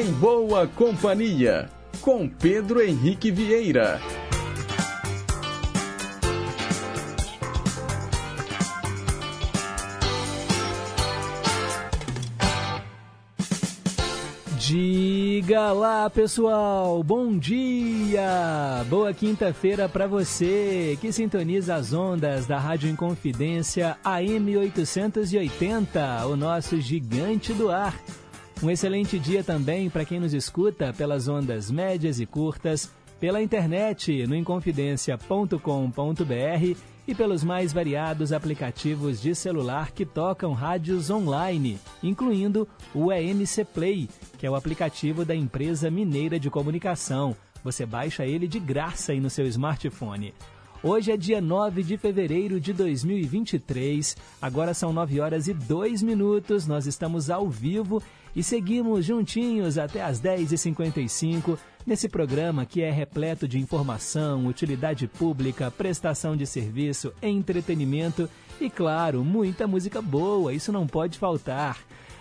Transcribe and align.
Em 0.00 0.12
Boa 0.12 0.66
Companhia, 0.66 1.68
com 2.00 2.26
Pedro 2.26 2.80
Henrique 2.80 3.30
Vieira. 3.30 4.00
Diga 14.56 15.70
lá, 15.72 16.08
pessoal. 16.08 17.02
Bom 17.02 17.36
dia. 17.36 18.82
Boa 18.88 19.12
quinta-feira 19.12 19.86
para 19.86 20.06
você 20.06 20.96
que 20.98 21.12
sintoniza 21.12 21.74
as 21.74 21.92
ondas 21.92 22.46
da 22.46 22.58
Rádio 22.58 22.88
Inconfidência 22.88 23.98
AM 24.02 24.56
880, 24.56 26.24
o 26.26 26.36
nosso 26.36 26.80
gigante 26.80 27.52
do 27.52 27.70
ar. 27.70 27.94
Um 28.62 28.70
excelente 28.70 29.18
dia 29.18 29.42
também 29.42 29.88
para 29.88 30.04
quem 30.04 30.20
nos 30.20 30.34
escuta 30.34 30.92
pelas 30.92 31.28
ondas 31.28 31.70
médias 31.70 32.20
e 32.20 32.26
curtas, 32.26 32.90
pela 33.18 33.42
internet 33.42 34.26
no 34.26 34.36
inconfidencia.com.br 34.36 36.78
e 37.08 37.14
pelos 37.14 37.42
mais 37.42 37.72
variados 37.72 38.34
aplicativos 38.34 39.18
de 39.18 39.34
celular 39.34 39.92
que 39.92 40.04
tocam 40.04 40.52
rádios 40.52 41.08
online, 41.08 41.78
incluindo 42.02 42.68
o 42.94 43.10
EMC 43.10 43.64
Play, 43.64 44.10
que 44.38 44.46
é 44.46 44.50
o 44.50 44.54
aplicativo 44.54 45.24
da 45.24 45.34
empresa 45.34 45.90
mineira 45.90 46.38
de 46.38 46.50
comunicação. 46.50 47.34
Você 47.64 47.86
baixa 47.86 48.26
ele 48.26 48.46
de 48.46 48.60
graça 48.60 49.12
aí 49.12 49.20
no 49.20 49.30
seu 49.30 49.46
smartphone. 49.46 50.34
Hoje 50.82 51.12
é 51.12 51.16
dia 51.16 51.42
9 51.42 51.82
de 51.82 51.98
fevereiro 51.98 52.58
de 52.58 52.72
2023, 52.72 54.16
agora 54.40 54.72
são 54.72 54.94
9 54.94 55.20
horas 55.20 55.46
e 55.46 55.52
2 55.52 56.02
minutos, 56.02 56.66
nós 56.66 56.86
estamos 56.86 57.28
ao 57.28 57.50
vivo 57.50 58.02
e 58.34 58.42
seguimos 58.42 59.04
juntinhos 59.04 59.78
até 59.78 60.02
as 60.02 60.20
10h55 60.20 61.58
nesse 61.86 62.08
programa 62.08 62.64
que 62.64 62.82
é 62.82 62.90
repleto 62.90 63.48
de 63.48 63.58
informação, 63.58 64.46
utilidade 64.46 65.06
pública, 65.06 65.70
prestação 65.70 66.36
de 66.36 66.46
serviço, 66.46 67.12
entretenimento 67.22 68.28
e, 68.60 68.68
claro, 68.68 69.24
muita 69.24 69.66
música 69.66 70.00
boa, 70.00 70.52
isso 70.52 70.72
não 70.72 70.86
pode 70.86 71.18
faltar. 71.18 71.78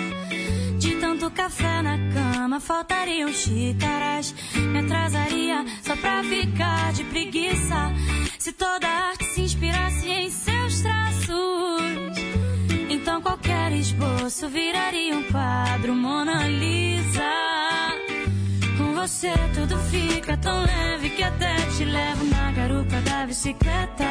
De 0.77 0.95
tanto 0.97 1.31
café 1.31 1.81
na 1.81 1.97
cama, 2.13 2.59
faltariam 2.59 3.31
xícaras. 3.33 4.33
Me 4.55 4.79
atrasaria 4.79 5.66
só 5.81 5.95
pra 5.95 6.23
ficar 6.23 6.94
de 6.94 7.03
preguiça. 7.05 7.91
Se 8.38 8.53
toda 8.53 8.88
arte 8.88 9.25
se 9.25 9.41
inspirasse 9.41 10.07
em 10.07 10.29
seus 10.29 10.81
traços, 10.81 12.34
então 12.95 13.22
qualquer 13.22 13.73
esboço 13.73 14.47
viraria 14.47 15.17
um 15.17 15.23
quadro 15.23 15.94
Mona 15.94 16.47
Lisa. 16.47 17.22
Com 18.78 18.94
você 18.94 19.33
tudo 19.53 19.78
fica 19.89 20.38
tão 20.38 20.63
leve 20.63 21.09
que 21.09 21.23
até 21.23 21.56
te 21.75 21.83
levo 21.83 22.23
na 22.25 22.51
garupa 22.53 23.01
da 23.01 23.25
bicicleta. 23.25 24.06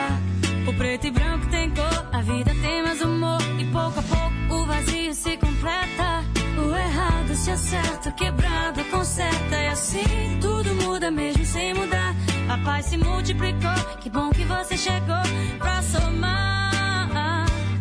O 0.69 0.73
preto 0.75 1.07
e 1.07 1.11
branco 1.11 1.47
tem 1.49 1.71
cor, 1.71 2.09
a 2.13 2.21
vida 2.21 2.53
tem 2.63 2.83
mais 2.83 3.01
humor. 3.01 3.41
E 3.59 3.65
pouco 3.67 4.01
a 4.01 4.03
pouco 4.03 4.63
o 4.63 4.67
vazio 4.67 5.15
se 5.15 5.37
completa. 5.39 6.25
O 6.57 6.75
errado 6.75 7.35
se 7.35 7.51
acerta, 7.51 8.13
quebrado 8.13 8.85
conserta. 8.85 9.57
E 9.57 9.69
assim 9.69 10.39
tudo 10.41 10.75
muda 10.75 11.11
mesmo 11.11 11.45
sem 11.45 11.73
mudar. 11.75 12.15
A 12.49 12.59
paz 12.59 12.87
se 12.87 12.99
multiplicou, 12.99 13.97
que 14.01 14.11
bom 14.11 14.31
que 14.31 14.45
você 14.45 14.77
chegou 14.77 15.23
pra 15.59 15.83
somar. 15.83 16.64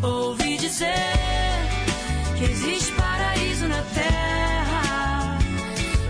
Ouvi 0.03 0.57
dizer 0.57 0.93
que 2.37 2.43
existe 2.43 2.91
paraíso 2.93 3.67
na 3.67 3.81
terra. 3.93 5.37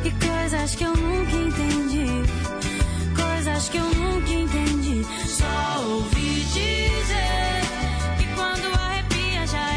E 0.03 0.11
coisas 0.11 0.75
que 0.75 0.83
eu 0.83 0.95
nunca 0.95 1.35
entendi. 1.35 2.23
Coisas 3.15 3.69
que 3.69 3.77
eu 3.77 3.85
nunca 3.85 4.31
entendi. 4.31 5.05
Só 5.27 5.81
ouvi 5.83 6.41
dizer 6.41 7.61
que 8.17 8.25
quando 8.35 8.65
arrepia 8.75 9.45
já 9.47 9.69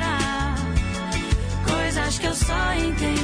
era. 0.00 0.54
Coisas 1.64 2.18
que 2.18 2.26
eu 2.26 2.34
só 2.34 2.74
entendi 2.74 3.23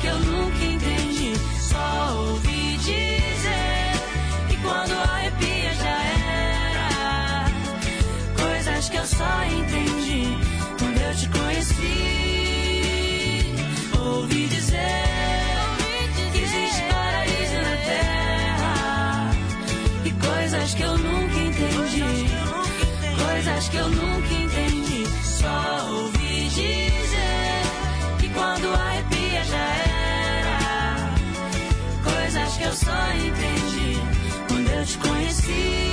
Que 0.00 0.06
eu 0.06 0.18
nunca 0.18 0.64
entendi. 0.64 1.34
Só 1.60 2.16
ouvi 2.16 2.76
dizer 2.78 3.92
que 4.48 4.56
quando 4.62 4.92
arrepia 4.92 5.74
já 5.74 6.02
era. 6.24 7.44
Coisas 8.34 8.88
que 8.88 8.96
eu 8.96 9.06
só 9.06 9.44
entendi 9.44 10.38
quando 10.78 11.00
eu 11.00 11.14
te 11.14 11.28
conheci. 11.28 11.90
Ouvi 13.98 14.48
dizer 14.48 15.04
que 16.32 16.38
existe 16.38 16.82
paraíso 16.90 17.56
na 17.66 17.76
terra. 17.84 19.30
E 20.06 20.10
coisas 20.12 20.74
que 20.74 20.82
eu 20.82 20.96
nunca 20.96 21.38
entendi. 21.38 22.30
Coisas 23.22 23.68
que 23.68 23.76
eu 23.76 23.88
nunca 23.90 24.19
te 35.50 35.89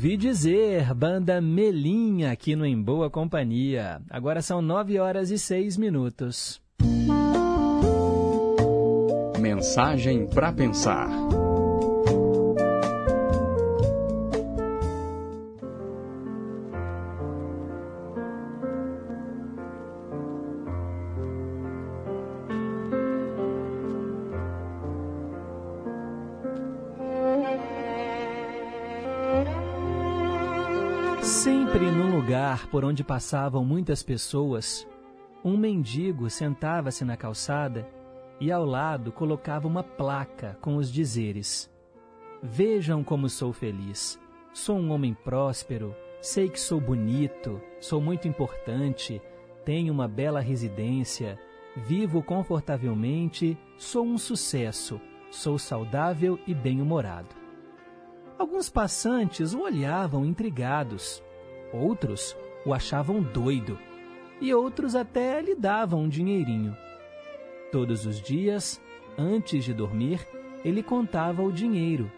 Ouvi 0.00 0.16
dizer, 0.16 0.94
banda 0.94 1.42
Melinha 1.42 2.32
aqui 2.32 2.56
no 2.56 2.64
Em 2.64 2.82
Boa 2.82 3.10
Companhia. 3.10 4.00
Agora 4.08 4.40
são 4.40 4.62
nove 4.62 4.98
horas 4.98 5.30
e 5.30 5.38
seis 5.38 5.76
minutos. 5.76 6.58
Mensagem 9.38 10.26
para 10.26 10.54
pensar. 10.54 11.06
Lugar 32.60 32.66
por 32.66 32.84
onde 32.84 33.02
passavam 33.02 33.64
muitas 33.64 34.02
pessoas, 34.02 34.86
um 35.44 35.56
mendigo 35.56 36.28
sentava-se 36.28 37.04
na 37.04 37.16
calçada 37.16 37.88
e 38.40 38.50
ao 38.50 38.64
lado 38.64 39.12
colocava 39.12 39.66
uma 39.66 39.82
placa 39.82 40.58
com 40.60 40.76
os 40.76 40.92
dizeres: 40.92 41.70
Vejam 42.42 43.02
como 43.02 43.28
sou 43.28 43.52
feliz. 43.52 44.18
Sou 44.52 44.76
um 44.76 44.90
homem 44.90 45.14
próspero, 45.14 45.94
sei 46.20 46.48
que 46.48 46.58
sou 46.58 46.80
bonito, 46.80 47.60
sou 47.78 48.00
muito 48.00 48.26
importante, 48.26 49.22
tenho 49.64 49.92
uma 49.92 50.08
bela 50.08 50.40
residência, 50.40 51.38
vivo 51.76 52.20
confortavelmente, 52.20 53.56
sou 53.78 54.04
um 54.04 54.18
sucesso, 54.18 55.00
sou 55.30 55.56
saudável 55.56 56.36
e 56.48 56.54
bem-humorado. 56.54 57.28
Alguns 58.36 58.68
passantes 58.68 59.54
o 59.54 59.60
olhavam 59.60 60.24
intrigados, 60.24 61.22
outros 61.72 62.36
o 62.64 62.74
achavam 62.74 63.22
doido 63.22 63.78
e 64.40 64.54
outros 64.54 64.96
até 64.96 65.40
lhe 65.40 65.54
davam 65.54 66.02
um 66.02 66.08
dinheirinho. 66.08 66.76
Todos 67.70 68.06
os 68.06 68.20
dias, 68.20 68.80
antes 69.16 69.64
de 69.64 69.74
dormir, 69.74 70.26
ele 70.64 70.82
contava 70.82 71.42
o 71.42 71.52
dinheiro 71.52 72.10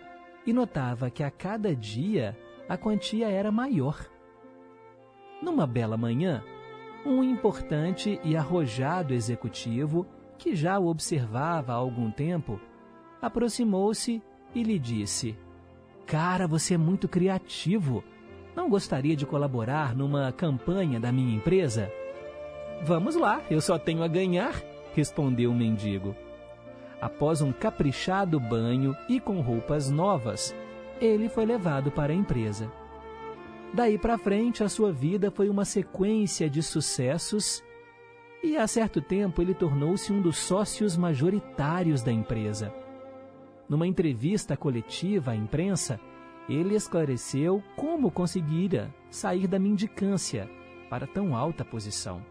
e 0.46 0.52
notava 0.52 1.10
que 1.10 1.22
a 1.22 1.30
cada 1.30 1.74
dia 1.74 2.36
a 2.68 2.76
quantia 2.76 3.28
era 3.28 3.52
maior. 3.52 4.06
Numa 5.42 5.66
bela 5.66 5.96
manhã, 5.96 6.42
um 7.04 7.22
importante 7.22 8.20
e 8.24 8.36
arrojado 8.36 9.12
executivo, 9.12 10.06
que 10.38 10.54
já 10.54 10.78
o 10.78 10.86
observava 10.86 11.72
há 11.72 11.76
algum 11.76 12.10
tempo, 12.10 12.60
aproximou-se 13.20 14.22
e 14.54 14.62
lhe 14.62 14.78
disse: 14.78 15.36
Cara, 16.06 16.46
você 16.46 16.74
é 16.74 16.78
muito 16.78 17.08
criativo. 17.08 18.04
Não 18.54 18.68
gostaria 18.68 19.16
de 19.16 19.24
colaborar 19.24 19.94
numa 19.94 20.30
campanha 20.32 21.00
da 21.00 21.10
minha 21.10 21.34
empresa? 21.34 21.90
Vamos 22.82 23.14
lá, 23.14 23.40
eu 23.50 23.60
só 23.60 23.78
tenho 23.78 24.02
a 24.02 24.08
ganhar, 24.08 24.60
respondeu 24.94 25.50
o 25.50 25.54
mendigo. 25.54 26.14
Após 27.00 27.40
um 27.40 27.52
caprichado 27.52 28.38
banho 28.38 28.96
e 29.08 29.18
com 29.18 29.40
roupas 29.40 29.90
novas, 29.90 30.54
ele 31.00 31.28
foi 31.28 31.46
levado 31.46 31.90
para 31.90 32.12
a 32.12 32.16
empresa. 32.16 32.70
Daí 33.72 33.96
para 33.96 34.18
frente, 34.18 34.62
a 34.62 34.68
sua 34.68 34.92
vida 34.92 35.30
foi 35.30 35.48
uma 35.48 35.64
sequência 35.64 36.48
de 36.48 36.62
sucessos 36.62 37.64
e, 38.42 38.56
a 38.56 38.66
certo 38.66 39.00
tempo, 39.00 39.40
ele 39.40 39.54
tornou-se 39.54 40.12
um 40.12 40.20
dos 40.20 40.36
sócios 40.36 40.96
majoritários 40.96 42.02
da 42.02 42.12
empresa. 42.12 42.72
Numa 43.68 43.86
entrevista 43.86 44.56
coletiva 44.56 45.30
à 45.30 45.36
imprensa, 45.36 45.98
ele 46.52 46.74
esclareceu 46.74 47.62
como 47.76 48.10
conseguira 48.10 48.94
sair 49.10 49.46
da 49.46 49.58
mendicância 49.58 50.48
para 50.90 51.06
tão 51.06 51.34
alta 51.34 51.64
posição. 51.64 52.22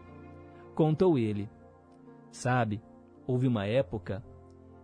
Contou 0.74 1.18
ele: 1.18 1.48
Sabe, 2.30 2.80
houve 3.26 3.46
uma 3.46 3.66
época 3.66 4.22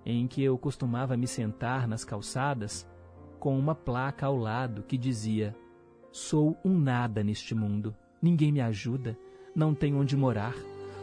em 0.04 0.26
que 0.26 0.42
eu 0.42 0.58
costumava 0.58 1.16
me 1.16 1.26
sentar 1.26 1.86
nas 1.86 2.04
calçadas 2.04 2.88
com 3.38 3.56
uma 3.56 3.74
placa 3.74 4.26
ao 4.26 4.36
lado 4.36 4.82
que 4.82 4.98
dizia: 4.98 5.54
Sou 6.10 6.58
um 6.64 6.76
nada 6.76 7.22
neste 7.22 7.54
mundo, 7.54 7.94
ninguém 8.20 8.50
me 8.50 8.60
ajuda, 8.60 9.16
não 9.54 9.74
tenho 9.74 9.98
onde 10.00 10.16
morar, 10.16 10.54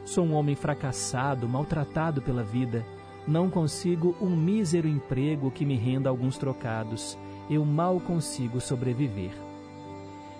sou 0.03 0.25
um 0.25 0.33
homem 0.33 0.55
fracassado, 0.55 1.47
maltratado 1.47 2.21
pela 2.21 2.43
vida, 2.43 2.85
não 3.27 3.49
consigo 3.49 4.15
um 4.21 4.35
mísero 4.35 4.87
emprego 4.87 5.49
que 5.49 5.65
me 5.65 5.75
renda 5.75 6.09
alguns 6.09 6.37
trocados, 6.37 7.17
eu 7.49 7.63
mal 7.65 7.99
consigo 7.99 8.59
sobreviver. 8.59 9.31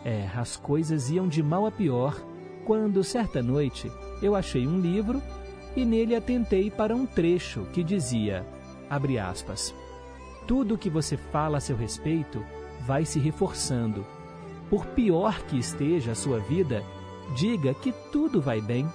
É, 0.04 0.30
as 0.36 0.56
coisas 0.56 1.10
iam 1.10 1.28
de 1.28 1.42
mal 1.42 1.66
a 1.66 1.72
pior 1.72 2.16
quando, 2.66 3.04
certa 3.04 3.42
noite, 3.42 3.92
eu 4.22 4.36
achei 4.36 4.68
um 4.68 4.80
livro 4.80 5.22
e 5.76 5.86
nele 5.86 6.16
atentei 6.16 6.72
para 6.72 6.96
um 6.96 7.06
trecho 7.06 7.66
que 7.74 7.84
dizia, 7.84 8.46
abre 8.90 9.20
aspas, 9.20 9.74
tudo 10.48 10.78
que 10.78 10.90
você 10.90 11.18
fala 11.18 11.58
a 11.58 11.62
seu 11.62 11.76
respeito 11.76 12.44
vai 12.86 13.06
se 13.06 13.20
reforçando. 13.20 14.06
Por 14.70 14.86
pior 14.88 15.42
que 15.44 15.58
esteja 15.58 16.12
a 16.14 16.16
sua 16.16 16.40
vida, 16.40 16.84
diga 17.36 17.74
que 17.74 17.92
tudo 18.12 18.42
vai 18.42 18.62
bem. 18.62 18.88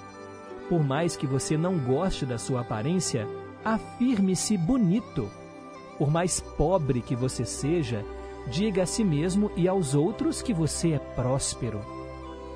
Por 0.69 0.85
mais 0.85 1.17
que 1.17 1.27
você 1.27 1.57
não 1.57 1.79
goste 1.79 2.25
da 2.25 2.39
sua 2.39 2.61
aparência, 2.61 3.27
afirme-se 3.65 4.57
bonito. 4.57 5.29
Por 6.01 6.11
mais 6.11 6.41
pobre 6.41 7.03
que 7.03 7.15
você 7.15 7.45
seja, 7.45 8.03
diga 8.47 8.85
a 8.85 8.87
si 8.87 9.05
mesmo 9.05 9.51
e 9.55 9.69
aos 9.69 9.95
outros 9.95 10.41
que 10.41 10.55
você 10.55 10.93
é 10.93 10.99
próspero. 10.99 11.79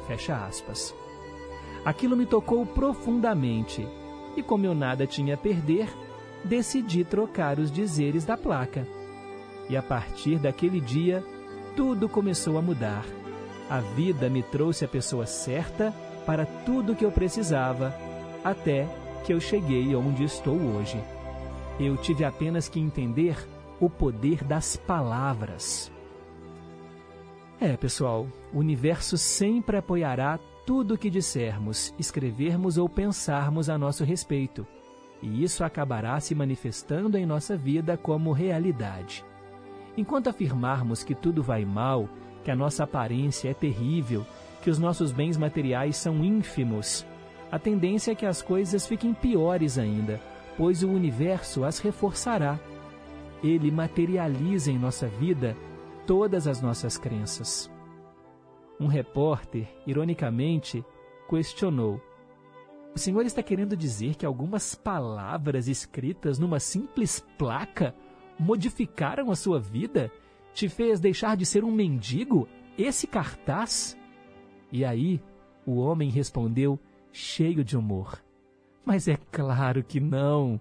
Fecha 0.06 0.34
aspas. 0.46 0.94
Aquilo 1.84 2.16
me 2.16 2.24
tocou 2.24 2.64
profundamente 2.64 3.86
e, 4.34 4.42
como 4.42 4.64
eu 4.64 4.74
nada 4.74 5.06
tinha 5.06 5.34
a 5.34 5.36
perder, 5.36 5.94
decidi 6.42 7.04
trocar 7.04 7.58
os 7.58 7.70
dizeres 7.70 8.24
da 8.24 8.34
placa. 8.34 8.88
E 9.68 9.76
a 9.76 9.82
partir 9.82 10.38
daquele 10.38 10.80
dia, 10.80 11.22
tudo 11.76 12.08
começou 12.08 12.56
a 12.56 12.62
mudar. 12.62 13.04
A 13.68 13.80
vida 13.80 14.30
me 14.30 14.42
trouxe 14.42 14.86
a 14.86 14.88
pessoa 14.88 15.26
certa 15.26 15.92
para 16.24 16.46
tudo 16.46 16.96
que 16.96 17.04
eu 17.04 17.12
precisava, 17.12 17.94
até 18.42 18.88
que 19.22 19.34
eu 19.34 19.38
cheguei 19.38 19.94
onde 19.94 20.24
estou 20.24 20.56
hoje. 20.58 20.98
Eu 21.78 21.96
tive 21.96 22.24
apenas 22.24 22.68
que 22.68 22.78
entender 22.78 23.36
o 23.80 23.90
poder 23.90 24.44
das 24.44 24.76
palavras. 24.76 25.90
É, 27.60 27.76
pessoal, 27.76 28.28
o 28.52 28.58
universo 28.58 29.18
sempre 29.18 29.76
apoiará 29.76 30.38
tudo 30.64 30.94
o 30.94 30.98
que 30.98 31.10
dissermos, 31.10 31.92
escrevermos 31.98 32.78
ou 32.78 32.88
pensarmos 32.88 33.68
a 33.68 33.76
nosso 33.76 34.04
respeito, 34.04 34.66
e 35.20 35.42
isso 35.42 35.64
acabará 35.64 36.18
se 36.20 36.34
manifestando 36.34 37.18
em 37.18 37.26
nossa 37.26 37.56
vida 37.56 37.96
como 37.96 38.32
realidade. 38.32 39.24
Enquanto 39.96 40.28
afirmarmos 40.28 41.02
que 41.02 41.14
tudo 41.14 41.42
vai 41.42 41.64
mal, 41.64 42.08
que 42.44 42.50
a 42.50 42.56
nossa 42.56 42.84
aparência 42.84 43.50
é 43.50 43.54
terrível, 43.54 44.24
que 44.62 44.70
os 44.70 44.78
nossos 44.78 45.10
bens 45.10 45.36
materiais 45.36 45.96
são 45.96 46.24
ínfimos, 46.24 47.04
a 47.50 47.58
tendência 47.58 48.12
é 48.12 48.14
que 48.14 48.26
as 48.26 48.42
coisas 48.42 48.86
fiquem 48.86 49.12
piores 49.12 49.76
ainda, 49.78 50.20
pois 50.56 50.82
o 50.82 50.88
universo 50.88 51.64
as 51.64 51.78
reforçará. 51.78 52.58
Ele 53.42 53.70
materializa 53.70 54.70
em 54.70 54.78
nossa 54.78 55.06
vida 55.06 55.56
todas 56.06 56.46
as 56.46 56.60
nossas 56.60 56.96
crenças. 56.96 57.70
Um 58.80 58.86
repórter, 58.86 59.68
ironicamente, 59.86 60.84
questionou: 61.28 62.00
O 62.94 62.98
senhor 62.98 63.24
está 63.24 63.42
querendo 63.42 63.76
dizer 63.76 64.14
que 64.14 64.26
algumas 64.26 64.74
palavras 64.74 65.68
escritas 65.68 66.38
numa 66.38 66.58
simples 66.58 67.20
placa 67.38 67.94
modificaram 68.38 69.30
a 69.30 69.36
sua 69.36 69.60
vida? 69.60 70.10
Te 70.52 70.68
fez 70.68 71.00
deixar 71.00 71.36
de 71.36 71.44
ser 71.44 71.64
um 71.64 71.70
mendigo? 71.70 72.48
Esse 72.78 73.06
cartaz? 73.06 73.96
E 74.72 74.84
aí, 74.84 75.20
o 75.66 75.76
homem 75.76 76.10
respondeu, 76.10 76.78
cheio 77.12 77.64
de 77.64 77.76
humor: 77.76 78.23
Mas 78.84 79.08
é 79.08 79.16
claro 79.32 79.82
que 79.82 79.98
não. 79.98 80.60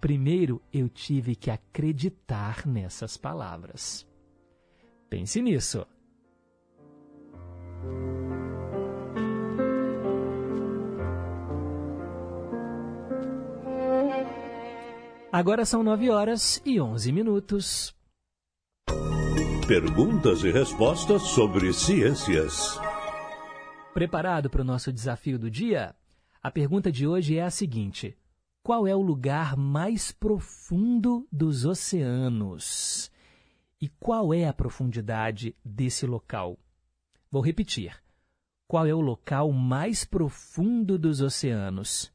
Primeiro 0.00 0.60
eu 0.72 0.88
tive 0.88 1.34
que 1.34 1.50
acreditar 1.50 2.66
nessas 2.66 3.16
palavras. 3.16 4.06
Pense 5.08 5.40
nisso. 5.40 5.86
Agora 15.32 15.66
são 15.66 15.82
nove 15.82 16.08
horas 16.10 16.62
e 16.64 16.80
onze 16.80 17.12
minutos. 17.12 17.94
Perguntas 19.68 20.42
e 20.44 20.50
respostas 20.50 21.22
sobre 21.22 21.72
ciências. 21.72 22.80
Preparado 23.92 24.48
para 24.48 24.62
o 24.62 24.64
nosso 24.64 24.92
desafio 24.92 25.38
do 25.38 25.50
dia? 25.50 25.94
A 26.46 26.50
pergunta 26.52 26.92
de 26.92 27.08
hoje 27.08 27.38
é 27.38 27.42
a 27.42 27.50
seguinte: 27.50 28.16
Qual 28.62 28.86
é 28.86 28.94
o 28.94 29.02
lugar 29.02 29.56
mais 29.56 30.12
profundo 30.12 31.26
dos 31.32 31.64
oceanos? 31.64 33.10
E 33.80 33.88
qual 33.88 34.32
é 34.32 34.46
a 34.46 34.52
profundidade 34.52 35.56
desse 35.64 36.06
local? 36.06 36.56
Vou 37.32 37.42
repetir. 37.42 38.00
Qual 38.68 38.86
é 38.86 38.94
o 38.94 39.00
local 39.00 39.50
mais 39.50 40.04
profundo 40.04 40.96
dos 40.96 41.20
oceanos? 41.20 42.14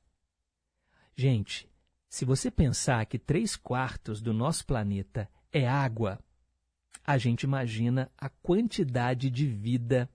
Gente, 1.13 1.69
se 2.07 2.23
você 2.23 2.49
pensar 2.49 3.05
que 3.07 3.19
três 3.19 3.57
quartos 3.57 4.21
do 4.21 4.31
nosso 4.31 4.65
planeta 4.65 5.29
é 5.51 5.67
água, 5.67 6.17
a 7.03 7.17
gente 7.17 7.43
imagina 7.43 8.09
a 8.17 8.29
quantidade 8.29 9.29
de 9.29 9.45
vida, 9.45 10.09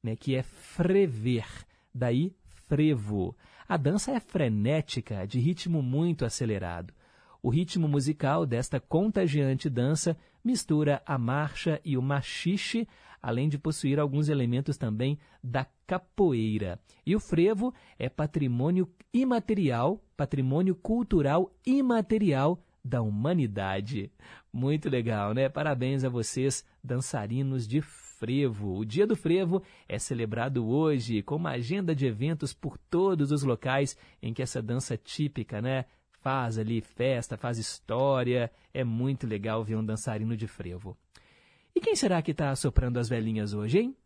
né, 0.03 0.17
que 0.17 0.35
é 0.35 0.43
frever, 0.43 1.47
daí 1.95 2.33
frevo. 2.67 3.37
A 3.69 3.77
dança 3.77 4.13
é 4.13 4.19
frenética, 4.19 5.27
de 5.27 5.39
ritmo 5.39 5.83
muito 5.83 6.25
acelerado. 6.25 6.95
O 7.43 7.51
ritmo 7.51 7.87
musical 7.87 8.47
desta 8.47 8.81
contagiante 8.81 9.69
dança 9.69 10.17
mistura 10.43 11.03
a 11.05 11.19
marcha 11.19 11.79
e 11.85 11.99
o 11.99 12.03
machixe, 12.03 12.89
além 13.21 13.47
de 13.47 13.59
possuir 13.59 13.99
alguns 13.99 14.31
elementos 14.31 14.79
também 14.79 15.19
da 15.45 15.67
capoeira. 15.87 16.81
E 17.05 17.15
o 17.15 17.21
frevo 17.21 17.75
é 17.99 18.09
patrimônio 18.09 18.89
imaterial, 19.13 20.03
patrimônio 20.17 20.75
cultural 20.77 21.53
imaterial 21.67 22.59
da 22.87 23.03
humanidade. 23.03 24.11
Muito 24.53 24.89
legal, 24.89 25.35
né? 25.35 25.49
Parabéns 25.49 26.05
a 26.05 26.09
vocês, 26.09 26.65
dançarinos 26.83 27.67
de 27.67 27.81
frevo. 27.81 28.79
O 28.79 28.85
Dia 28.85 29.07
do 29.07 29.15
Frevo 29.15 29.63
é 29.89 29.99
celebrado 29.99 30.67
hoje 30.67 31.23
com 31.23 31.37
uma 31.37 31.51
agenda 31.51 31.95
de 31.95 32.07
eventos 32.07 32.55
por 32.55 32.79
todos 32.79 33.31
os 33.31 33.43
locais 33.43 33.97
em 34.23 34.33
que 34.33 34.43
essa 34.43 34.63
dança 34.63 34.97
típica, 34.97 35.61
né? 35.61 35.85
Faz 36.21 36.59
ali 36.59 36.81
festa, 36.81 37.37
faz 37.37 37.59
história. 37.59 38.51
É 38.73 38.83
muito 38.83 39.27
legal 39.27 39.63
ver 39.63 39.77
um 39.77 39.85
dançarino 39.85 40.37
de 40.37 40.47
frevo. 40.47 40.97
E 41.75 41.81
quem 41.81 41.95
será 41.95 42.23
que 42.23 42.31
está 42.31 42.55
soprando 42.57 42.99
as 42.99 43.09
velhinhas 43.09 43.53
hoje, 43.53 43.79
hein? 43.81 43.97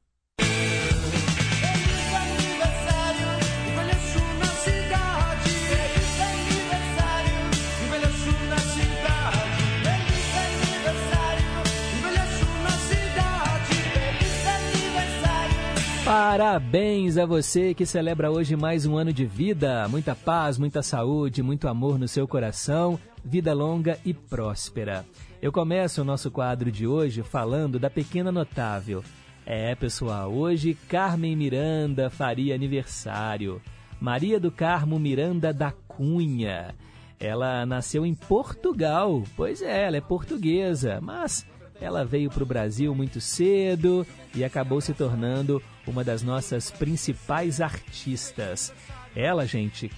Parabéns 16.30 17.18
a 17.18 17.26
você 17.26 17.74
que 17.74 17.84
celebra 17.84 18.30
hoje 18.30 18.54
mais 18.54 18.86
um 18.86 18.96
ano 18.96 19.12
de 19.12 19.26
vida. 19.26 19.88
Muita 19.88 20.14
paz, 20.14 20.58
muita 20.58 20.80
saúde, 20.80 21.42
muito 21.42 21.66
amor 21.66 21.98
no 21.98 22.06
seu 22.06 22.28
coração, 22.28 23.00
vida 23.24 23.52
longa 23.52 23.98
e 24.04 24.14
próspera. 24.14 25.04
Eu 25.42 25.50
começo 25.50 26.02
o 26.02 26.04
nosso 26.04 26.30
quadro 26.30 26.70
de 26.70 26.86
hoje 26.86 27.24
falando 27.24 27.80
da 27.80 27.90
pequena 27.90 28.30
notável. 28.30 29.02
É, 29.44 29.74
pessoal, 29.74 30.32
hoje 30.32 30.78
Carmen 30.88 31.34
Miranda 31.34 32.08
faria 32.08 32.54
aniversário. 32.54 33.60
Maria 34.00 34.38
do 34.38 34.52
Carmo 34.52 35.00
Miranda 35.00 35.52
da 35.52 35.72
Cunha. 35.72 36.76
Ela 37.18 37.66
nasceu 37.66 38.06
em 38.06 38.14
Portugal. 38.14 39.24
Pois 39.36 39.62
é, 39.62 39.82
ela 39.86 39.96
é 39.96 40.00
portuguesa, 40.00 41.00
mas 41.02 41.44
ela 41.80 42.04
veio 42.04 42.30
para 42.30 42.42
o 42.42 42.46
Brasil 42.46 42.94
muito 42.94 43.20
cedo 43.20 44.06
e 44.34 44.44
acabou 44.44 44.80
se 44.80 44.92
tornando 44.92 45.62
uma 45.90 46.04
das 46.04 46.22
nossas 46.22 46.70
principais 46.70 47.60
artistas. 47.60 48.72
Ela, 49.14 49.46
gente, 49.46 49.90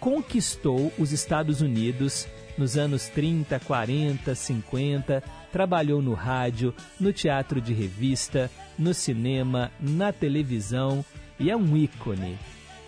conquistou 0.00 0.92
os 0.98 1.12
Estados 1.12 1.60
Unidos 1.60 2.26
nos 2.56 2.76
anos 2.76 3.08
30, 3.08 3.60
40, 3.60 4.34
50, 4.34 5.22
trabalhou 5.52 6.02
no 6.02 6.12
rádio, 6.12 6.74
no 6.98 7.12
teatro 7.12 7.60
de 7.60 7.72
revista, 7.72 8.50
no 8.76 8.92
cinema, 8.92 9.70
na 9.80 10.12
televisão 10.12 11.04
e 11.38 11.50
é 11.50 11.56
um 11.56 11.76
ícone. 11.76 12.36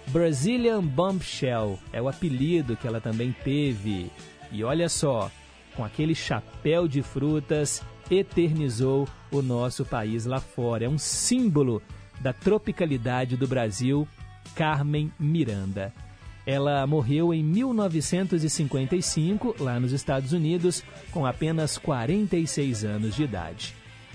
Brazilian 0.08 0.82
Bombshell 0.82 1.78
é 1.92 2.02
o 2.02 2.08
apelido 2.08 2.76
que 2.76 2.86
ela 2.86 3.00
também 3.00 3.34
teve. 3.44 4.10
E 4.50 4.64
olha 4.64 4.88
só, 4.88 5.30
com 5.76 5.84
aquele 5.84 6.16
chapéu 6.16 6.88
de 6.88 7.00
frutas, 7.00 7.80
eternizou 8.10 9.08
o 9.30 9.40
nosso 9.40 9.84
país 9.84 10.26
lá 10.26 10.40
fora. 10.40 10.84
É 10.84 10.88
um 10.88 10.98
símbolo 10.98 11.80
da 12.20 12.32
tropicalidade 12.32 13.36
do 13.36 13.48
Brasil, 13.48 14.06
Carmen 14.54 15.12
Miranda. 15.18 15.92
Ela 16.46 16.86
morreu 16.86 17.34
em 17.34 17.42
1955, 17.42 19.56
lá 19.60 19.78
nos 19.78 19.92
Estados 19.92 20.32
Unidos, 20.32 20.82
com 21.10 21.26
apenas 21.26 21.76
46 21.78 22.84
anos 22.84 23.14
de 23.14 23.24
idade. 23.24 23.74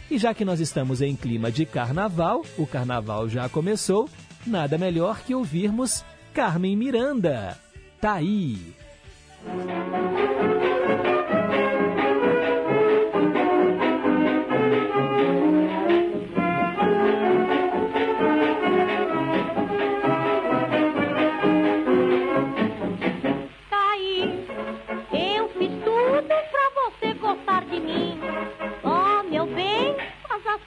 E 0.09 0.17
já 0.17 0.33
que 0.33 0.45
nós 0.45 0.59
estamos 0.59 1.01
em 1.01 1.15
clima 1.15 1.51
de 1.51 1.65
carnaval, 1.65 2.43
o 2.57 2.67
carnaval 2.67 3.27
já 3.27 3.49
começou, 3.49 4.09
nada 4.45 4.77
melhor 4.77 5.21
que 5.21 5.33
ouvirmos 5.33 6.05
Carmen 6.33 6.75
Miranda. 6.75 7.57
Tá 7.99 8.13
aí! 8.13 8.75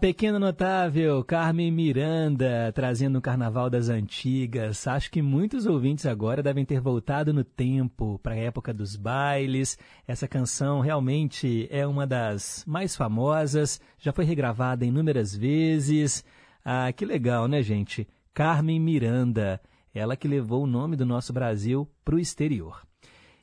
pequena 0.00 0.38
notável 0.38 1.22
Carmen 1.22 1.70
Miranda, 1.70 2.72
trazendo 2.74 3.18
o 3.18 3.20
Carnaval 3.20 3.68
das 3.68 3.90
Antigas. 3.90 4.86
Acho 4.86 5.10
que 5.10 5.20
muitos 5.20 5.66
ouvintes 5.66 6.06
agora 6.06 6.42
devem 6.42 6.64
ter 6.64 6.80
voltado 6.80 7.34
no 7.34 7.44
tempo, 7.44 8.18
para 8.22 8.32
a 8.32 8.38
época 8.38 8.72
dos 8.72 8.96
bailes. 8.96 9.78
Essa 10.08 10.26
canção 10.26 10.80
realmente 10.80 11.68
é 11.70 11.86
uma 11.86 12.06
das 12.06 12.64
mais 12.66 12.96
famosas, 12.96 13.78
já 13.98 14.10
foi 14.10 14.24
regravada 14.24 14.86
inúmeras 14.86 15.36
vezes. 15.36 16.24
Ah, 16.64 16.90
que 16.94 17.04
legal, 17.04 17.46
né, 17.46 17.62
gente? 17.62 18.08
Carmen 18.32 18.80
Miranda, 18.80 19.60
ela 19.94 20.16
que 20.16 20.26
levou 20.26 20.64
o 20.64 20.66
nome 20.66 20.96
do 20.96 21.04
nosso 21.04 21.30
Brasil 21.30 21.86
para 22.02 22.14
o 22.14 22.18
exterior. 22.18 22.80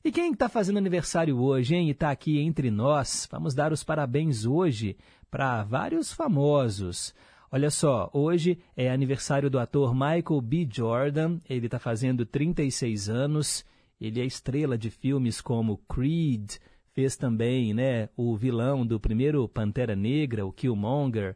E 0.03 0.11
quem 0.11 0.31
está 0.31 0.47
fazendo 0.47 0.77
aniversário 0.77 1.37
hoje, 1.37 1.75
hein? 1.75 1.89
E 1.89 1.91
está 1.91 2.09
aqui 2.09 2.39
entre 2.39 2.71
nós, 2.71 3.27
vamos 3.29 3.53
dar 3.53 3.73
os 3.73 3.83
parabéns 3.83 4.45
hoje 4.45 4.95
para 5.29 5.63
vários 5.63 6.11
famosos. 6.11 7.13
Olha 7.51 7.69
só, 7.69 8.09
hoje 8.13 8.59
é 8.75 8.91
aniversário 8.91 9.49
do 9.49 9.57
ator 9.57 9.93
Michael 9.93 10.41
B. 10.41 10.67
Jordan, 10.69 11.39
ele 11.49 11.67
está 11.67 11.79
fazendo 11.79 12.25
36 12.25 13.09
anos, 13.09 13.65
ele 13.99 14.19
é 14.19 14.25
estrela 14.25 14.77
de 14.77 14.89
filmes 14.89 15.39
como 15.39 15.77
Creed, 15.89 16.57
fez 16.93 17.15
também 17.15 17.73
né, 17.73 18.09
o 18.17 18.35
vilão 18.35 18.85
do 18.85 18.99
primeiro 18.99 19.47
Pantera 19.47 19.95
Negra, 19.95 20.45
o 20.45 20.51
Killmonger. 20.51 21.35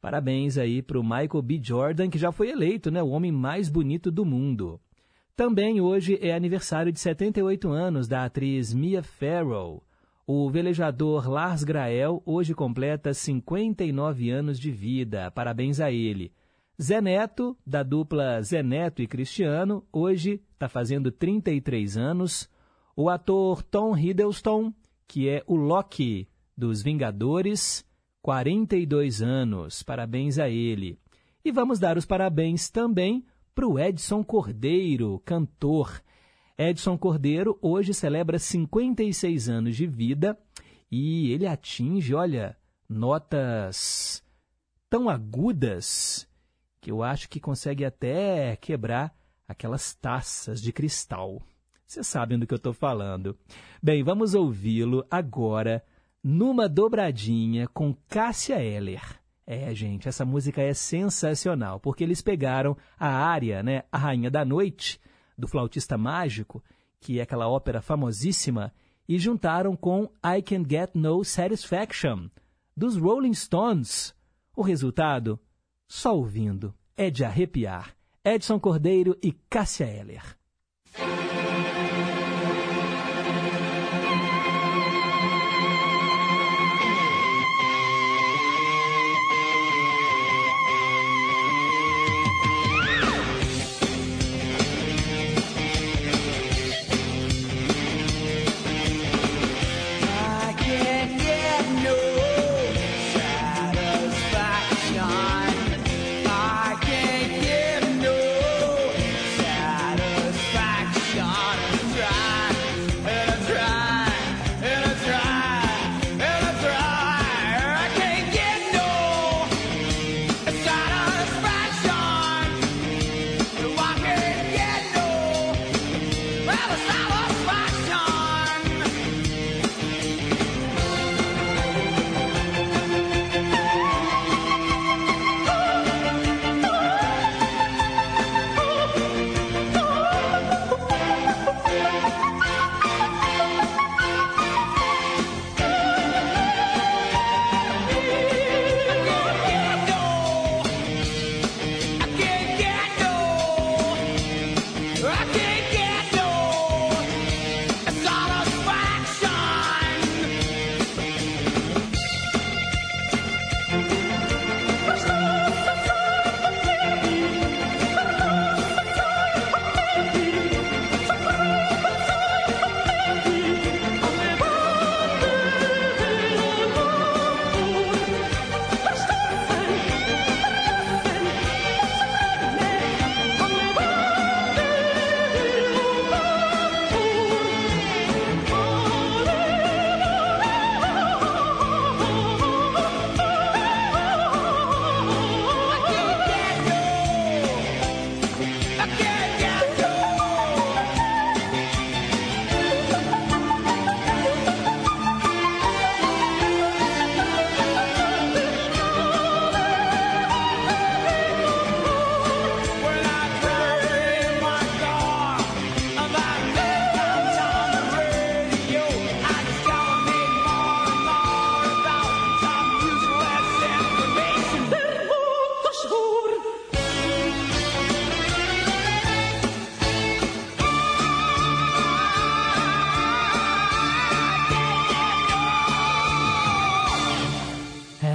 Parabéns 0.00 0.58
aí 0.58 0.82
para 0.82 0.98
o 0.98 1.02
Michael 1.02 1.42
B. 1.42 1.60
Jordan, 1.62 2.10
que 2.10 2.18
já 2.18 2.30
foi 2.30 2.50
eleito 2.50 2.90
né, 2.90 3.02
o 3.02 3.08
homem 3.08 3.32
mais 3.32 3.68
bonito 3.68 4.10
do 4.10 4.24
mundo. 4.24 4.80
Também 5.34 5.80
hoje 5.80 6.18
é 6.20 6.34
aniversário 6.34 6.92
de 6.92 7.00
78 7.00 7.70
anos 7.70 8.06
da 8.06 8.24
atriz 8.24 8.74
Mia 8.74 9.02
Farrow. 9.02 9.82
O 10.30 10.50
velejador 10.50 11.26
Lars 11.26 11.64
Grael 11.64 12.22
hoje 12.26 12.52
completa 12.54 13.14
59 13.14 14.28
anos 14.28 14.60
de 14.60 14.70
vida. 14.70 15.30
Parabéns 15.30 15.80
a 15.80 15.90
ele. 15.90 16.34
Zé 16.78 17.00
Neto, 17.00 17.56
da 17.66 17.82
dupla 17.82 18.42
Zé 18.42 18.62
Neto 18.62 19.00
e 19.00 19.06
Cristiano, 19.06 19.82
hoje 19.90 20.42
está 20.52 20.68
fazendo 20.68 21.10
33 21.10 21.96
anos. 21.96 22.46
O 22.94 23.08
ator 23.08 23.62
Tom 23.62 23.96
Hiddleston, 23.96 24.70
que 25.06 25.30
é 25.30 25.42
o 25.46 25.56
Loki 25.56 26.28
dos 26.54 26.82
Vingadores, 26.82 27.82
42 28.20 29.22
anos. 29.22 29.82
Parabéns 29.82 30.38
a 30.38 30.50
ele. 30.50 30.98
E 31.42 31.50
vamos 31.50 31.78
dar 31.78 31.96
os 31.96 32.04
parabéns 32.04 32.68
também 32.68 33.24
para 33.54 33.66
o 33.66 33.78
Edson 33.78 34.22
Cordeiro, 34.22 35.22
cantor. 35.24 36.02
Edson 36.58 36.98
Cordeiro 36.98 37.56
hoje 37.62 37.94
celebra 37.94 38.36
56 38.36 39.48
anos 39.48 39.76
de 39.76 39.86
vida 39.86 40.36
e 40.90 41.30
ele 41.30 41.46
atinge, 41.46 42.12
olha, 42.12 42.56
notas 42.88 44.24
tão 44.90 45.08
agudas 45.08 46.28
que 46.80 46.90
eu 46.90 47.00
acho 47.00 47.28
que 47.28 47.38
consegue 47.38 47.84
até 47.84 48.56
quebrar 48.56 49.14
aquelas 49.46 49.94
taças 49.94 50.60
de 50.60 50.72
cristal. 50.72 51.40
Vocês 51.86 52.04
sabem 52.08 52.36
do 52.36 52.46
que 52.46 52.54
eu 52.54 52.56
estou 52.56 52.74
falando. 52.74 53.38
Bem, 53.80 54.02
vamos 54.02 54.34
ouvi-lo 54.34 55.06
agora 55.08 55.84
numa 56.24 56.68
dobradinha 56.68 57.68
com 57.68 57.94
Cássia 58.08 58.60
Eller. 58.60 59.00
É, 59.46 59.72
gente, 59.72 60.08
essa 60.08 60.24
música 60.24 60.60
é 60.60 60.74
sensacional, 60.74 61.78
porque 61.78 62.02
eles 62.02 62.20
pegaram 62.20 62.76
a 62.98 63.08
área, 63.08 63.62
né, 63.62 63.84
a 63.92 63.96
Rainha 63.96 64.30
da 64.30 64.44
Noite, 64.44 65.00
do 65.38 65.46
Flautista 65.46 65.96
Mágico, 65.96 66.62
que 67.00 67.20
é 67.20 67.22
aquela 67.22 67.48
ópera 67.48 67.80
famosíssima, 67.80 68.72
e 69.08 69.18
juntaram 69.18 69.76
com 69.76 70.10
I 70.24 70.42
Can 70.42 70.64
Get 70.68 70.90
No 70.94 71.24
Satisfaction, 71.24 72.28
dos 72.76 72.96
Rolling 72.96 73.34
Stones. 73.34 74.14
O 74.54 74.62
resultado? 74.62 75.38
Só 75.86 76.16
ouvindo. 76.16 76.74
É 76.96 77.08
de 77.08 77.24
arrepiar. 77.24 77.94
Edson 78.24 78.58
Cordeiro 78.58 79.16
e 79.22 79.32
Cássia 79.32 79.86
Eller. 79.86 80.36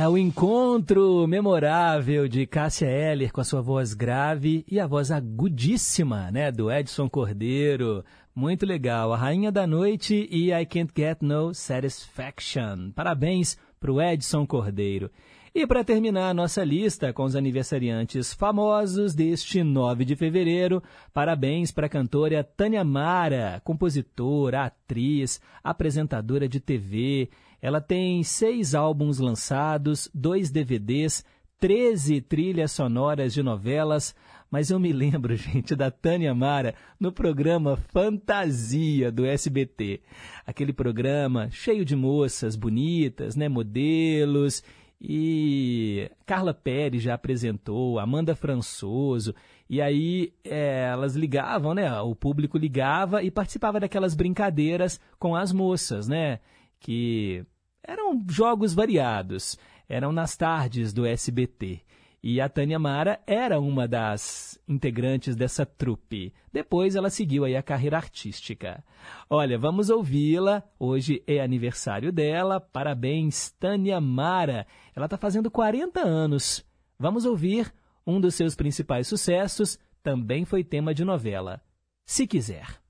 É 0.03 0.09
o 0.09 0.17
encontro 0.17 1.25
memorável 1.25 2.27
de 2.27 2.45
Cássia 2.45 2.87
Eller 2.87 3.31
com 3.31 3.39
a 3.39 3.43
sua 3.45 3.61
voz 3.61 3.93
grave 3.93 4.65
e 4.69 4.77
a 4.77 4.85
voz 4.85 5.11
agudíssima, 5.11 6.29
né, 6.29 6.51
do 6.51 6.69
Edson 6.69 7.09
Cordeiro. 7.09 8.03
Muito 8.35 8.65
legal. 8.65 9.13
A 9.13 9.17
Rainha 9.17 9.49
da 9.49 9.65
Noite 9.65 10.27
e 10.29 10.51
I 10.51 10.65
Can't 10.65 10.91
Get 10.93 11.19
No 11.21 11.53
Satisfaction. 11.53 12.91
Parabéns 12.93 13.57
para 13.79 13.93
o 13.93 14.01
Edson 14.01 14.45
Cordeiro. 14.45 15.09
E 15.55 15.65
para 15.65 15.85
terminar 15.85 16.31
a 16.31 16.33
nossa 16.33 16.65
lista 16.65 17.13
com 17.13 17.23
os 17.23 17.33
aniversariantes 17.33 18.33
famosos 18.33 19.15
deste 19.15 19.63
9 19.63 20.03
de 20.03 20.17
fevereiro, 20.17 20.83
parabéns 21.13 21.71
para 21.71 21.85
a 21.85 21.89
cantora 21.89 22.43
Tânia 22.43 22.83
Mara, 22.83 23.61
compositora, 23.63 24.65
atriz, 24.65 25.39
apresentadora 25.63 26.49
de 26.49 26.59
TV 26.59 27.29
ela 27.63 27.79
tem 27.79 28.21
seis 28.23 28.75
álbuns 28.75 29.19
lançados, 29.19 30.09
dois 30.13 30.51
DVDs, 30.51 31.23
13 31.61 32.19
trilhas 32.19 32.73
sonoras 32.73 33.33
de 33.33 33.41
novelas, 33.41 34.13
mas 34.51 34.69
eu 34.69 34.77
me 34.77 34.91
lembro, 34.91 35.33
gente, 35.37 35.73
da 35.73 35.89
Tânia 35.89 36.35
Mara 36.35 36.75
no 36.99 37.09
programa 37.09 37.77
Fantasia 37.77 39.09
do 39.09 39.25
SBT. 39.25 40.01
Aquele 40.45 40.73
programa 40.73 41.49
cheio 41.51 41.85
de 41.85 41.95
moças 41.95 42.57
bonitas, 42.57 43.37
né, 43.37 43.47
modelos, 43.47 44.61
e 44.99 46.11
Carla 46.25 46.53
Pérez 46.53 47.01
já 47.01 47.13
apresentou, 47.13 47.97
Amanda 47.97 48.35
Françoso, 48.35 49.33
e 49.69 49.81
aí 49.81 50.33
é, 50.43 50.89
elas 50.91 51.15
ligavam, 51.15 51.73
né, 51.73 51.89
o 52.01 52.13
público 52.13 52.57
ligava 52.57 53.23
e 53.23 53.31
participava 53.31 53.79
daquelas 53.79 54.15
brincadeiras 54.15 54.99
com 55.17 55.33
as 55.33 55.53
moças, 55.53 56.09
né, 56.09 56.41
que 56.77 57.45
eram 57.83 58.23
jogos 58.29 58.73
variados, 58.73 59.57
eram 59.87 60.11
nas 60.11 60.35
tardes 60.37 60.93
do 60.93 61.05
SBT. 61.05 61.81
E 62.25 62.39
a 62.39 62.47
Tânia 62.47 62.79
Mara 62.79 63.19
era 63.27 63.59
uma 63.59 63.85
das 63.85 64.57
integrantes 64.65 65.35
dessa 65.35 65.65
trupe. 65.65 66.33
Depois 66.53 66.95
ela 66.95 67.09
seguiu 67.09 67.43
aí 67.43 67.53
a 67.53 67.61
carreira 67.61 67.97
artística. 67.97 68.81
Olha, 69.29 69.59
vamos 69.59 69.89
ouvi-la. 69.89 70.63
Hoje 70.79 71.21
é 71.27 71.41
aniversário 71.41 72.13
dela. 72.13 72.61
Parabéns, 72.61 73.51
Tânia 73.59 73.99
Mara. 73.99 74.65
Ela 74.95 75.05
está 75.05 75.17
fazendo 75.17 75.51
40 75.51 75.99
anos. 75.99 76.65
Vamos 76.97 77.25
ouvir 77.25 77.73
um 78.07 78.21
dos 78.21 78.35
seus 78.35 78.55
principais 78.55 79.05
sucessos. 79.05 79.77
Também 80.01 80.45
foi 80.45 80.63
tema 80.63 80.93
de 80.93 81.03
novela. 81.03 81.61
Se 82.05 82.25
quiser. 82.25 82.82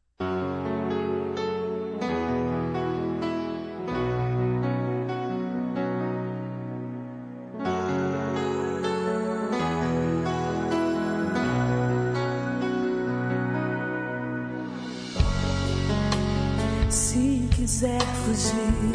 Fugir 18.13 18.91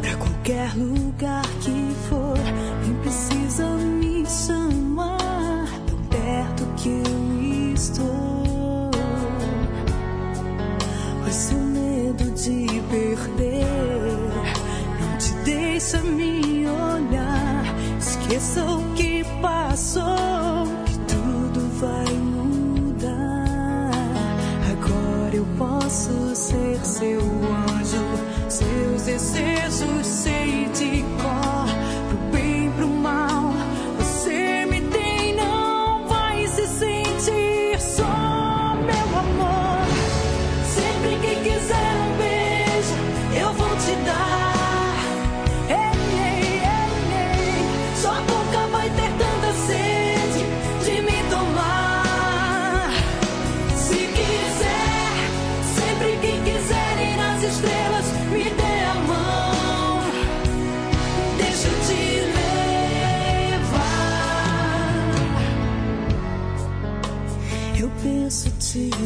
pra 0.00 0.16
qualquer 0.16 0.74
lugar 0.76 1.42
que 1.60 1.94
for, 2.08 2.38
nem 2.82 2.94
precisa 2.96 3.66
me 3.76 4.24
chamar 4.26 5.68
tão 5.86 5.96
perto 6.08 6.66
que 6.76 6.88
eu 6.88 7.74
estou. 7.74 8.90
Pois 11.22 11.34
seu 11.34 11.58
medo 11.58 12.30
de 12.32 12.80
perder 12.90 13.66
não 15.00 15.18
te 15.18 15.32
deixa 15.44 15.98
me 16.02 16.66
olhar. 16.66 17.64
Esqueça 17.98 18.64
o 18.64 18.94
que 18.94 19.24
passou, 19.40 20.66
que 20.86 20.98
tudo 21.14 21.80
vai 21.80 22.22
eu 25.42 25.46
posso 25.58 26.34
ser 26.36 26.78
seu 26.84 27.31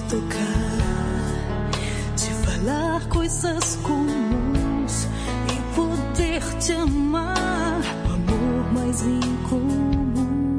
tocar, 0.09 1.33
te 2.17 2.31
falar 2.31 3.05
coisas 3.09 3.77
comuns 3.83 5.09
e 5.53 5.75
poder 5.75 6.43
te 6.61 6.73
amar, 6.73 7.81
o 8.05 8.13
amor 8.15 8.73
mais 8.73 9.03
incomum. 9.03 10.59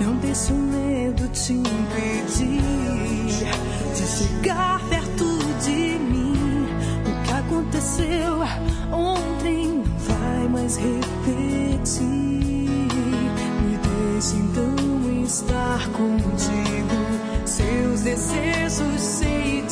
Não 0.00 0.14
deixe 0.16 0.52
o 0.52 0.56
medo 0.56 1.28
te 1.28 1.54
impedir 1.54 2.62
de 3.94 4.06
chegar 4.06 4.80
perto 4.88 5.24
de 5.64 5.98
mim. 5.98 6.68
O 7.04 7.22
que 7.24 7.32
aconteceu 7.32 8.38
ontem 8.92 9.68
não 9.68 9.98
vai 9.98 10.48
mais 10.48 10.76
repetir. 10.76 12.06
Me 13.62 13.76
deixe 13.76 14.36
então 14.36 14.95
estar 15.26 15.88
contigo. 15.88 16.96
Seus 17.44 18.02
desejos 18.02 19.00
sei 19.00 19.65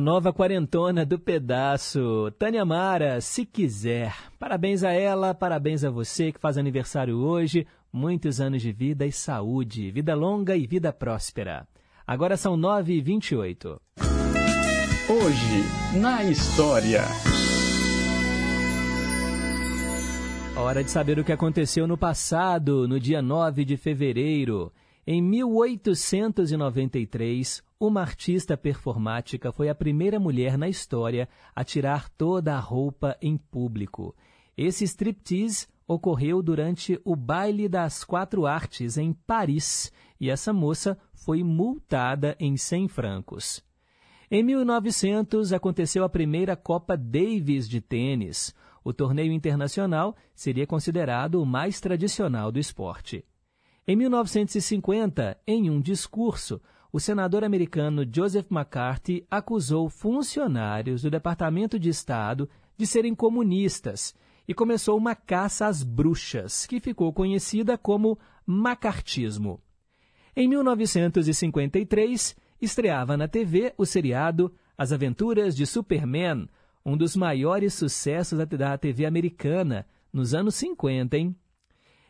A 0.00 0.02
nova 0.02 0.32
quarentona 0.32 1.04
do 1.04 1.18
pedaço. 1.18 2.32
Tânia 2.38 2.64
Mara, 2.64 3.20
se 3.20 3.44
quiser. 3.44 4.16
Parabéns 4.38 4.82
a 4.82 4.92
ela, 4.92 5.34
parabéns 5.34 5.84
a 5.84 5.90
você 5.90 6.32
que 6.32 6.40
faz 6.40 6.56
aniversário 6.56 7.18
hoje. 7.18 7.66
Muitos 7.92 8.40
anos 8.40 8.62
de 8.62 8.72
vida 8.72 9.04
e 9.04 9.12
saúde. 9.12 9.90
Vida 9.90 10.14
longa 10.14 10.56
e 10.56 10.66
vida 10.66 10.90
próspera. 10.90 11.68
Agora 12.06 12.38
são 12.38 12.56
9h28. 12.56 13.78
Hoje, 15.06 15.98
na 16.00 16.24
história. 16.24 17.02
Hora 20.56 20.82
de 20.82 20.90
saber 20.90 21.18
o 21.18 21.24
que 21.24 21.32
aconteceu 21.32 21.86
no 21.86 21.98
passado, 21.98 22.88
no 22.88 22.98
dia 22.98 23.20
9 23.20 23.66
de 23.66 23.76
fevereiro. 23.76 24.72
Em 25.06 25.20
1893, 25.20 27.62
uma 27.80 28.02
artista 28.02 28.58
performática 28.58 29.50
foi 29.50 29.70
a 29.70 29.74
primeira 29.74 30.20
mulher 30.20 30.58
na 30.58 30.68
história 30.68 31.26
a 31.56 31.64
tirar 31.64 32.10
toda 32.10 32.54
a 32.54 32.60
roupa 32.60 33.16
em 33.22 33.38
público. 33.38 34.14
Esse 34.54 34.84
striptease 34.84 35.66
ocorreu 35.88 36.42
durante 36.42 37.00
o 37.02 37.16
Baile 37.16 37.70
das 37.70 38.04
Quatro 38.04 38.46
Artes 38.46 38.98
em 38.98 39.14
Paris 39.14 39.90
e 40.20 40.28
essa 40.28 40.52
moça 40.52 40.98
foi 41.14 41.42
multada 41.42 42.36
em 42.38 42.54
100 42.54 42.88
francos. 42.88 43.64
Em 44.30 44.42
1900 44.42 45.52
aconteceu 45.52 46.04
a 46.04 46.08
primeira 46.08 46.54
Copa 46.54 46.98
Davis 46.98 47.66
de 47.66 47.80
tênis. 47.80 48.54
O 48.84 48.92
torneio 48.92 49.32
internacional 49.32 50.14
seria 50.34 50.66
considerado 50.66 51.40
o 51.40 51.46
mais 51.46 51.80
tradicional 51.80 52.52
do 52.52 52.58
esporte. 52.58 53.24
Em 53.88 53.96
1950, 53.96 55.38
em 55.46 55.70
um 55.70 55.80
discurso, 55.80 56.60
o 56.92 56.98
senador 56.98 57.44
americano 57.44 58.04
Joseph 58.10 58.50
McCarthy 58.50 59.24
acusou 59.30 59.88
funcionários 59.88 61.02
do 61.02 61.10
Departamento 61.10 61.78
de 61.78 61.88
Estado 61.88 62.48
de 62.76 62.86
serem 62.86 63.14
comunistas 63.14 64.14
e 64.48 64.54
começou 64.54 64.96
uma 64.96 65.14
caça 65.14 65.66
às 65.66 65.82
bruxas, 65.82 66.66
que 66.66 66.80
ficou 66.80 67.12
conhecida 67.12 67.78
como 67.78 68.18
macartismo. 68.44 69.60
Em 70.34 70.48
1953, 70.48 72.36
estreava 72.60 73.16
na 73.16 73.28
TV 73.28 73.72
o 73.78 73.86
seriado 73.86 74.52
As 74.76 74.92
Aventuras 74.92 75.54
de 75.54 75.66
Superman, 75.66 76.48
um 76.84 76.96
dos 76.96 77.14
maiores 77.14 77.74
sucessos 77.74 78.38
da 78.38 78.76
TV 78.76 79.04
americana 79.04 79.86
nos 80.12 80.34
anos 80.34 80.56
50, 80.56 81.16
hein? 81.16 81.36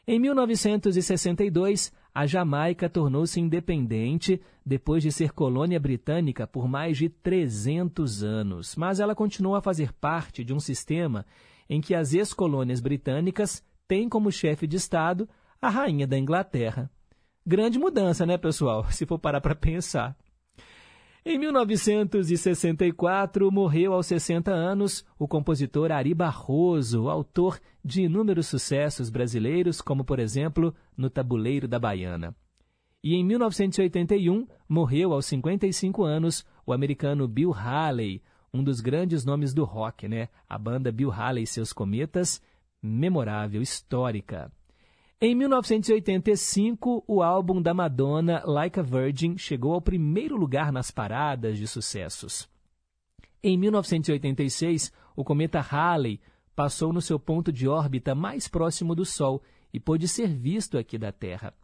Em 0.06 0.18
1962, 0.18 1.92
a 2.14 2.26
Jamaica 2.26 2.88
tornou-se 2.88 3.40
independente 3.40 4.40
depois 4.64 5.02
de 5.02 5.12
ser 5.12 5.32
colônia 5.32 5.78
britânica 5.78 6.46
por 6.46 6.68
mais 6.68 6.98
de 6.98 7.08
300 7.08 8.22
anos, 8.22 8.76
mas 8.76 9.00
ela 9.00 9.14
continuou 9.14 9.54
a 9.54 9.62
fazer 9.62 9.92
parte 9.92 10.44
de 10.44 10.52
um 10.52 10.60
sistema 10.60 11.24
em 11.68 11.80
que 11.80 11.94
as 11.94 12.12
ex-colônias 12.12 12.80
britânicas 12.80 13.64
têm 13.86 14.08
como 14.08 14.32
chefe 14.32 14.66
de 14.66 14.76
Estado 14.76 15.28
a 15.62 15.68
rainha 15.68 16.06
da 16.06 16.18
Inglaterra. 16.18 16.90
Grande 17.46 17.78
mudança, 17.78 18.26
né, 18.26 18.36
pessoal? 18.36 18.84
Se 18.90 19.06
for 19.06 19.18
parar 19.18 19.40
para 19.40 19.54
pensar. 19.54 20.16
Em 21.24 21.38
1964, 21.38 23.52
morreu 23.52 23.92
aos 23.92 24.06
60 24.06 24.50
anos 24.50 25.04
o 25.18 25.28
compositor 25.28 25.92
Ari 25.92 26.14
Barroso, 26.14 27.10
autor 27.10 27.60
de 27.84 28.00
inúmeros 28.02 28.46
sucessos 28.46 29.10
brasileiros, 29.10 29.82
como, 29.82 30.02
por 30.02 30.18
exemplo, 30.18 30.74
No 31.00 31.08
Tabuleiro 31.08 31.66
da 31.66 31.78
Baiana. 31.78 32.36
E 33.02 33.14
em 33.14 33.24
1981, 33.24 34.46
morreu 34.68 35.14
aos 35.14 35.24
55 35.24 36.04
anos 36.04 36.44
o 36.66 36.74
americano 36.74 37.26
Bill 37.26 37.54
Haley, 37.54 38.22
um 38.52 38.62
dos 38.62 38.82
grandes 38.82 39.24
nomes 39.24 39.54
do 39.54 39.64
rock, 39.64 40.06
né? 40.06 40.28
A 40.46 40.58
banda 40.58 40.92
Bill 40.92 41.10
Haley 41.10 41.44
e 41.44 41.46
seus 41.46 41.72
Cometas, 41.72 42.42
memorável, 42.82 43.62
histórica. 43.62 44.52
Em 45.18 45.34
1985, 45.34 47.02
o 47.08 47.22
álbum 47.22 47.62
da 47.62 47.72
Madonna, 47.72 48.42
Like 48.44 48.78
a 48.78 48.82
Virgin, 48.82 49.38
chegou 49.38 49.72
ao 49.72 49.80
primeiro 49.80 50.36
lugar 50.36 50.70
nas 50.70 50.90
paradas 50.90 51.56
de 51.56 51.66
sucessos. 51.66 52.46
Em 53.42 53.56
1986, 53.56 54.92
o 55.16 55.24
cometa 55.24 55.60
Halley 55.60 56.20
passou 56.54 56.92
no 56.92 57.00
seu 57.00 57.18
ponto 57.18 57.50
de 57.50 57.66
órbita 57.66 58.14
mais 58.14 58.48
próximo 58.48 58.94
do 58.94 59.06
Sol 59.06 59.42
e 59.72 59.80
pôde 59.80 60.08
ser 60.08 60.28
visto 60.28 60.78
aqui 60.78 60.98
da 60.98 61.12
Terra. 61.12 61.54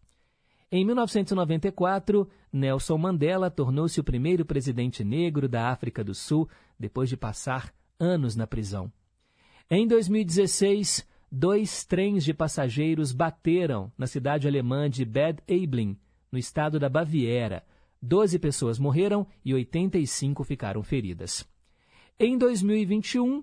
Em 0.70 0.84
1994, 0.84 2.28
Nelson 2.52 2.98
Mandela 2.98 3.50
tornou-se 3.50 4.00
o 4.00 4.04
primeiro 4.04 4.44
presidente 4.44 5.04
negro 5.04 5.48
da 5.48 5.70
África 5.70 6.02
do 6.02 6.14
Sul, 6.14 6.48
depois 6.78 7.08
de 7.08 7.16
passar 7.16 7.72
anos 7.98 8.34
na 8.34 8.46
prisão. 8.46 8.92
Em 9.70 9.86
2016, 9.86 11.06
dois 11.30 11.84
trens 11.84 12.24
de 12.24 12.34
passageiros 12.34 13.12
bateram 13.12 13.92
na 13.96 14.06
cidade 14.06 14.48
alemã 14.48 14.90
de 14.90 15.04
Bad 15.04 15.42
Aibling, 15.48 15.96
no 16.30 16.38
estado 16.38 16.78
da 16.78 16.88
Baviera. 16.88 17.64
Doze 18.02 18.38
pessoas 18.38 18.78
morreram 18.78 19.26
e 19.44 19.54
85 19.54 20.44
ficaram 20.44 20.82
feridas. 20.82 21.46
Em 22.18 22.36
2021, 22.36 23.42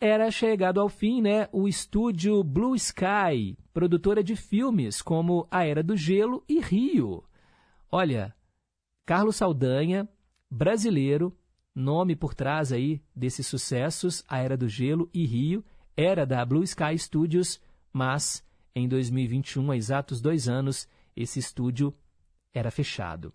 era 0.00 0.30
chegado 0.30 0.80
ao 0.80 0.88
fim 0.88 1.22
né, 1.22 1.48
o 1.52 1.66
estúdio 1.66 2.42
Blue 2.42 2.74
Sky, 2.74 3.56
produtora 3.72 4.22
de 4.22 4.36
filmes 4.36 5.00
como 5.00 5.46
A 5.50 5.64
Era 5.64 5.82
do 5.82 5.96
Gelo 5.96 6.44
e 6.48 6.60
Rio. 6.60 7.24
Olha, 7.90 8.34
Carlos 9.06 9.36
Saldanha, 9.36 10.08
brasileiro, 10.50 11.36
nome 11.74 12.14
por 12.14 12.34
trás 12.34 12.72
aí 12.72 13.02
desses 13.14 13.46
sucessos, 13.46 14.24
A 14.28 14.38
Era 14.38 14.56
do 14.56 14.68
Gelo 14.68 15.08
e 15.12 15.24
Rio, 15.24 15.64
era 15.96 16.26
da 16.26 16.44
Blue 16.44 16.64
Sky 16.64 16.98
Studios, 16.98 17.60
mas 17.92 18.44
em 18.74 18.88
2021, 18.88 19.70
há 19.70 19.76
exatos 19.76 20.20
dois 20.20 20.48
anos, 20.48 20.88
esse 21.14 21.38
estúdio 21.38 21.94
era 22.52 22.70
fechado. 22.70 23.32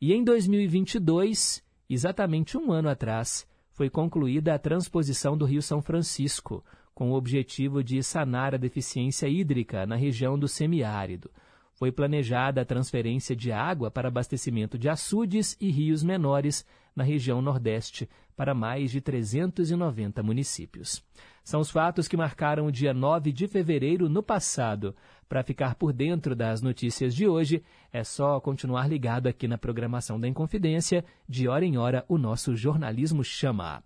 E 0.00 0.12
em 0.12 0.24
2022, 0.24 1.64
exatamente 1.88 2.58
um 2.58 2.72
ano 2.72 2.88
atrás, 2.88 3.46
foi 3.76 3.90
concluída 3.90 4.54
a 4.54 4.58
transposição 4.58 5.36
do 5.36 5.44
Rio 5.44 5.60
São 5.60 5.82
Francisco, 5.82 6.64
com 6.94 7.10
o 7.10 7.14
objetivo 7.14 7.84
de 7.84 8.02
sanar 8.02 8.54
a 8.54 8.58
deficiência 8.58 9.28
hídrica 9.28 9.84
na 9.84 9.96
região 9.96 10.38
do 10.38 10.48
semiárido. 10.48 11.30
Foi 11.74 11.92
planejada 11.92 12.62
a 12.62 12.64
transferência 12.64 13.36
de 13.36 13.52
água 13.52 13.90
para 13.90 14.08
abastecimento 14.08 14.78
de 14.78 14.88
açudes 14.88 15.58
e 15.60 15.70
rios 15.70 16.02
menores 16.02 16.64
na 16.96 17.04
região 17.04 17.42
Nordeste 17.42 18.08
para 18.34 18.54
mais 18.54 18.90
de 18.90 19.02
390 19.02 20.22
municípios. 20.22 21.04
São 21.44 21.60
os 21.60 21.70
fatos 21.70 22.08
que 22.08 22.16
marcaram 22.16 22.66
o 22.66 22.72
dia 22.72 22.94
9 22.94 23.30
de 23.30 23.46
fevereiro 23.46 24.08
no 24.08 24.22
passado. 24.22 24.96
Para 25.28 25.42
ficar 25.42 25.74
por 25.74 25.92
dentro 25.92 26.36
das 26.36 26.62
notícias 26.62 27.14
de 27.14 27.26
hoje, 27.26 27.62
é 27.92 28.04
só 28.04 28.40
continuar 28.40 28.88
ligado 28.88 29.26
aqui 29.26 29.48
na 29.48 29.58
programação 29.58 30.20
da 30.20 30.28
Inconfidência. 30.28 31.04
De 31.28 31.48
hora 31.48 31.64
em 31.64 31.76
hora, 31.76 32.04
o 32.08 32.16
nosso 32.16 32.54
jornalismo 32.54 33.24
chama. 33.24 33.82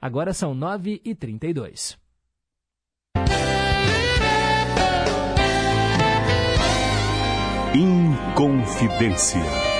Agora 0.00 0.32
são 0.32 0.54
9h32. 0.54 1.98
Inconfidência. 7.74 9.75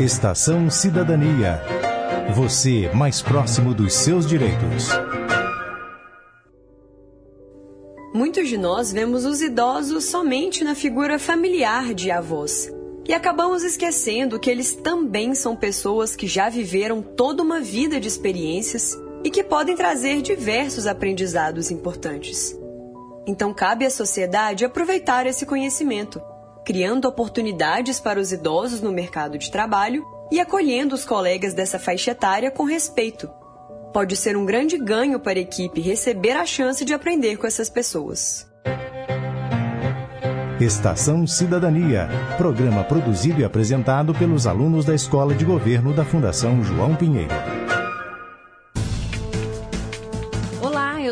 Estação 0.00 0.70
Cidadania. 0.70 1.60
Você 2.32 2.88
mais 2.94 3.20
próximo 3.20 3.74
dos 3.74 3.94
seus 3.94 4.28
direitos. 4.28 4.90
Muitos 8.14 8.48
de 8.48 8.56
nós 8.56 8.92
vemos 8.92 9.24
os 9.24 9.42
idosos 9.42 10.04
somente 10.04 10.62
na 10.62 10.76
figura 10.76 11.18
familiar 11.18 11.94
de 11.94 12.12
avós. 12.12 12.72
E 13.08 13.12
acabamos 13.12 13.64
esquecendo 13.64 14.38
que 14.38 14.48
eles 14.48 14.72
também 14.72 15.34
são 15.34 15.56
pessoas 15.56 16.14
que 16.14 16.28
já 16.28 16.48
viveram 16.48 17.02
toda 17.02 17.42
uma 17.42 17.58
vida 17.58 17.98
de 17.98 18.06
experiências 18.06 18.96
e 19.24 19.30
que 19.30 19.42
podem 19.42 19.74
trazer 19.74 20.22
diversos 20.22 20.86
aprendizados 20.86 21.72
importantes. 21.72 22.56
Então, 23.26 23.52
cabe 23.52 23.84
à 23.84 23.90
sociedade 23.90 24.64
aproveitar 24.64 25.26
esse 25.26 25.44
conhecimento 25.44 26.22
criando 26.68 27.08
oportunidades 27.08 27.98
para 27.98 28.20
os 28.20 28.30
idosos 28.30 28.82
no 28.82 28.92
mercado 28.92 29.38
de 29.38 29.50
trabalho 29.50 30.04
e 30.30 30.38
acolhendo 30.38 30.94
os 30.94 31.02
colegas 31.02 31.54
dessa 31.54 31.78
faixa 31.78 32.10
etária 32.10 32.50
com 32.50 32.64
respeito. 32.64 33.26
Pode 33.90 34.14
ser 34.14 34.36
um 34.36 34.44
grande 34.44 34.76
ganho 34.76 35.18
para 35.18 35.38
a 35.38 35.40
equipe 35.40 35.80
receber 35.80 36.32
a 36.32 36.44
chance 36.44 36.84
de 36.84 36.92
aprender 36.92 37.38
com 37.38 37.46
essas 37.46 37.70
pessoas. 37.70 38.46
Estação 40.60 41.26
Cidadania, 41.26 42.06
programa 42.36 42.84
produzido 42.84 43.40
e 43.40 43.44
apresentado 43.44 44.12
pelos 44.12 44.46
alunos 44.46 44.84
da 44.84 44.94
Escola 44.94 45.34
de 45.34 45.46
Governo 45.46 45.94
da 45.94 46.04
Fundação 46.04 46.62
João 46.62 46.94
Pinheiro. 46.94 47.32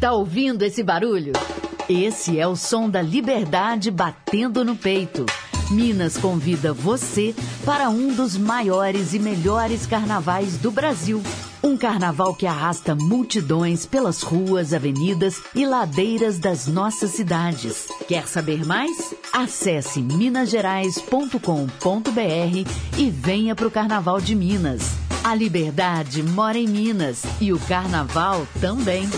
Tá 0.00 0.12
ouvindo 0.12 0.62
esse 0.62 0.80
barulho? 0.80 1.32
Esse 1.88 2.38
é 2.38 2.46
o 2.46 2.54
som 2.54 2.88
da 2.88 3.02
liberdade 3.02 3.90
batendo 3.90 4.64
no 4.64 4.76
peito. 4.76 5.26
Minas 5.72 6.16
convida 6.16 6.72
você 6.72 7.34
para 7.64 7.90
um 7.90 8.14
dos 8.14 8.36
maiores 8.36 9.12
e 9.12 9.18
melhores 9.18 9.86
carnavais 9.86 10.56
do 10.56 10.70
Brasil. 10.70 11.20
Um 11.64 11.76
carnaval 11.76 12.32
que 12.32 12.46
arrasta 12.46 12.94
multidões 12.94 13.84
pelas 13.84 14.22
ruas, 14.22 14.72
avenidas 14.72 15.42
e 15.52 15.66
ladeiras 15.66 16.38
das 16.38 16.68
nossas 16.68 17.10
cidades. 17.10 17.88
Quer 18.06 18.28
saber 18.28 18.64
mais? 18.64 19.12
Acesse 19.32 20.00
minasgerais.com.br 20.00 22.70
e 22.96 23.10
venha 23.10 23.56
para 23.56 23.66
o 23.66 23.70
Carnaval 23.70 24.20
de 24.20 24.36
Minas. 24.36 25.07
A 25.24 25.34
liberdade 25.34 26.22
mora 26.22 26.56
em 26.56 26.66
Minas 26.66 27.22
e 27.40 27.52
o 27.52 27.58
carnaval 27.58 28.46
também. 28.60 29.08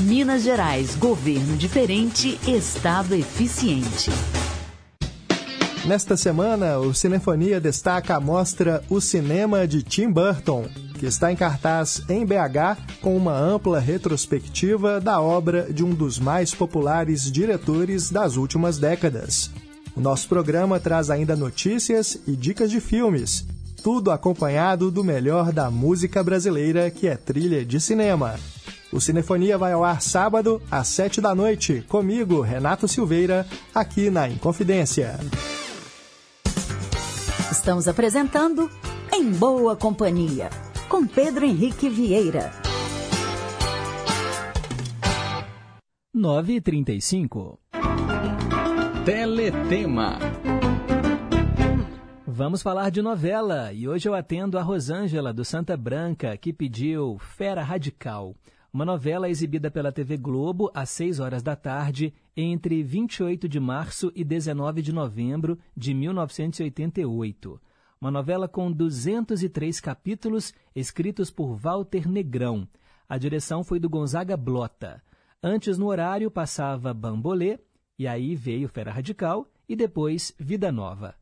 Minas 0.00 0.42
Gerais, 0.42 0.96
governo 0.96 1.56
diferente, 1.56 2.38
estado 2.46 3.14
eficiente. 3.14 4.10
Nesta 5.86 6.16
semana, 6.16 6.78
o 6.78 6.92
Cinefonia 6.92 7.60
destaca 7.60 8.16
a 8.16 8.20
mostra 8.20 8.82
O 8.90 9.00
Cinema 9.00 9.66
de 9.66 9.82
Tim 9.82 10.10
Burton, 10.10 10.66
que 10.98 11.06
está 11.06 11.30
em 11.30 11.36
cartaz 11.36 12.02
em 12.08 12.26
BH 12.26 13.00
com 13.00 13.16
uma 13.16 13.38
ampla 13.38 13.78
retrospectiva 13.78 15.00
da 15.00 15.20
obra 15.20 15.72
de 15.72 15.84
um 15.84 15.94
dos 15.94 16.18
mais 16.18 16.52
populares 16.54 17.30
diretores 17.30 18.10
das 18.10 18.36
últimas 18.36 18.78
décadas. 18.78 19.50
O 19.94 20.00
nosso 20.00 20.28
programa 20.28 20.80
traz 20.80 21.10
ainda 21.10 21.36
notícias 21.36 22.18
e 22.26 22.34
dicas 22.34 22.70
de 22.70 22.80
filmes, 22.80 23.46
tudo 23.84 24.10
acompanhado 24.10 24.90
do 24.90 25.04
melhor 25.04 25.52
da 25.52 25.70
música 25.70 26.24
brasileira, 26.24 26.90
que 26.90 27.06
é 27.06 27.18
trilha 27.18 27.62
de 27.66 27.78
cinema. 27.78 28.40
O 28.90 28.98
Cinefonia 28.98 29.58
vai 29.58 29.74
ao 29.74 29.84
ar 29.84 30.00
sábado, 30.00 30.62
às 30.70 30.88
sete 30.88 31.20
da 31.20 31.34
noite, 31.34 31.84
comigo, 31.86 32.40
Renato 32.40 32.88
Silveira, 32.88 33.46
aqui 33.74 34.08
na 34.08 34.26
Inconfidência. 34.26 35.20
Estamos 37.52 37.86
apresentando 37.86 38.70
Em 39.12 39.30
Boa 39.30 39.76
Companhia, 39.76 40.48
com 40.88 41.06
Pedro 41.06 41.44
Henrique 41.44 41.90
Vieira. 41.90 42.52
9h35 46.16 47.58
Teletema 49.04 50.18
Vamos 52.36 52.62
falar 52.62 52.90
de 52.90 53.00
novela 53.00 53.72
e 53.72 53.86
hoje 53.86 54.08
eu 54.08 54.12
atendo 54.12 54.58
a 54.58 54.62
Rosângela 54.62 55.32
do 55.32 55.44
Santa 55.44 55.76
Branca 55.76 56.36
que 56.36 56.52
pediu 56.52 57.16
Fera 57.16 57.62
Radical, 57.62 58.34
uma 58.72 58.84
novela 58.84 59.30
exibida 59.30 59.70
pela 59.70 59.92
TV 59.92 60.16
Globo 60.16 60.68
às 60.74 60.90
6 60.90 61.20
horas 61.20 61.44
da 61.44 61.54
tarde 61.54 62.12
entre 62.36 62.82
28 62.82 63.48
de 63.48 63.60
março 63.60 64.10
e 64.16 64.24
19 64.24 64.82
de 64.82 64.92
novembro 64.92 65.56
de 65.76 65.94
1988. 65.94 67.60
Uma 68.00 68.10
novela 68.10 68.48
com 68.48 68.72
203 68.72 69.78
capítulos 69.78 70.52
escritos 70.74 71.30
por 71.30 71.54
Walter 71.54 72.08
Negrão. 72.08 72.66
A 73.08 73.16
direção 73.16 73.62
foi 73.62 73.78
do 73.78 73.88
Gonzaga 73.88 74.36
Blota. 74.36 75.00
Antes 75.40 75.78
no 75.78 75.86
horário 75.86 76.28
passava 76.32 76.92
Bambolê, 76.92 77.60
e 77.96 78.08
aí 78.08 78.34
veio 78.34 78.68
Fera 78.68 78.90
Radical 78.90 79.46
e 79.68 79.76
depois 79.76 80.34
Vida 80.36 80.72
Nova. 80.72 81.14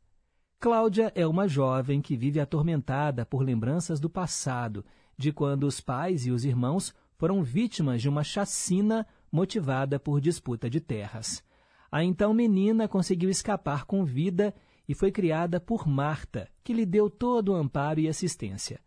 Cláudia 0.63 1.11
é 1.17 1.27
uma 1.27 1.49
jovem 1.49 2.01
que 2.01 2.17
vive 2.17 2.39
atormentada 2.39 3.27
por 3.27 3.43
lembranças 3.43 3.99
do 3.99 4.09
passado, 4.09 4.85
de 5.19 5.33
quando 5.33 5.65
os 5.65 5.81
pais 5.81 6.25
e 6.25 6.31
os 6.31 6.45
irmãos 6.45 6.95
foram 7.17 7.43
vítimas 7.43 8.01
de 8.01 8.09
uma 8.09 8.23
chacina 8.23 9.05
motivada 9.33 9.99
por 9.99 10.21
disputa 10.21 10.71
de 10.71 10.79
terras. 10.79 11.43
A 11.91 12.05
então 12.05 12.33
menina 12.33 12.87
conseguiu 12.87 13.29
escapar 13.29 13.87
com 13.87 14.05
vida 14.05 14.55
e 14.89 14.95
foi 14.95 15.11
criada 15.11 15.59
por 15.59 15.85
Marta, 15.85 16.49
que 16.63 16.73
lhe 16.73 16.87
deu 16.87 17.11
todo 17.11 17.49
o 17.49 17.57
amparo 17.57 17.99
e 17.99 18.07
assistência. 18.07 18.79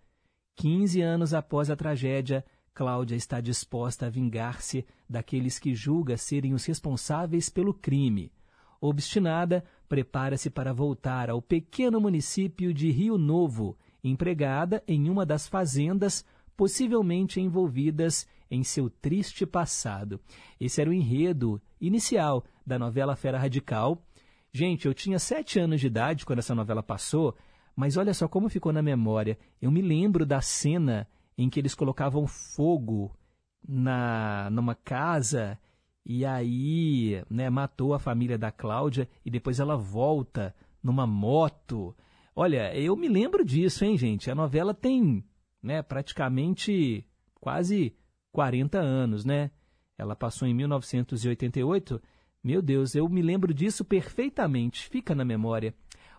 Quinze 0.55 1.01
anos 1.01 1.33
após 1.33 1.69
a 1.69 1.75
tragédia, 1.75 2.45
Cláudia 2.73 3.17
está 3.17 3.41
disposta 3.41 4.05
a 4.05 4.09
vingar-se 4.09 4.85
daqueles 5.09 5.59
que 5.59 5.75
julga 5.75 6.15
serem 6.15 6.53
os 6.53 6.63
responsáveis 6.63 7.49
pelo 7.49 7.73
crime. 7.73 8.31
Obstinada, 8.79 9.65
prepara-se 9.87 10.49
para 10.49 10.73
voltar 10.73 11.29
ao 11.29 11.41
pequeno 11.41 11.99
município 11.99 12.73
de 12.73 12.91
Rio 12.91 13.17
Novo, 13.17 13.77
empregada 14.03 14.83
em 14.87 15.09
uma 15.09 15.25
das 15.25 15.47
fazendas 15.47 16.25
possivelmente 16.55 17.39
envolvidas 17.39 18.27
em 18.49 18.63
seu 18.63 18.89
triste 18.89 19.45
passado. 19.45 20.19
Esse 20.59 20.81
era 20.81 20.89
o 20.89 20.93
enredo 20.93 21.61
inicial 21.79 22.43
da 22.65 22.79
novela 22.79 23.15
Fera 23.15 23.37
Radical. 23.37 24.01
Gente, 24.51 24.85
eu 24.85 24.93
tinha 24.93 25.19
sete 25.19 25.59
anos 25.59 25.81
de 25.81 25.87
idade 25.87 26.25
quando 26.25 26.39
essa 26.39 26.55
novela 26.55 26.81
passou, 26.81 27.35
mas 27.75 27.97
olha 27.97 28.13
só 28.13 28.27
como 28.27 28.49
ficou 28.49 28.71
na 28.71 28.81
memória. 28.81 29.37
Eu 29.61 29.69
me 29.69 29.81
lembro 29.81 30.25
da 30.25 30.41
cena 30.41 31.07
em 31.37 31.49
que 31.49 31.59
eles 31.59 31.75
colocavam 31.75 32.25
fogo 32.25 33.13
na 33.67 34.49
numa 34.51 34.75
casa 34.75 35.59
e 36.05 36.23
aí, 36.23 37.23
né, 37.29 37.49
matou 37.49 37.93
a 37.93 37.99
família 37.99 38.37
da 38.37 38.51
Cláudia 38.51 39.09
e 39.25 39.31
depois 39.31 39.59
ela 39.59 39.75
volta 39.75 40.55
numa 40.83 41.07
moto. 41.07 41.95
Olha, 42.35 42.77
eu 42.77 42.95
me 42.95 43.07
lembro 43.07 43.43
disso, 43.43 43.83
hein, 43.83 43.97
gente? 43.97 44.29
A 44.29 44.35
novela 44.35 44.73
tem, 44.73 45.23
né, 45.63 45.81
praticamente 45.81 47.03
quase 47.41 47.95
40 48.31 48.77
anos, 48.77 49.25
né? 49.25 49.49
Ela 49.97 50.15
passou 50.15 50.47
em 50.47 50.53
1988. 50.53 51.99
Meu 52.43 52.61
Deus, 52.61 52.93
eu 52.93 53.09
me 53.09 53.23
lembro 53.23 53.51
disso 53.51 53.83
perfeitamente, 53.83 54.87
fica 54.87 55.15
na 55.15 55.25
memória. 55.25 55.73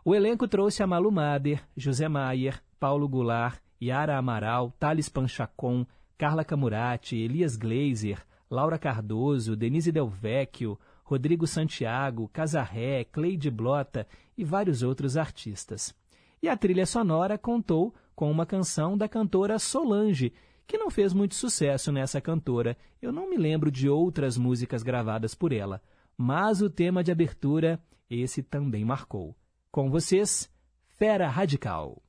O 0.05 0.14
elenco 0.14 0.49
trouxe 0.49 0.82
a 0.82 0.87
Malu 0.87 1.12
Mader, 1.12 1.62
José 1.76 2.09
Maier, 2.09 2.61
Paulo 2.80 3.09
Goulart, 3.09 3.61
Yara 3.80 4.16
Amaral, 4.16 4.72
Thales 4.80 5.09
Panchacon, 5.09 5.87
Carla 6.18 6.45
Camurati, 6.45 7.16
Elias 7.16 7.57
Glazer, 7.57 8.24
Laura 8.51 8.79
Cardoso, 8.79 9.57
Denise 9.57 9.91
Del 9.91 10.09
Vecchio, 10.09 10.79
Rodrigo 11.05 11.47
Santiago, 11.47 12.29
Casarré, 12.33 13.05
Cleide 13.05 13.51
Blota 13.51 14.07
e 14.37 14.45
vários 14.45 14.83
outros 14.83 15.17
artistas. 15.17 15.95
E 16.43 16.49
a 16.49 16.57
trilha 16.57 16.87
sonora 16.87 17.39
contou 17.39 17.95
com 18.15 18.31
uma 18.31 18.47
canção 18.47 18.97
da 18.97 19.09
cantora 19.09 19.59
Solange, 19.59 20.33
que 20.67 20.79
não 20.79 20.91
fez 20.91 21.13
muito 21.13 21.35
sucesso 21.35 21.93
nessa 21.93 22.21
cantora. 22.21 22.77
Eu 23.01 23.13
não 23.13 23.29
me 23.29 23.37
lembro 23.37 23.71
de 23.71 23.89
outras 23.89 24.37
músicas 24.37 24.83
gravadas 24.83 25.35
por 25.35 25.53
ela, 25.53 25.83
mas 26.17 26.61
o 26.61 26.71
tema 26.71 27.05
de 27.05 27.13
abertura, 27.13 27.81
esse 28.11 28.43
também 28.43 28.85
marcou. 28.85 29.37
Com 29.71 29.91
vocês, 29.91 30.51
Fera 30.97 31.29
Radical. 31.29 32.03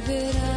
Sempre 0.00 0.51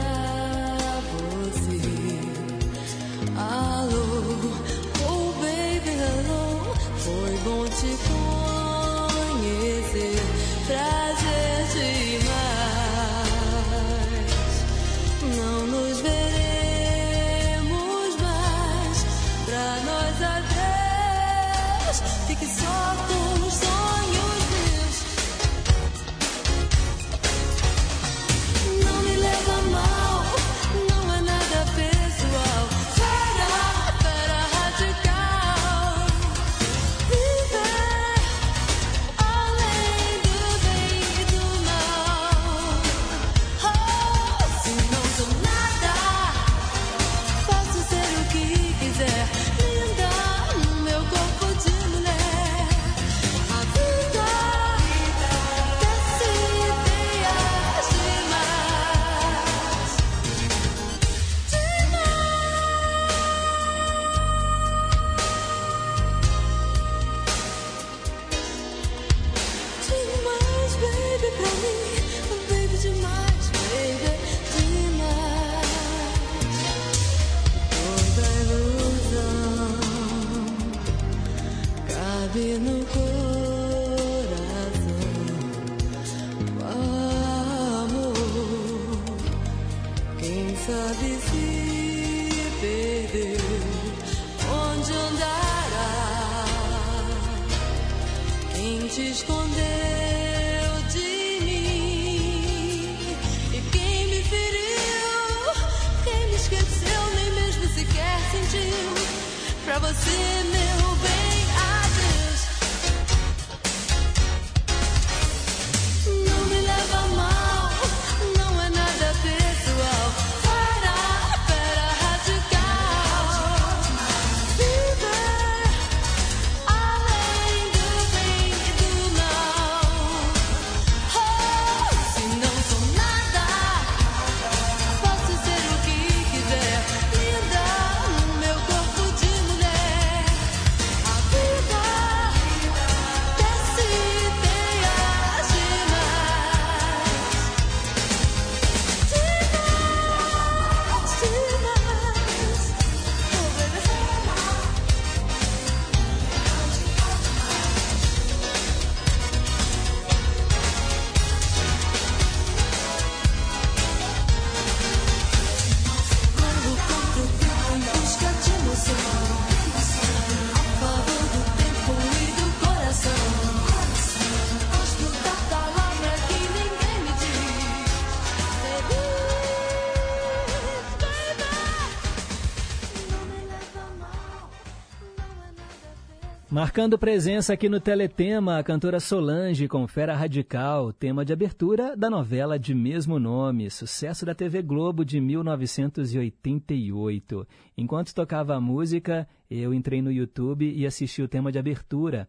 Marcando 186.66 186.97
presença 186.97 187.53
aqui 187.53 187.70
no 187.70 187.80
Teletema, 187.80 188.57
a 188.57 188.63
cantora 188.63 188.99
Solange 188.99 189.68
com 189.68 189.88
Fera 189.88 190.16
Radical, 190.16 190.91
tema 190.91 191.24
de 191.24 191.32
abertura 191.32 191.95
da 191.95 192.09
novela 192.09 192.57
de 192.57 192.74
mesmo 192.74 193.20
nome, 193.20 193.70
sucesso 193.70 194.26
da 194.26 194.34
TV 194.34 194.63
Globo 194.63 195.05
de 195.05 195.22
1988. 195.22 197.47
Enquanto 197.78 198.16
tocava 198.16 198.55
a 198.55 198.59
música, 198.59 199.30
eu 199.47 199.76
entrei 199.76 200.01
no 200.01 200.11
YouTube 200.11 200.68
e 200.68 200.88
assisti 200.88 201.22
o 201.22 201.28
tema 201.28 201.51
de 201.51 201.59
abertura. 201.59 202.28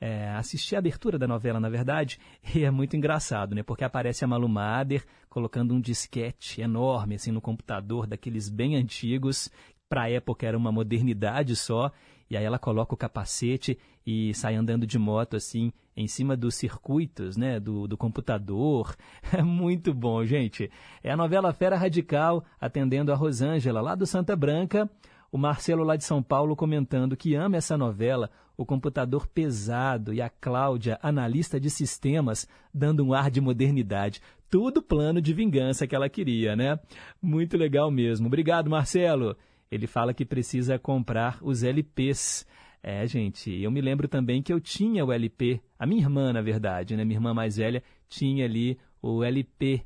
É, 0.00 0.30
assisti 0.30 0.74
a 0.74 0.80
abertura 0.80 1.16
da 1.16 1.28
novela, 1.28 1.60
na 1.60 1.68
verdade, 1.68 2.18
e 2.56 2.64
é 2.64 2.70
muito 2.72 2.96
engraçado, 2.96 3.54
né? 3.54 3.62
Porque 3.62 3.84
aparece 3.84 4.24
a 4.24 4.28
Malu 4.28 4.48
Mader 4.48 5.04
colocando 5.28 5.72
um 5.72 5.80
disquete 5.80 6.60
enorme 6.60 7.14
assim 7.14 7.30
no 7.30 7.40
computador, 7.40 8.08
daqueles 8.08 8.48
bem 8.48 8.74
antigos, 8.74 9.48
para 9.88 10.02
a 10.02 10.10
época 10.10 10.44
era 10.44 10.58
uma 10.58 10.72
modernidade 10.72 11.54
só, 11.54 11.92
e 12.30 12.36
aí 12.36 12.44
ela 12.44 12.58
coloca 12.58 12.94
o 12.94 12.96
capacete 12.96 13.78
e 14.06 14.34
sai 14.34 14.54
andando 14.54 14.86
de 14.86 14.98
moto 14.98 15.36
assim 15.36 15.72
em 15.96 16.06
cima 16.06 16.36
dos 16.36 16.54
circuitos, 16.54 17.36
né, 17.36 17.58
do, 17.58 17.88
do 17.88 17.96
computador. 17.96 18.94
É 19.32 19.42
muito 19.42 19.92
bom, 19.92 20.24
gente. 20.24 20.70
É 21.02 21.10
a 21.10 21.16
novela 21.16 21.52
Fera 21.52 21.76
Radical 21.76 22.44
atendendo 22.60 23.12
a 23.12 23.16
Rosângela 23.16 23.80
lá 23.80 23.94
do 23.94 24.06
Santa 24.06 24.36
Branca. 24.36 24.88
O 25.32 25.38
Marcelo 25.38 25.82
lá 25.82 25.96
de 25.96 26.04
São 26.04 26.22
Paulo 26.22 26.54
comentando 26.54 27.16
que 27.16 27.34
ama 27.34 27.56
essa 27.56 27.76
novela, 27.76 28.30
o 28.56 28.64
computador 28.64 29.26
pesado 29.26 30.14
e 30.14 30.22
a 30.22 30.30
Cláudia, 30.30 30.98
analista 31.02 31.58
de 31.58 31.68
sistemas, 31.68 32.46
dando 32.72 33.04
um 33.04 33.12
ar 33.12 33.30
de 33.30 33.40
modernidade. 33.40 34.20
Tudo 34.48 34.80
plano 34.80 35.20
de 35.20 35.34
vingança 35.34 35.86
que 35.86 35.94
ela 35.94 36.08
queria, 36.08 36.54
né? 36.54 36.78
Muito 37.20 37.56
legal 37.56 37.90
mesmo. 37.90 38.28
Obrigado, 38.28 38.70
Marcelo. 38.70 39.36
Ele 39.70 39.86
fala 39.86 40.14
que 40.14 40.24
precisa 40.24 40.78
comprar 40.78 41.38
os 41.42 41.62
LPs. 41.62 42.46
É, 42.82 43.06
gente, 43.06 43.50
eu 43.50 43.70
me 43.70 43.80
lembro 43.80 44.06
também 44.06 44.42
que 44.42 44.52
eu 44.52 44.60
tinha 44.60 45.04
o 45.04 45.12
LP, 45.12 45.60
a 45.78 45.86
minha 45.86 46.02
irmã, 46.02 46.32
na 46.32 46.40
verdade, 46.40 46.96
né? 46.96 47.04
Minha 47.04 47.16
irmã 47.16 47.34
mais 47.34 47.56
velha 47.56 47.82
tinha 48.08 48.44
ali 48.44 48.78
o 49.02 49.24
LP 49.24 49.84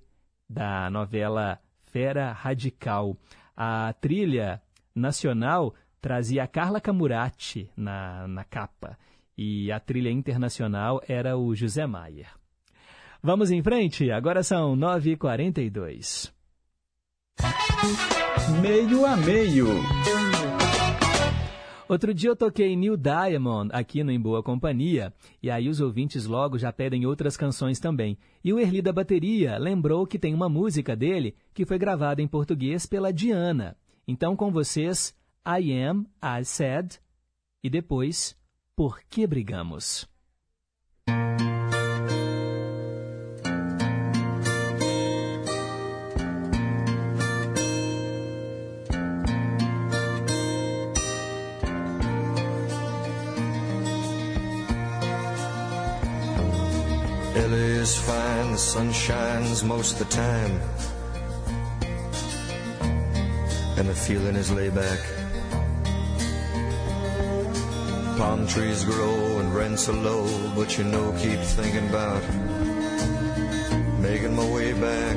da 0.48 0.90
novela 0.90 1.58
Fera 1.84 2.32
Radical. 2.32 3.16
A 3.56 3.92
trilha 3.94 4.60
nacional 4.94 5.74
trazia 6.00 6.44
a 6.44 6.46
Carla 6.46 6.80
Camurati 6.80 7.70
na, 7.76 8.26
na 8.26 8.44
capa 8.44 8.98
e 9.36 9.70
a 9.72 9.78
trilha 9.80 10.10
internacional 10.10 11.00
era 11.08 11.36
o 11.36 11.54
José 11.54 11.86
Maier. 11.86 12.28
Vamos 13.22 13.50
em 13.50 13.62
frente? 13.62 14.10
Agora 14.10 14.42
são 14.42 14.76
9h42. 14.76 16.32
Meio 18.50 19.06
a 19.06 19.16
meio. 19.16 19.66
Outro 21.88 22.14
dia 22.14 22.30
eu 22.30 22.36
toquei 22.36 22.76
New 22.76 22.96
Diamond 22.96 23.70
aqui 23.72 24.04
no 24.04 24.12
Em 24.12 24.20
Boa 24.20 24.42
Companhia, 24.42 25.12
e 25.42 25.50
aí 25.50 25.68
os 25.68 25.80
ouvintes 25.80 26.24
logo 26.24 26.56
já 26.56 26.72
pedem 26.72 27.04
outras 27.04 27.36
canções 27.36 27.80
também. 27.80 28.16
E 28.44 28.52
o 28.52 28.58
Erli 28.60 28.80
da 28.80 28.92
Bateria 28.92 29.58
lembrou 29.58 30.06
que 30.06 30.18
tem 30.18 30.32
uma 30.32 30.48
música 30.48 30.94
dele 30.94 31.34
que 31.52 31.64
foi 31.64 31.78
gravada 31.78 32.22
em 32.22 32.28
português 32.28 32.86
pela 32.86 33.12
Diana. 33.12 33.76
Então 34.06 34.36
com 34.36 34.50
vocês, 34.52 35.14
I 35.46 35.72
Am, 35.82 36.06
I 36.22 36.44
Said, 36.44 36.98
e 37.62 37.68
depois, 37.68 38.36
Por 38.76 39.00
que 39.08 39.26
Brigamos? 39.26 40.08
Is 57.90 57.98
fine, 58.06 58.52
the 58.52 58.58
sun 58.58 58.92
shines 58.92 59.64
most 59.64 59.98
the 59.98 60.04
time. 60.04 60.54
And 63.78 63.88
the 63.88 63.98
feeling 64.06 64.36
is 64.36 64.50
laid 64.52 64.74
back. 64.74 65.00
Palm 68.18 68.46
trees 68.46 68.84
grow 68.84 69.16
and 69.40 69.54
rents 69.54 69.88
are 69.88 70.00
low, 70.10 70.24
but 70.54 70.78
you 70.78 70.84
know, 70.84 71.06
keep 71.22 71.40
thinking 71.58 71.88
about 71.88 72.22
making 74.06 74.34
my 74.36 74.48
way 74.56 74.72
back. 74.88 75.16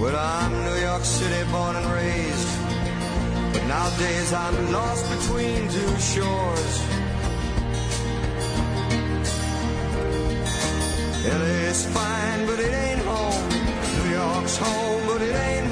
Well, 0.00 0.16
I'm 0.16 0.52
New 0.68 0.78
York 0.88 1.04
City 1.04 1.42
born 1.50 1.74
and 1.76 1.88
raised, 2.00 2.52
but 3.52 3.64
nowadays 3.74 4.32
I'm 4.32 4.72
lost 4.72 5.04
between 5.16 5.68
two 5.68 5.94
shores. 6.12 6.99
LA's 11.38 11.86
fine, 11.86 12.46
but 12.46 12.58
it 12.58 12.72
ain't 12.72 13.02
home. 13.06 13.48
New 13.96 14.10
York's 14.10 14.56
home, 14.56 15.02
but 15.06 15.22
it 15.22 15.34
ain't 15.34 15.69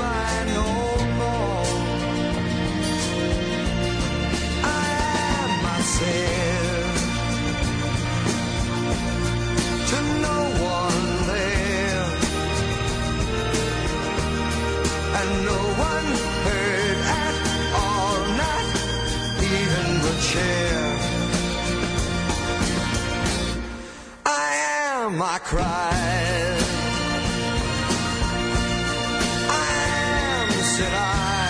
cried. 25.48 26.60
I 29.48 29.68
am, 30.36 30.48
said 30.74 30.92
I, 30.92 31.48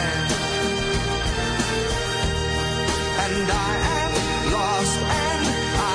and 3.24 3.48
I 3.50 3.74
am 3.98 4.12
lost, 4.56 4.98
and 5.26 5.44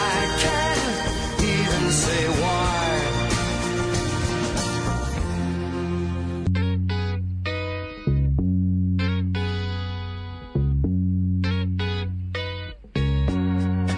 I 0.05 0.15
can't 0.43 0.85
even 1.53 1.83
say 2.03 2.23
why. 2.41 2.73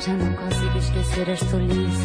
Já 0.05 0.13
não 0.13 0.33
consigo 0.35 0.77
esquecer 0.77 1.27
as 1.31 1.39
tolices 1.49 2.04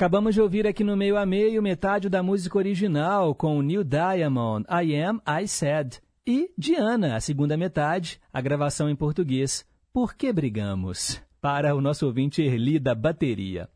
Acabamos 0.00 0.34
de 0.34 0.40
ouvir 0.40 0.66
aqui 0.66 0.82
no 0.82 0.96
meio 0.96 1.18
a 1.18 1.26
meio 1.26 1.62
metade 1.62 2.08
da 2.08 2.22
música 2.22 2.56
original 2.56 3.34
com 3.34 3.60
Neil 3.60 3.84
Diamond, 3.84 4.64
I 4.70 4.96
Am, 4.96 5.20
I 5.28 5.46
Said. 5.46 6.00
E 6.26 6.50
Diana, 6.56 7.16
a 7.16 7.20
segunda 7.20 7.54
metade, 7.54 8.18
a 8.32 8.40
gravação 8.40 8.88
em 8.88 8.96
português, 8.96 9.62
Por 9.92 10.14
que 10.14 10.32
Brigamos? 10.32 11.20
Para 11.38 11.74
o 11.74 11.82
nosso 11.82 12.06
ouvinte 12.06 12.40
Erli 12.40 12.78
da 12.78 12.94
bateria. 12.94 13.68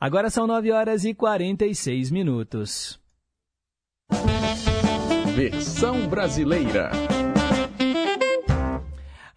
Agora 0.00 0.30
são 0.30 0.46
9 0.46 0.72
horas 0.72 1.04
e 1.04 1.12
46 1.12 2.10
minutos. 2.10 2.98
Versão 5.36 6.08
brasileira. 6.08 6.92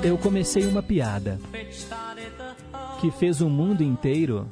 Eu 0.04 0.20
comecei 0.20 0.68
uma 0.68 0.84
piada 0.84 1.40
que 3.02 3.10
fez 3.10 3.42
o 3.42 3.50
mundo 3.50 3.82
inteiro 3.82 4.48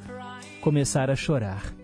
começar 0.62 1.12
a 1.12 1.16
chorar. 1.16 1.81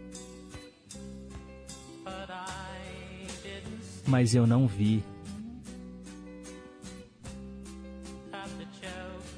Mas 4.07 4.33
eu 4.33 4.47
não 4.47 4.67
vi 4.67 5.03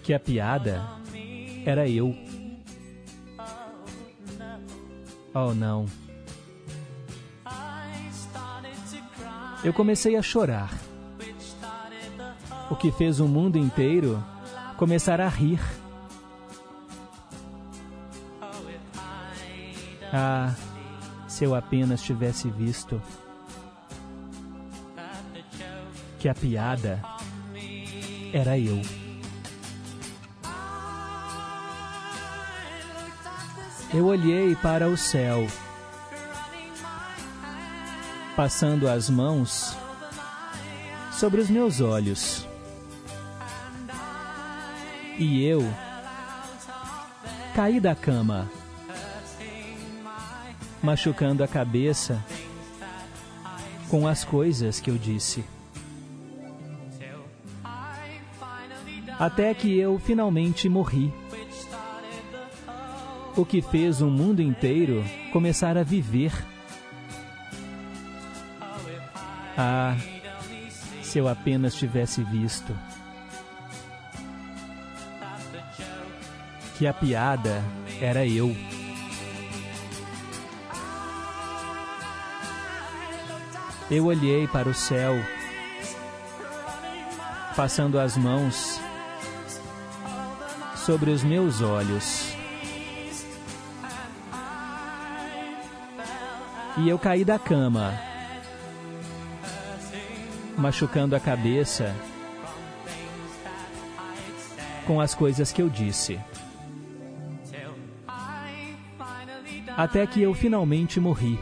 que 0.04 0.14
a 0.14 0.20
piada 0.20 0.82
era 1.66 1.88
eu. 1.88 2.16
Oh, 5.34 5.54
não. 5.54 5.86
Eu 9.64 9.74
comecei 9.74 10.16
a 10.16 10.22
chorar, 10.22 10.74
o 12.72 12.76
que 12.76 12.92
fez 12.92 13.20
o 13.20 13.28
mundo 13.28 13.58
inteiro 13.58 14.24
começar 14.78 15.20
a 15.20 15.28
rir. 15.28 15.60
Ah, 20.14 20.56
se 21.28 21.44
eu 21.44 21.54
apenas 21.54 22.02
tivesse 22.02 22.50
visto 22.50 23.02
que 26.20 26.28
a 26.28 26.36
piada 26.36 27.02
era 28.34 28.60
eu. 28.60 28.82
Eu 33.94 34.06
olhei 34.06 34.56
para 34.58 34.88
o 34.90 34.98
céu, 34.98 35.48
passando 38.36 38.88
as 38.88 39.10
mãos 39.10 39.76
sobre 41.14 41.40
os 41.40 41.50
meus 41.50 41.80
olhos. 41.80 42.46
E 45.18 45.44
eu 45.44 45.62
caí 47.56 47.80
da 47.80 47.96
cama, 47.96 48.50
machucando 50.84 51.44
a 51.44 51.48
cabeça 51.48 52.24
com 53.90 54.08
as 54.08 54.24
coisas 54.24 54.80
que 54.80 54.90
eu 54.92 54.98
disse. 54.98 55.44
Até 59.20 59.54
que 59.54 59.78
eu 59.78 60.00
finalmente 60.00 60.70
morri. 60.70 61.14
O 63.36 63.46
que 63.46 63.62
fez 63.62 64.02
o 64.02 64.10
mundo 64.10 64.42
inteiro 64.42 65.04
começar 65.34 65.78
a 65.78 65.84
viver. 65.84 66.32
Ah, 69.58 69.98
se 71.04 71.20
eu 71.20 71.28
apenas 71.28 71.76
tivesse 71.76 72.24
visto 72.24 72.74
que 76.78 76.88
a 76.88 76.94
piada 76.94 77.62
era 78.00 78.26
eu. 78.26 78.56
Eu 83.92 84.06
olhei 84.06 84.48
para 84.48 84.70
o 84.70 84.74
céu, 84.74 85.14
passando 87.54 88.00
as 88.00 88.16
mãos 88.16 88.79
sobre 90.90 91.12
os 91.12 91.24
meus 91.24 91.62
olhos. 91.62 92.34
E 96.78 96.90
eu 96.90 96.98
caí 96.98 97.24
da 97.24 97.38
cama, 97.38 97.94
machucando 100.58 101.16
a 101.16 101.20
cabeça 101.20 101.96
com 104.88 105.00
as 105.00 105.14
coisas 105.14 105.52
que 105.52 105.62
eu 105.62 105.70
disse. 105.70 106.20
Até 109.78 110.08
que 110.08 110.24
eu 110.24 110.34
finalmente 110.34 111.00
morri. 111.00 111.40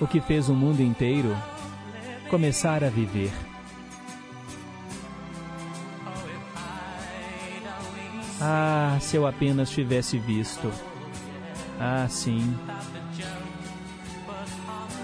O 0.00 0.08
que 0.08 0.20
fez 0.20 0.48
o 0.48 0.54
mundo 0.54 0.80
inteiro 0.82 1.36
começar 2.28 2.82
a 2.82 2.88
viver. 2.88 3.30
Ah, 8.46 8.98
se 9.00 9.16
eu 9.16 9.26
apenas 9.26 9.70
tivesse 9.70 10.18
visto 10.18 10.70
Ah, 11.80 12.06
sim. 12.10 12.54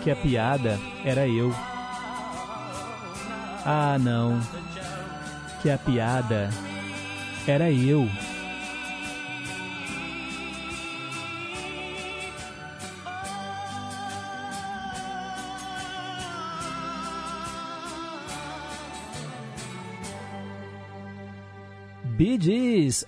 Que 0.02 0.10
a 0.10 0.16
piada 0.16 0.78
era 1.06 1.26
eu. 1.26 1.50
Ah, 3.64 3.96
não. 3.98 4.38
Que 5.62 5.70
a 5.70 5.78
piada 5.78 6.50
era 7.46 7.70
eu. 7.70 8.06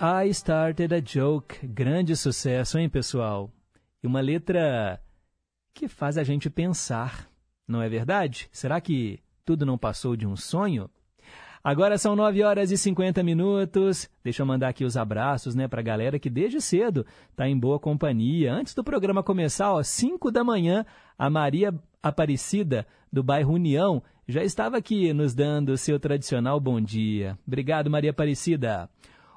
I 0.01 0.29
Started 0.31 0.95
a 0.95 1.01
Joke. 1.01 1.67
Grande 1.67 2.15
sucesso, 2.17 2.79
hein, 2.79 2.89
pessoal? 2.89 3.51
E 4.03 4.07
uma 4.07 4.21
letra 4.21 5.01
que 5.75 5.89
faz 5.89 6.17
a 6.17 6.23
gente 6.23 6.49
pensar, 6.49 7.29
não 7.67 7.83
é 7.83 7.89
verdade? 7.89 8.49
Será 8.53 8.81
que 8.81 9.19
tudo 9.45 9.67
não 9.67 9.77
passou 9.77 10.15
de 10.15 10.27
um 10.27 10.37
sonho? 10.37 10.89
Agora 11.65 11.99
são 11.99 12.15
9 12.15 12.43
horas 12.45 12.71
e 12.71 12.79
50 12.79 13.23
minutos. 13.25 14.09
Deixa 14.23 14.43
eu 14.43 14.47
mandar 14.47 14.69
aqui 14.69 14.85
os 14.85 14.97
abraços, 14.97 15.55
né, 15.55 15.67
pra 15.67 15.83
galera 15.83 16.19
que 16.19 16.31
desde 16.31 16.61
cedo 16.61 17.05
tá 17.35 17.49
em 17.49 17.59
boa 17.59 17.79
companhia. 17.81 18.53
Antes 18.53 18.75
do 18.75 18.85
programa 18.85 19.23
começar, 19.23 19.73
ó, 19.73 19.83
5 19.83 20.31
da 20.31 20.45
manhã, 20.45 20.87
a 21.19 21.29
Maria 21.29 21.75
Aparecida, 22.01 22.87
do 23.13 23.23
bairro 23.23 23.55
União, 23.55 24.03
já 24.29 24.45
estava 24.45 24.77
aqui 24.77 25.13
nos 25.13 25.35
dando 25.35 25.77
seu 25.77 25.99
tradicional 25.99 26.61
bom 26.61 26.81
dia. 26.81 27.37
Obrigado, 27.47 27.91
Maria 27.91 28.11
Aparecida. 28.11 28.89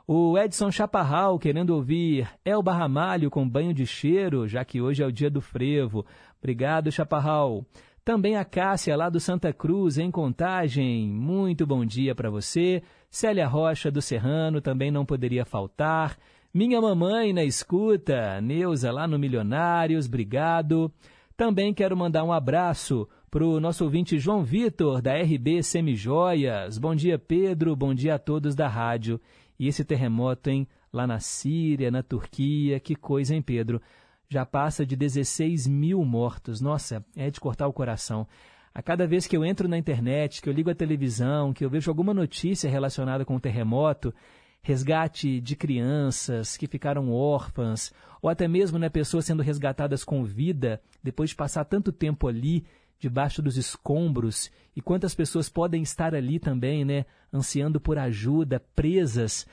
O 0.08 0.38
Edson 0.38 0.70
Chaparral 0.70 1.40
querendo 1.40 1.72
ouvir 1.72 2.30
Elba 2.46 2.72
Ramalho 2.72 3.32
com 3.32 3.50
banho 3.50 3.74
de 3.74 3.88
cheiro, 3.88 4.48
já 4.48 4.64
que 4.64 4.80
hoje 4.80 5.02
é 5.02 5.06
o 5.06 5.12
dia 5.12 5.32
do 5.32 5.42
frevo. 5.42 6.06
Obrigado, 6.38 6.92
Chaparral. 6.92 7.66
Também 8.04 8.38
a 8.38 8.46
Cássia, 8.46 8.96
lá 8.96 9.10
do 9.10 9.20
Santa 9.20 9.52
Cruz, 9.52 9.98
em 9.98 10.12
Contagem. 10.12 11.10
Muito 11.10 11.66
bom 11.66 11.84
dia 11.84 12.14
para 12.14 12.30
você. 12.30 12.84
Célia 13.10 13.48
Rocha, 13.48 13.90
do 13.90 14.00
Serrano, 14.00 14.62
também 14.62 14.92
não 14.92 15.04
poderia 15.04 15.44
faltar. 15.44 16.16
Minha 16.54 16.80
mamãe 16.80 17.34
na 17.34 17.44
escuta. 17.44 18.40
Neuza, 18.42 18.92
lá 18.92 19.08
no 19.08 19.18
Milionários, 19.18 20.06
obrigado. 20.06 20.92
Também 21.36 21.74
quero 21.74 21.98
mandar 21.98 22.24
um 22.24 22.32
abraço 22.32 23.10
para 23.32 23.44
o 23.44 23.60
nosso 23.60 23.84
ouvinte 23.84 24.20
João 24.20 24.44
Vitor, 24.44 25.02
da 25.02 25.18
RB 25.18 25.64
Semijoias. 25.64 26.78
Bom 26.78 26.94
dia, 26.94 27.18
Pedro. 27.18 27.76
Bom 27.76 27.94
dia 27.94 28.16
a 28.16 28.20
todos 28.20 28.54
da 28.54 28.68
rádio. 28.68 29.20
E 29.60 29.68
esse 29.68 29.84
terremoto, 29.84 30.50
hein? 30.50 30.68
Lá 30.92 31.06
na 31.06 31.20
Síria, 31.20 31.92
na 31.92 32.04
Turquia, 32.04 32.80
que 32.80 32.96
coisa, 32.96 33.36
hein, 33.36 33.42
Pedro? 33.42 33.82
Já 34.30 34.46
passa 34.46 34.86
de 34.86 34.96
16 34.96 35.68
mil 35.68 36.04
mortos. 36.04 36.62
Nossa, 36.62 37.06
é 37.16 37.30
de 37.30 37.40
cortar 37.40 37.68
o 37.68 37.74
coração. 37.74 38.28
A 38.74 38.82
cada 38.82 39.08
vez 39.08 39.26
que 39.26 39.38
eu 39.38 39.46
entro 39.46 39.68
na 39.68 39.78
internet, 39.78 40.42
que 40.42 40.50
eu 40.50 40.54
ligo 40.54 40.70
a 40.70 40.76
televisão, 40.76 41.54
que 41.54 41.64
eu 41.64 41.70
vejo 41.70 41.90
alguma 41.90 42.14
notícia 42.14 42.70
relacionada 42.70 43.24
com 43.24 43.36
o 43.36 43.40
terremoto, 43.40 44.14
resgate 44.62 45.40
de 45.40 45.56
crianças 45.56 46.58
que 46.58 46.68
ficaram 46.68 47.12
órfãs, 47.12 47.94
ou 48.22 48.30
até 48.30 48.48
mesmo 48.48 48.80
né, 48.80 48.90
pessoas 48.90 49.24
sendo 49.24 49.44
resgatadas 49.44 50.04
com 50.04 50.24
vida 50.24 50.82
depois 51.04 51.30
de 51.30 51.36
passar 51.36 51.64
tanto 51.66 51.92
tempo 51.92 52.28
ali, 52.28 52.66
debaixo 53.00 53.42
dos 53.42 53.58
escombros, 53.58 54.52
e 54.76 54.82
quantas 54.82 55.16
pessoas 55.16 55.50
podem 55.50 55.82
estar 55.82 56.14
ali 56.14 56.40
também, 56.40 56.84
né, 56.84 57.06
ansiando 57.34 57.80
por 57.80 57.98
ajuda, 57.98 58.64
presas, 58.76 59.48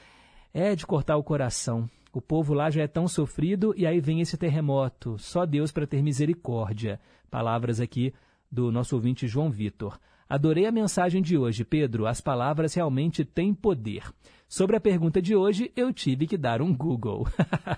é 0.53 0.75
de 0.75 0.87
cortar 0.87 1.17
o 1.17 1.25
coração. 1.25 1.89
O 2.13 2.21
povo 2.21 2.53
lá 2.53 2.69
já 2.69 2.83
é 2.83 2.87
tão 2.87 3.09
sofrido 3.09 3.73
e 3.77 3.87
aí 3.87 4.01
vem 4.01 4.21
esse 4.21 4.37
terremoto. 4.37 5.17
Só 5.19 5.47
Deus 5.47 5.73
para 5.73 5.87
ter 5.87 6.03
misericórdia. 6.03 7.01
Palavras 7.31 7.81
aqui 7.81 8.13
do 8.51 8.71
nosso 8.71 8.95
ouvinte 8.95 9.27
João 9.27 9.51
Vitor. 9.51 9.99
Adorei 10.29 10.67
a 10.67 10.73
mensagem 10.73 11.23
de 11.23 11.39
hoje, 11.39 11.65
Pedro. 11.65 12.07
As 12.07 12.21
palavras 12.21 12.75
realmente 12.75 13.25
têm 13.25 13.55
poder. 13.55 14.05
Sobre 14.47 14.77
a 14.77 14.81
pergunta 14.81 15.23
de 15.23 15.35
hoje, 15.35 15.73
eu 15.75 15.93
tive 15.93 16.27
que 16.27 16.37
dar 16.37 16.61
um 16.61 16.75
Google. 16.75 17.27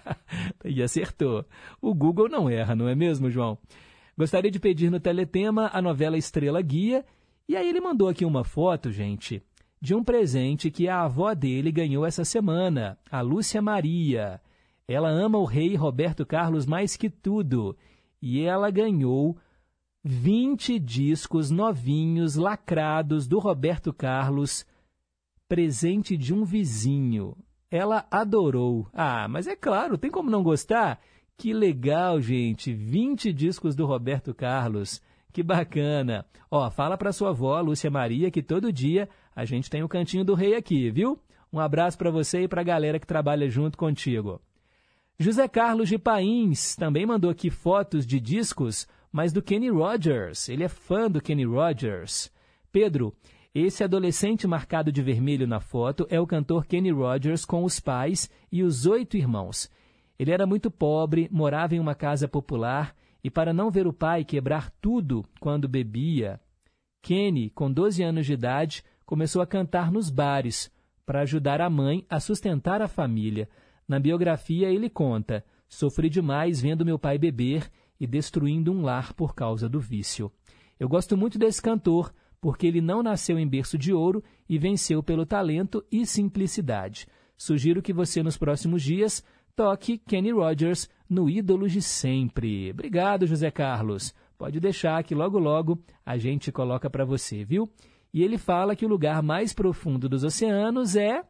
e 0.65 0.83
acertou. 0.83 1.45
O 1.81 1.95
Google 1.95 2.29
não 2.29 2.51
erra, 2.51 2.75
não 2.75 2.89
é 2.89 2.95
mesmo, 2.95 3.31
João? 3.31 3.57
Gostaria 4.17 4.51
de 4.51 4.61
pedir 4.61 4.91
no 4.91 5.01
Teletema 5.01 5.71
a 5.73 5.83
novela 5.83 6.17
Estrela 6.17 6.63
Guia. 6.63 7.05
E 7.49 7.57
aí 7.57 7.69
ele 7.69 7.81
mandou 7.81 8.09
aqui 8.09 8.25
uma 8.25 8.45
foto, 8.45 8.93
gente, 8.93 9.43
de 9.81 9.95
um 9.95 10.05
presente 10.05 10.71
que 10.71 10.89
a 10.89 11.03
avó 11.03 11.35
dele 11.35 11.73
ganhou 11.73 12.07
essa 12.07 12.25
semana, 12.25 12.97
a 13.11 13.21
Lúcia 13.21 13.61
Maria. 13.61 14.41
Ela 14.87 15.09
ama 15.09 15.39
o 15.39 15.45
rei 15.45 15.75
Roberto 15.75 16.25
Carlos 16.25 16.65
mais 16.65 16.97
que 16.97 17.11
tudo. 17.11 17.77
E 18.23 18.41
ela 18.41 18.71
ganhou 18.71 19.37
20 20.05 20.79
discos 20.79 21.51
novinhos, 21.51 22.37
lacrados, 22.37 23.27
do 23.27 23.39
Roberto 23.39 23.93
Carlos, 23.93 24.65
presente 25.49 26.17
de 26.17 26.33
um 26.33 26.45
vizinho. 26.45 27.37
Ela 27.71 28.07
adorou. 28.11 28.87
Ah, 28.93 29.27
mas 29.29 29.47
é 29.47 29.57
claro, 29.57 29.99
tem 29.99 30.11
como 30.11 30.31
não 30.31 30.43
gostar? 30.43 31.01
Que 31.37 31.53
legal, 31.53 32.21
gente! 32.21 32.73
20 32.73 33.33
discos 33.33 33.75
do 33.75 33.87
Roberto 33.87 34.33
Carlos. 34.33 35.03
Que 35.33 35.43
bacana! 35.43 36.25
Ó, 36.51 36.71
fala 36.71 36.97
para 36.97 37.13
sua 37.13 37.31
avó, 37.31 37.61
Lúcia 37.61 37.91
Maria, 37.91 38.31
que 38.31 38.43
todo 38.43 38.73
dia 38.73 39.09
a 39.35 39.45
gente 39.45 39.69
tem 39.69 39.83
o 39.83 39.89
Cantinho 39.89 40.25
do 40.25 40.35
Rei 40.35 40.55
aqui, 40.55 40.91
viu? 40.91 41.19
Um 41.53 41.59
abraço 41.59 41.99
para 41.99 42.11
você 42.11 42.43
e 42.43 42.49
para 42.49 42.61
a 42.61 42.65
galera 42.65 43.01
que 43.01 43.07
trabalha 43.07 43.49
junto 43.49 43.77
contigo. 43.77 44.41
José 45.19 45.47
Carlos 45.49 45.89
de 45.89 45.99
Pains 45.99 46.77
também 46.77 47.05
mandou 47.05 47.31
aqui 47.31 47.51
fotos 47.51 48.07
de 48.07 48.19
discos, 48.21 48.87
mas 49.13 49.33
do 49.33 49.43
Kenny 49.43 49.71
Rogers. 49.71 50.49
Ele 50.49 50.65
é 50.65 50.69
fã 50.69 51.11
do 51.11 51.21
Kenny 51.21 51.45
Rogers. 51.45 52.33
Pedro, 52.73 53.15
esse 53.55 53.85
adolescente 53.85 54.47
marcado 54.47 54.91
de 54.91 55.01
vermelho 55.03 55.47
na 55.47 55.61
foto 55.61 56.07
é 56.11 56.21
o 56.21 56.27
cantor 56.27 56.67
Kenny 56.67 56.91
Rogers 56.91 57.45
com 57.45 57.63
os 57.65 57.79
pais 57.79 58.29
e 58.51 58.63
os 58.63 58.87
oito 58.87 59.17
irmãos. 59.17 59.71
Ele 60.19 60.31
era 60.31 60.47
muito 60.47 60.71
pobre, 60.71 61.29
morava 61.31 61.75
em 61.75 61.81
uma 61.81 61.95
casa 61.95 62.29
popular 62.29 62.95
e, 63.23 63.31
para 63.31 63.53
não 63.53 63.71
ver 63.71 63.87
o 63.87 63.93
pai 63.93 64.25
quebrar 64.25 64.71
tudo 64.81 65.25
quando 65.41 65.69
bebia, 65.69 66.41
Kenny, 67.05 67.51
com 67.51 67.71
12 67.71 68.03
anos 68.03 68.25
de 68.25 68.33
idade, 68.33 68.83
começou 69.05 69.43
a 69.43 69.47
cantar 69.47 69.93
nos 69.93 70.09
bares 70.09 70.73
para 71.05 71.21
ajudar 71.21 71.61
a 71.61 71.69
mãe 71.69 72.07
a 72.09 72.19
sustentar 72.19 72.81
a 72.81 72.89
família. 72.89 73.47
Na 73.87 74.01
biografia, 74.01 74.71
ele 74.71 74.89
conta: 74.89 75.45
Sofri 75.69 76.09
demais 76.09 76.63
vendo 76.63 76.83
meu 76.83 76.99
pai 76.99 77.19
beber 77.19 77.71
e 78.01 78.07
destruindo 78.07 78.73
um 78.73 78.81
lar 78.81 79.13
por 79.13 79.35
causa 79.35 79.69
do 79.69 79.79
vício. 79.79 80.33
Eu 80.81 80.89
gosto 80.89 81.15
muito 81.15 81.39
desse 81.39 81.61
cantor 81.61 82.11
porque 82.41 82.67
ele 82.67 82.81
não 82.81 83.03
nasceu 83.03 83.39
em 83.39 83.47
berço 83.47 83.77
de 83.77 83.93
ouro 83.93 84.25
e 84.49 84.59
venceu 84.59 85.03
pelo 85.03 85.27
talento 85.27 85.85
e 85.93 86.07
simplicidade. 86.07 87.07
Sugiro 87.37 87.83
que 87.83 87.93
você, 87.93 88.23
nos 88.23 88.39
próximos 88.39 88.83
dias, 88.83 89.23
toque 89.57 89.99
Kenny 89.99 90.33
Rogers 90.33 90.89
no 91.09 91.29
Ídolos 91.31 91.73
de 91.73 91.81
Sempre. 91.81 92.71
Obrigado, 92.71 93.27
José 93.27 93.51
Carlos. 93.51 94.15
Pode 94.37 94.59
deixar 94.59 95.03
que 95.05 95.15
logo 95.15 95.39
logo 95.39 95.79
a 96.05 96.19
gente 96.19 96.51
coloca 96.51 96.91
para 96.91 97.05
você, 97.05 97.45
viu? 97.45 97.71
E 98.13 98.23
ele 98.23 98.37
fala 98.37 98.77
que 98.77 98.85
o 98.85 98.89
lugar 98.89 99.23
mais 99.23 99.53
profundo 99.53 100.09
dos 100.09 100.25
oceanos 100.25 100.97
é. 100.97 101.25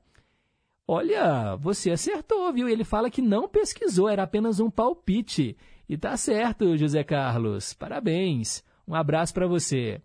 Olha, 0.86 1.56
você 1.56 1.90
acertou, 1.90 2.52
viu? 2.52 2.68
Ele 2.68 2.84
fala 2.84 3.10
que 3.10 3.22
não 3.22 3.48
pesquisou, 3.48 4.08
era 4.08 4.22
apenas 4.22 4.60
um 4.60 4.70
palpite. 4.70 5.56
E 5.88 5.96
tá 5.96 6.16
certo, 6.16 6.76
José 6.76 7.04
Carlos. 7.04 7.72
Parabéns. 7.72 8.64
Um 8.86 8.94
abraço 8.94 9.32
para 9.32 9.46
você. 9.46 10.00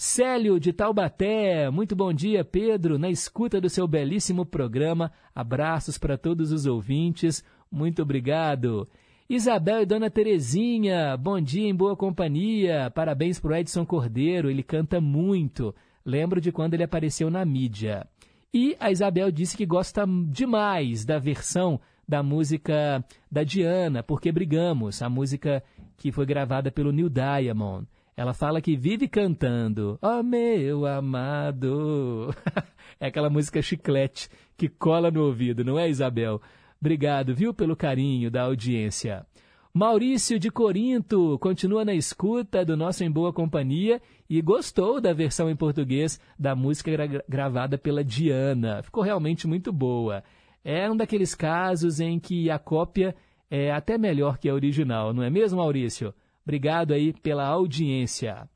Célio 0.00 0.60
de 0.60 0.72
Taubaté, 0.72 1.68
muito 1.70 1.96
bom 1.96 2.12
dia, 2.12 2.44
Pedro, 2.44 3.00
na 3.00 3.10
escuta 3.10 3.60
do 3.60 3.68
seu 3.68 3.88
belíssimo 3.88 4.46
programa. 4.46 5.10
Abraços 5.34 5.98
para 5.98 6.16
todos 6.16 6.52
os 6.52 6.66
ouvintes. 6.66 7.44
Muito 7.68 8.00
obrigado. 8.02 8.88
Isabel 9.28 9.82
e 9.82 9.86
Dona 9.86 10.08
Terezinha, 10.08 11.16
bom 11.16 11.40
dia 11.40 11.68
em 11.68 11.74
boa 11.74 11.96
companhia. 11.96 12.92
Parabéns 12.94 13.40
para 13.40 13.50
o 13.50 13.56
Edson 13.56 13.84
Cordeiro, 13.84 14.48
ele 14.48 14.62
canta 14.62 15.00
muito. 15.00 15.74
Lembro 16.04 16.40
de 16.40 16.52
quando 16.52 16.74
ele 16.74 16.84
apareceu 16.84 17.28
na 17.28 17.44
mídia. 17.44 18.06
E 18.54 18.76
a 18.78 18.92
Isabel 18.92 19.32
disse 19.32 19.56
que 19.56 19.66
gosta 19.66 20.06
demais 20.28 21.04
da 21.04 21.18
versão 21.18 21.80
da 22.06 22.22
música 22.22 23.04
da 23.28 23.42
Diana, 23.42 24.04
Porque 24.04 24.30
Brigamos, 24.30 25.02
a 25.02 25.08
música 25.08 25.60
que 25.96 26.12
foi 26.12 26.24
gravada 26.24 26.70
pelo 26.70 26.92
Neil 26.92 27.08
Diamond. 27.08 27.84
Ela 28.18 28.34
fala 28.34 28.60
que 28.60 28.76
vive 28.76 29.06
cantando, 29.06 29.96
ó 30.02 30.18
oh, 30.18 30.22
meu 30.24 30.84
amado. 30.84 32.34
é 32.98 33.06
aquela 33.06 33.30
música 33.30 33.62
chiclete 33.62 34.28
que 34.56 34.68
cola 34.68 35.08
no 35.08 35.22
ouvido, 35.22 35.64
não 35.64 35.78
é, 35.78 35.88
Isabel? 35.88 36.42
Obrigado, 36.80 37.32
viu, 37.32 37.54
pelo 37.54 37.76
carinho 37.76 38.28
da 38.28 38.42
audiência. 38.42 39.24
Maurício 39.72 40.36
de 40.36 40.50
Corinto 40.50 41.38
continua 41.38 41.84
na 41.84 41.94
escuta 41.94 42.64
do 42.64 42.76
nosso 42.76 43.04
Em 43.04 43.10
Boa 43.10 43.32
Companhia 43.32 44.02
e 44.28 44.42
gostou 44.42 45.00
da 45.00 45.12
versão 45.12 45.48
em 45.48 45.54
português 45.54 46.20
da 46.36 46.56
música 46.56 46.90
gra 46.90 47.24
gravada 47.28 47.78
pela 47.78 48.02
Diana. 48.02 48.82
Ficou 48.82 49.04
realmente 49.04 49.46
muito 49.46 49.72
boa. 49.72 50.24
É 50.64 50.90
um 50.90 50.96
daqueles 50.96 51.36
casos 51.36 52.00
em 52.00 52.18
que 52.18 52.50
a 52.50 52.58
cópia 52.58 53.14
é 53.48 53.70
até 53.70 53.96
melhor 53.96 54.38
que 54.38 54.48
a 54.48 54.54
original, 54.54 55.14
não 55.14 55.22
é 55.22 55.30
mesmo, 55.30 55.58
Maurício? 55.58 56.12
Obrigado 56.48 56.94
aí 56.94 57.12
pela 57.12 57.46
audiência. 57.46 58.48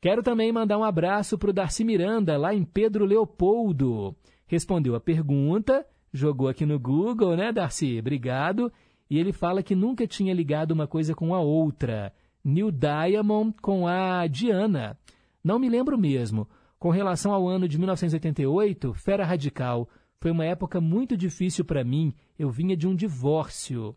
Quero 0.00 0.22
também 0.22 0.52
mandar 0.52 0.78
um 0.78 0.84
abraço 0.84 1.36
para 1.36 1.50
o 1.50 1.52
Darcy 1.52 1.82
Miranda, 1.82 2.36
lá 2.36 2.54
em 2.54 2.62
Pedro 2.62 3.04
Leopoldo. 3.04 4.14
Respondeu 4.46 4.94
a 4.94 5.00
pergunta, 5.00 5.84
jogou 6.12 6.46
aqui 6.46 6.64
no 6.64 6.78
Google, 6.78 7.36
né, 7.36 7.50
Darcy? 7.50 7.98
Obrigado. 7.98 8.72
E 9.10 9.18
ele 9.18 9.32
fala 9.32 9.60
que 9.60 9.74
nunca 9.74 10.06
tinha 10.06 10.32
ligado 10.32 10.70
uma 10.70 10.86
coisa 10.86 11.16
com 11.16 11.34
a 11.34 11.40
outra. 11.40 12.12
New 12.44 12.70
Diamond 12.70 13.56
com 13.60 13.88
a 13.88 14.24
Diana. 14.28 14.96
Não 15.42 15.58
me 15.58 15.68
lembro 15.68 15.98
mesmo. 15.98 16.48
Com 16.78 16.90
relação 16.90 17.32
ao 17.32 17.48
ano 17.48 17.66
de 17.66 17.76
1988, 17.76 18.94
Fera 18.94 19.24
Radical. 19.24 19.88
Foi 20.20 20.30
uma 20.30 20.44
época 20.44 20.80
muito 20.80 21.16
difícil 21.16 21.64
para 21.64 21.82
mim. 21.82 22.14
Eu 22.38 22.50
vinha 22.50 22.76
de 22.76 22.86
um 22.86 22.94
divórcio. 22.94 23.96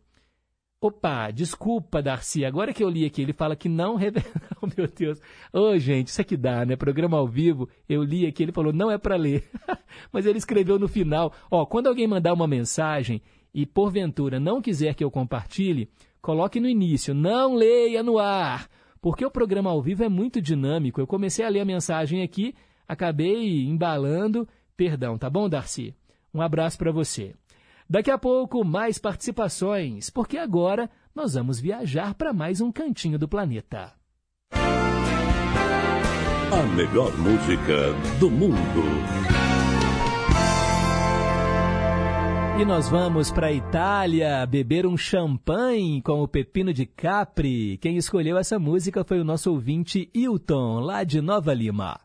Opa, 0.86 1.32
desculpa, 1.32 2.00
Darcy. 2.00 2.46
Agora 2.46 2.72
que 2.72 2.84
eu 2.84 2.90
li 2.90 3.06
aqui, 3.06 3.20
ele 3.20 3.34
fala 3.34 3.56
que 3.56 3.68
não 3.68 3.96
revela. 3.98 4.28
Oh, 4.62 4.68
meu 4.78 4.88
Deus. 4.88 5.20
Ô, 5.52 5.72
oh, 5.72 5.78
gente, 5.80 6.10
isso 6.10 6.22
aqui 6.22 6.38
dá, 6.38 6.64
né? 6.64 6.76
Programa 6.76 7.18
ao 7.18 7.28
vivo. 7.28 7.68
Eu 7.90 8.04
li 8.04 8.28
aqui, 8.28 8.44
ele 8.44 8.52
falou, 8.52 8.72
não 8.72 8.92
é 8.92 8.98
para 9.00 9.16
ler. 9.16 9.50
Mas 10.14 10.28
ele 10.28 10.38
escreveu 10.38 10.78
no 10.78 10.88
final. 10.88 11.34
Ó, 11.50 11.64
oh, 11.64 11.66
quando 11.66 11.88
alguém 11.88 12.06
mandar 12.06 12.34
uma 12.34 12.48
mensagem 12.48 13.20
e 13.52 13.66
porventura 13.66 14.40
não 14.40 14.62
quiser 14.62 14.94
que 14.94 15.04
eu 15.04 15.10
compartilhe, 15.10 15.90
coloque 16.22 16.60
no 16.60 16.70
início, 16.70 17.16
não 17.16 17.56
leia 17.56 18.04
no 18.04 18.20
ar. 18.20 18.70
Porque 19.02 19.26
o 19.26 19.32
programa 19.32 19.72
ao 19.72 19.82
vivo 19.82 20.04
é 20.04 20.10
muito 20.10 20.40
dinâmico. 20.40 21.02
Eu 21.02 21.08
comecei 21.08 21.44
a 21.44 21.50
ler 21.50 21.62
a 21.62 21.66
mensagem 21.66 22.22
aqui, 22.22 22.54
acabei 22.88 23.66
embalando. 23.66 24.48
Perdão, 24.78 25.18
tá 25.18 25.32
bom, 25.32 25.50
Darcy? 25.50 25.96
Um 26.32 26.44
abraço 26.44 26.78
para 26.78 26.92
você. 26.92 27.34
Daqui 27.88 28.10
a 28.10 28.18
pouco, 28.18 28.66
mais 28.66 28.98
participações, 28.98 30.10
porque 30.10 30.38
agora 30.38 30.90
nós 31.14 31.36
vamos 31.36 31.60
viajar 31.60 32.16
para 32.16 32.34
mais 32.34 32.60
um 32.60 32.72
cantinho 32.72 33.20
do 33.20 33.28
planeta. 33.28 33.94
A 36.52 36.64
melhor 36.76 37.16
música 37.18 37.94
do 38.20 38.32
mundo. 38.32 38.56
E 42.60 42.64
nós 42.64 42.88
vamos 42.90 43.32
para 43.32 43.48
a 43.48 43.52
Itália 43.52 44.46
beber 44.46 44.88
um 44.88 44.96
champanhe 44.98 46.02
com 46.02 46.24
o 46.24 46.28
Pepino 46.28 46.74
de 46.74 46.86
Capri. 46.86 47.78
Quem 47.80 47.98
escolheu 47.98 48.38
essa 48.38 48.58
música 48.58 49.04
foi 49.04 49.20
o 49.20 49.26
nosso 49.26 49.52
ouvinte 49.52 50.10
Hilton, 50.14 50.80
lá 50.80 51.04
de 51.04 51.22
Nova 51.22 51.54
Lima. 51.54 52.05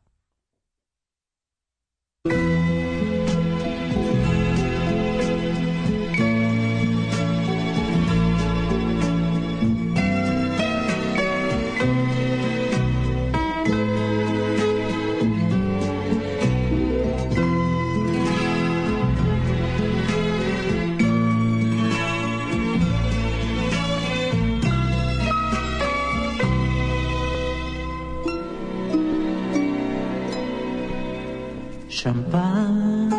Champagne 32.02 33.14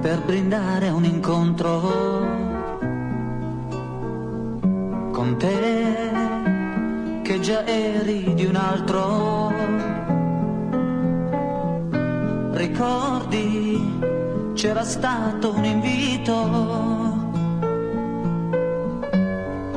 per 0.00 0.22
brindare 0.24 0.88
un 0.90 1.04
incontro 1.04 1.80
con 5.10 5.36
te 5.36 6.10
che 7.22 7.40
già 7.40 7.66
eri 7.66 8.34
di 8.34 8.44
un 8.44 8.54
altro. 8.54 9.52
Ricordi, 12.52 13.98
c'era 14.54 14.84
stato 14.84 15.54
un 15.56 15.64
invito. 15.64 16.36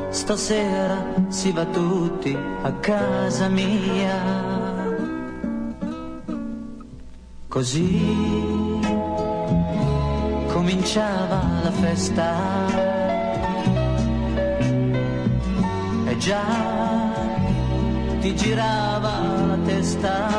Stasera 0.09 1.25
si 1.29 1.51
va 1.51 1.65
tutti 1.65 2.37
a 2.61 2.71
casa 2.73 3.47
mia. 3.47 4.60
Così 7.51 8.79
cominciava 10.47 11.59
la 11.61 11.71
festa. 11.71 12.33
E 16.05 16.17
già 16.17 16.45
ti 18.21 18.33
girava 18.37 19.19
la 19.47 19.57
testa. 19.65 20.29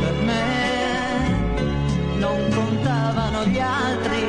Per 0.00 0.14
me 0.22 0.44
non 2.18 2.48
contavano 2.54 3.44
gli 3.46 3.58
altri, 3.58 4.24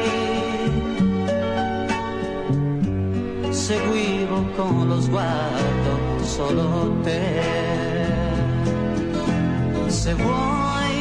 seguivo 3.51 4.43
con 4.55 4.88
lo 4.88 4.99
sguardo 4.99 6.23
solo 6.23 6.99
te 7.03 7.86
se 10.08 10.14
vuoi 10.14 10.99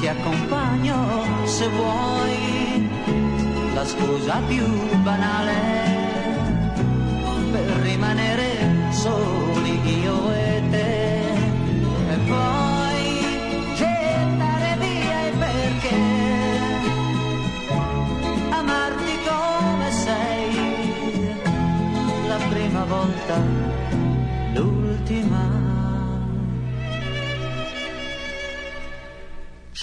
ti 0.00 0.08
accompagno, 0.08 0.98
se 1.44 1.68
vuoi. 1.68 2.88
La 3.72 3.84
scusa 3.84 4.40
più 4.48 4.66
banale 5.04 5.58
per 7.52 7.68
rimanere 7.82 8.48
soli 8.90 10.02
io 10.02 10.32
e 10.32 10.55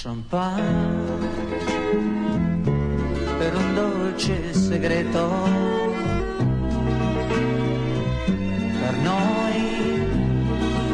champagne 0.03 0.61
per 3.37 3.55
un 3.55 3.73
dolce 3.73 4.53
segreto. 4.53 5.29
Per 8.81 8.95
noi 8.97 9.57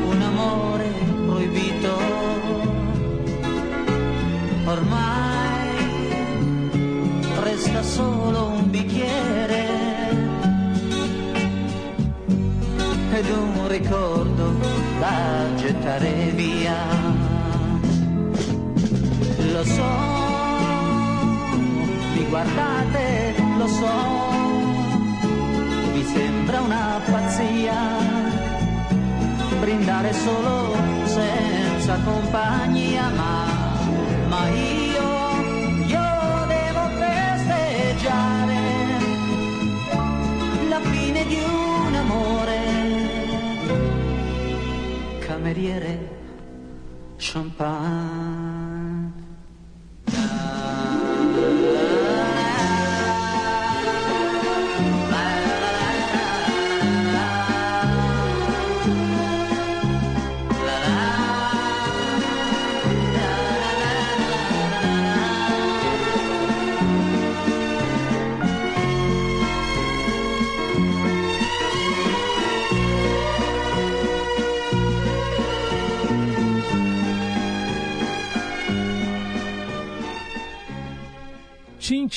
un 0.10 0.22
amore 0.22 0.90
proibito. 1.26 1.98
Ormai 4.66 5.70
resta 7.42 7.82
solo 7.82 8.46
un 8.50 8.70
bicchiere 8.70 9.66
ed 13.12 13.28
un 13.28 13.68
ricordo 13.68 14.54
da 15.00 15.48
gettare 15.56 16.32
via 16.36 16.99
lo 19.60 19.66
so, 19.66 19.92
mi 22.16 22.24
guardate, 22.30 23.36
lo 23.58 23.68
so, 23.68 23.96
vi 25.92 26.04
sembra 26.06 26.62
una 26.62 27.02
pazzia 27.12 27.76
brindare 29.60 30.14
solo 30.14 30.76
senza 31.04 32.00
compagnia, 32.06 33.10
ma, 33.10 33.48
ma 34.30 34.48
io, 34.48 35.10
io 35.88 36.08
devo 36.48 36.84
festeggiare 37.02 38.62
la 40.70 40.80
fine 40.80 41.26
di 41.26 41.38
un 41.44 41.96
amore. 41.96 42.60
Cameriere, 45.20 46.10
champagne. 47.18 48.49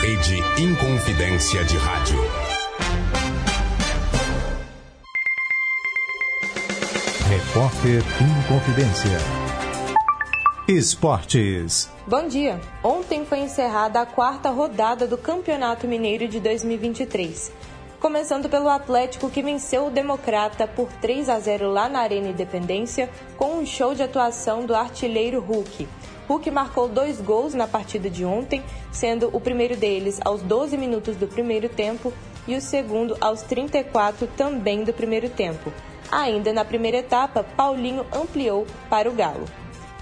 Rede 0.00 0.36
Inconfidência 0.60 1.64
de 1.64 1.76
Rádio. 1.76 2.41
Repórter 7.52 8.00
em 8.18 8.48
Confidência. 8.48 9.10
Esportes. 10.66 11.90
Bom 12.06 12.26
dia. 12.26 12.58
Ontem 12.82 13.26
foi 13.26 13.40
encerrada 13.40 14.00
a 14.00 14.06
quarta 14.06 14.48
rodada 14.48 15.06
do 15.06 15.18
Campeonato 15.18 15.86
Mineiro 15.86 16.26
de 16.26 16.40
2023. 16.40 17.52
Começando 18.00 18.48
pelo 18.48 18.70
Atlético 18.70 19.28
que 19.28 19.42
venceu 19.42 19.88
o 19.88 19.90
Democrata 19.90 20.66
por 20.66 20.90
3 20.94 21.28
a 21.28 21.38
0 21.38 21.70
lá 21.70 21.90
na 21.90 21.98
Arena 21.98 22.28
Independência 22.28 23.10
com 23.36 23.58
um 23.58 23.66
show 23.66 23.94
de 23.94 24.02
atuação 24.02 24.64
do 24.64 24.74
artilheiro 24.74 25.38
Hulk. 25.38 25.86
Hulk 26.28 26.50
marcou 26.50 26.88
dois 26.88 27.20
gols 27.20 27.52
na 27.52 27.68
partida 27.68 28.08
de 28.08 28.24
ontem, 28.24 28.62
sendo 28.90 29.28
o 29.30 29.38
primeiro 29.38 29.76
deles 29.76 30.18
aos 30.24 30.40
12 30.40 30.78
minutos 30.78 31.16
do 31.16 31.28
primeiro 31.28 31.68
tempo 31.68 32.14
e 32.48 32.56
o 32.56 32.62
segundo 32.62 33.14
aos 33.20 33.42
34 33.42 34.26
também 34.38 34.84
do 34.84 34.92
primeiro 34.94 35.28
tempo. 35.28 35.70
Ainda 36.12 36.52
na 36.52 36.62
primeira 36.62 36.98
etapa, 36.98 37.42
Paulinho 37.42 38.04
ampliou 38.12 38.66
para 38.90 39.08
o 39.08 39.14
Galo. 39.14 39.46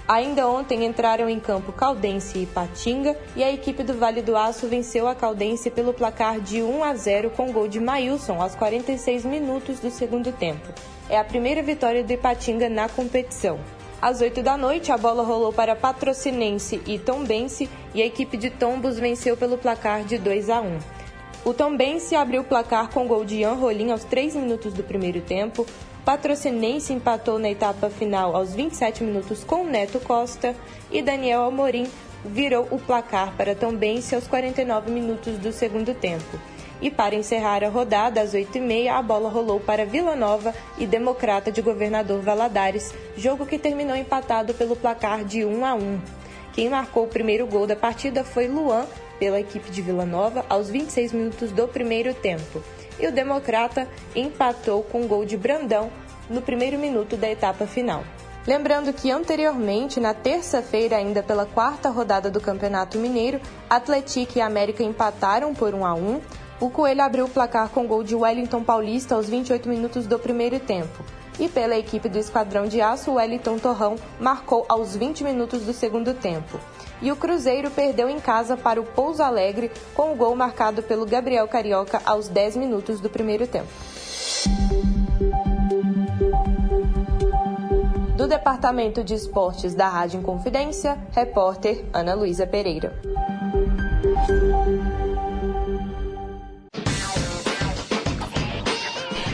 Ainda 0.05 0.45
ontem 0.45 0.83
entraram 0.83 1.29
em 1.29 1.39
campo 1.39 1.71
Caldense 1.71 2.39
e 2.39 2.45
Patinga 2.45 3.17
e 3.33 3.41
a 3.41 3.49
equipe 3.49 3.81
do 3.81 3.93
Vale 3.93 4.21
do 4.21 4.35
Aço 4.35 4.67
venceu 4.67 5.07
a 5.07 5.15
Caldense 5.15 5.71
pelo 5.71 5.93
placar 5.93 6.41
de 6.41 6.61
1 6.61 6.83
a 6.83 6.93
0 6.95 7.29
com 7.29 7.53
gol 7.53 7.65
de 7.69 7.79
Mailson 7.79 8.41
aos 8.41 8.55
46 8.55 9.23
minutos 9.23 9.79
do 9.79 9.89
segundo 9.89 10.33
tempo. 10.33 10.67
É 11.09 11.17
a 11.17 11.23
primeira 11.23 11.63
vitória 11.63 12.03
do 12.03 12.11
Ipatinga 12.11 12.67
na 12.67 12.89
competição. 12.89 13.57
Às 14.01 14.19
8 14.19 14.43
da 14.43 14.57
noite, 14.57 14.91
a 14.91 14.97
bola 14.97 15.23
rolou 15.23 15.53
para 15.53 15.77
Patrocinense 15.77 16.81
e 16.85 16.99
Tombense 16.99 17.69
e 17.95 18.01
a 18.01 18.05
equipe 18.05 18.35
de 18.35 18.49
Tombos 18.49 18.99
venceu 18.99 19.37
pelo 19.37 19.57
placar 19.57 20.03
de 20.03 20.17
2 20.17 20.49
a 20.49 20.59
1. 20.59 20.77
O 21.45 21.53
Tombense 21.53 22.15
abriu 22.15 22.41
o 22.41 22.45
placar 22.45 22.89
com 22.89 23.07
gol 23.07 23.23
de 23.23 23.37
Ian 23.37 23.53
Rolim 23.53 23.91
aos 23.91 24.03
3 24.03 24.35
minutos 24.35 24.73
do 24.73 24.83
primeiro 24.83 25.21
tempo. 25.21 25.65
Patrocinense 26.05 26.91
empatou 26.91 27.37
na 27.37 27.51
etapa 27.51 27.87
final 27.87 28.35
aos 28.35 28.55
27 28.55 29.03
minutos 29.03 29.43
com 29.43 29.63
Neto 29.63 29.99
Costa 29.99 30.55
e 30.89 30.99
Daniel 30.99 31.43
Amorim 31.43 31.87
virou 32.25 32.67
o 32.71 32.79
placar 32.79 33.35
para 33.37 33.53
Tombense 33.53 34.15
aos 34.15 34.25
49 34.25 34.89
minutos 34.89 35.37
do 35.37 35.51
segundo 35.51 35.93
tempo. 35.93 36.39
E 36.81 36.89
para 36.89 37.13
encerrar 37.13 37.63
a 37.63 37.69
rodada, 37.69 38.19
às 38.19 38.33
8h30, 38.33 38.89
a 38.89 39.01
bola 39.03 39.29
rolou 39.29 39.59
para 39.59 39.85
Vila 39.85 40.15
Nova 40.15 40.55
e 40.75 40.87
Democrata 40.87 41.51
de 41.51 41.61
Governador 41.61 42.19
Valadares, 42.21 42.91
jogo 43.15 43.45
que 43.45 43.59
terminou 43.59 43.95
empatado 43.95 44.55
pelo 44.55 44.75
placar 44.75 45.23
de 45.23 45.45
1 45.45 45.65
a 45.65 45.75
1. 45.75 46.01
Quem 46.53 46.67
marcou 46.67 47.03
o 47.03 47.07
primeiro 47.07 47.45
gol 47.45 47.67
da 47.67 47.75
partida 47.75 48.23
foi 48.23 48.47
Luan, 48.47 48.87
pela 49.19 49.39
equipe 49.39 49.69
de 49.69 49.83
Vila 49.83 50.05
Nova, 50.05 50.43
aos 50.49 50.67
26 50.67 51.13
minutos 51.13 51.51
do 51.51 51.67
primeiro 51.67 52.11
tempo. 52.15 52.63
E 52.99 53.07
o 53.07 53.11
Democrata 53.11 53.87
empatou 54.15 54.83
com 54.83 55.01
um 55.01 55.07
gol 55.07 55.25
de 55.25 55.37
Brandão 55.37 55.91
no 56.29 56.41
primeiro 56.41 56.77
minuto 56.77 57.17
da 57.17 57.29
etapa 57.29 57.65
final. 57.65 58.03
Lembrando 58.45 58.91
que 58.91 59.11
anteriormente, 59.11 59.99
na 59.99 60.15
terça-feira, 60.15 60.97
ainda 60.97 61.21
pela 61.21 61.45
quarta 61.45 61.89
rodada 61.89 62.31
do 62.31 62.41
Campeonato 62.41 62.97
Mineiro, 62.97 63.39
Atlético 63.69 64.39
e 64.39 64.41
América 64.41 64.83
empataram 64.83 65.53
por 65.53 65.75
1 65.75 65.85
a 65.85 65.93
1. 65.93 66.21
O 66.59 66.69
Coelho 66.69 67.03
abriu 67.03 67.25
o 67.25 67.29
placar 67.29 67.69
com 67.69 67.85
gol 67.85 68.03
de 68.03 68.15
Wellington 68.15 68.63
Paulista 68.63 69.13
aos 69.13 69.29
28 69.29 69.69
minutos 69.69 70.07
do 70.07 70.17
primeiro 70.17 70.59
tempo. 70.59 71.03
E 71.39 71.47
pela 71.47 71.77
equipe 71.77 72.09
do 72.09 72.17
Esquadrão 72.17 72.65
de 72.65 72.81
Aço, 72.81 73.13
Wellington 73.13 73.59
Torrão 73.59 73.95
marcou 74.19 74.65
aos 74.67 74.95
20 74.95 75.23
minutos 75.23 75.61
do 75.61 75.73
segundo 75.73 76.13
tempo. 76.13 76.59
E 77.01 77.11
o 77.11 77.15
Cruzeiro 77.15 77.71
perdeu 77.71 78.07
em 78.09 78.19
casa 78.19 78.55
para 78.55 78.79
o 78.79 78.85
Pouso 78.85 79.23
Alegre 79.23 79.71
com 79.95 80.11
o 80.11 80.15
gol 80.15 80.35
marcado 80.35 80.83
pelo 80.83 81.05
Gabriel 81.05 81.47
Carioca 81.47 82.01
aos 82.05 82.27
10 82.27 82.57
minutos 82.57 82.99
do 82.99 83.09
primeiro 83.09 83.47
tempo. 83.47 83.69
Do 88.15 88.27
Departamento 88.27 89.03
de 89.03 89.15
Esportes 89.15 89.73
da 89.73 89.89
Rádio 89.89 90.19
Inconfidência, 90.19 90.95
repórter 91.11 91.83
Ana 91.91 92.13
Luísa 92.13 92.45
Pereira. 92.45 92.93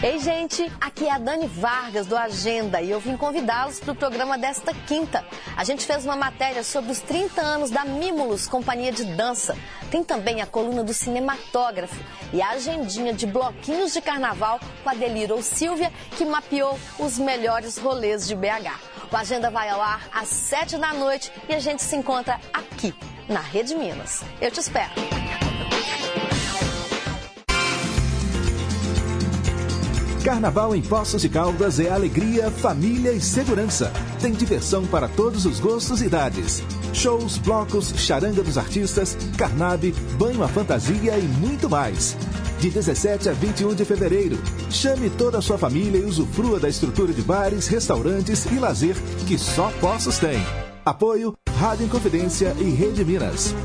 Ei, 0.03 0.19
gente, 0.19 0.71
aqui 0.79 1.05
é 1.05 1.11
a 1.11 1.17
Dani 1.17 1.47
Vargas 1.47 2.05
do 2.05 2.15
Agenda 2.15 2.79
e 2.79 2.91
eu 2.91 2.99
vim 2.99 3.17
convidá-los 3.17 3.79
para 3.79 3.93
o 3.93 3.95
programa 3.95 4.37
desta 4.37 4.71
quinta. 4.71 5.25
A 5.55 5.63
gente 5.63 5.87
fez 5.87 6.05
uma 6.05 6.15
matéria 6.15 6.63
sobre 6.63 6.91
os 6.91 6.99
30 6.99 7.41
anos 7.41 7.71
da 7.71 7.83
Mimulus, 7.83 8.47
companhia 8.47 8.91
de 8.91 9.03
dança. 9.03 9.57
Tem 9.89 10.03
também 10.03 10.39
a 10.39 10.45
coluna 10.45 10.83
do 10.83 10.93
cinematógrafo 10.93 11.99
e 12.31 12.43
a 12.43 12.49
agendinha 12.51 13.11
de 13.11 13.25
bloquinhos 13.25 13.91
de 13.91 13.99
carnaval 13.99 14.59
com 14.83 14.89
a 14.89 14.93
Deliro 14.93 15.41
Silvia, 15.41 15.91
que 16.15 16.23
mapeou 16.23 16.77
os 16.99 17.17
melhores 17.17 17.79
rolês 17.79 18.27
de 18.27 18.35
BH. 18.35 18.79
O 19.11 19.17
Agenda 19.17 19.49
vai 19.49 19.67
ao 19.67 19.81
ar 19.81 20.07
às 20.13 20.27
7 20.27 20.77
da 20.77 20.93
noite 20.93 21.31
e 21.49 21.55
a 21.55 21.59
gente 21.59 21.81
se 21.81 21.95
encontra 21.95 22.39
aqui, 22.53 22.93
na 23.27 23.39
Rede 23.39 23.73
Minas. 23.73 24.21
Eu 24.39 24.51
te 24.51 24.59
espero. 24.59 25.26
Carnaval 30.27 30.75
em 30.75 30.81
Poços 30.81 31.21
de 31.21 31.29
Caldas 31.29 31.79
é 31.79 31.89
alegria, 31.89 32.51
família 32.51 33.13
e 33.13 33.21
segurança. 33.21 33.93
Tem 34.19 34.33
diversão 34.33 34.85
para 34.85 35.07
todos 35.07 35.45
os 35.45 35.57
gostos 35.61 36.01
e 36.01 36.07
idades. 36.07 36.61
Shows, 36.91 37.37
blocos, 37.37 37.93
charanga 37.95 38.43
dos 38.43 38.57
artistas, 38.57 39.17
carnabe, 39.37 39.93
banho 40.19 40.43
à 40.43 40.49
fantasia 40.49 41.17
e 41.17 41.23
muito 41.39 41.69
mais. 41.69 42.17
De 42.59 42.69
17 42.69 43.29
a 43.29 43.31
21 43.31 43.73
de 43.73 43.85
fevereiro. 43.85 44.37
Chame 44.69 45.09
toda 45.11 45.37
a 45.37 45.41
sua 45.41 45.57
família 45.57 45.99
e 45.99 46.03
usufrua 46.03 46.59
da 46.59 46.67
estrutura 46.67 47.13
de 47.13 47.21
bares, 47.21 47.67
restaurantes 47.67 48.43
e 48.51 48.59
lazer 48.59 48.97
que 49.25 49.37
só 49.37 49.71
Poços 49.79 50.17
tem. 50.17 50.45
Apoio 50.83 51.35
Rádio 51.57 51.85
Inconfidência 51.85 52.53
e 52.59 52.65
Rede 52.65 53.05
Minas. 53.05 53.55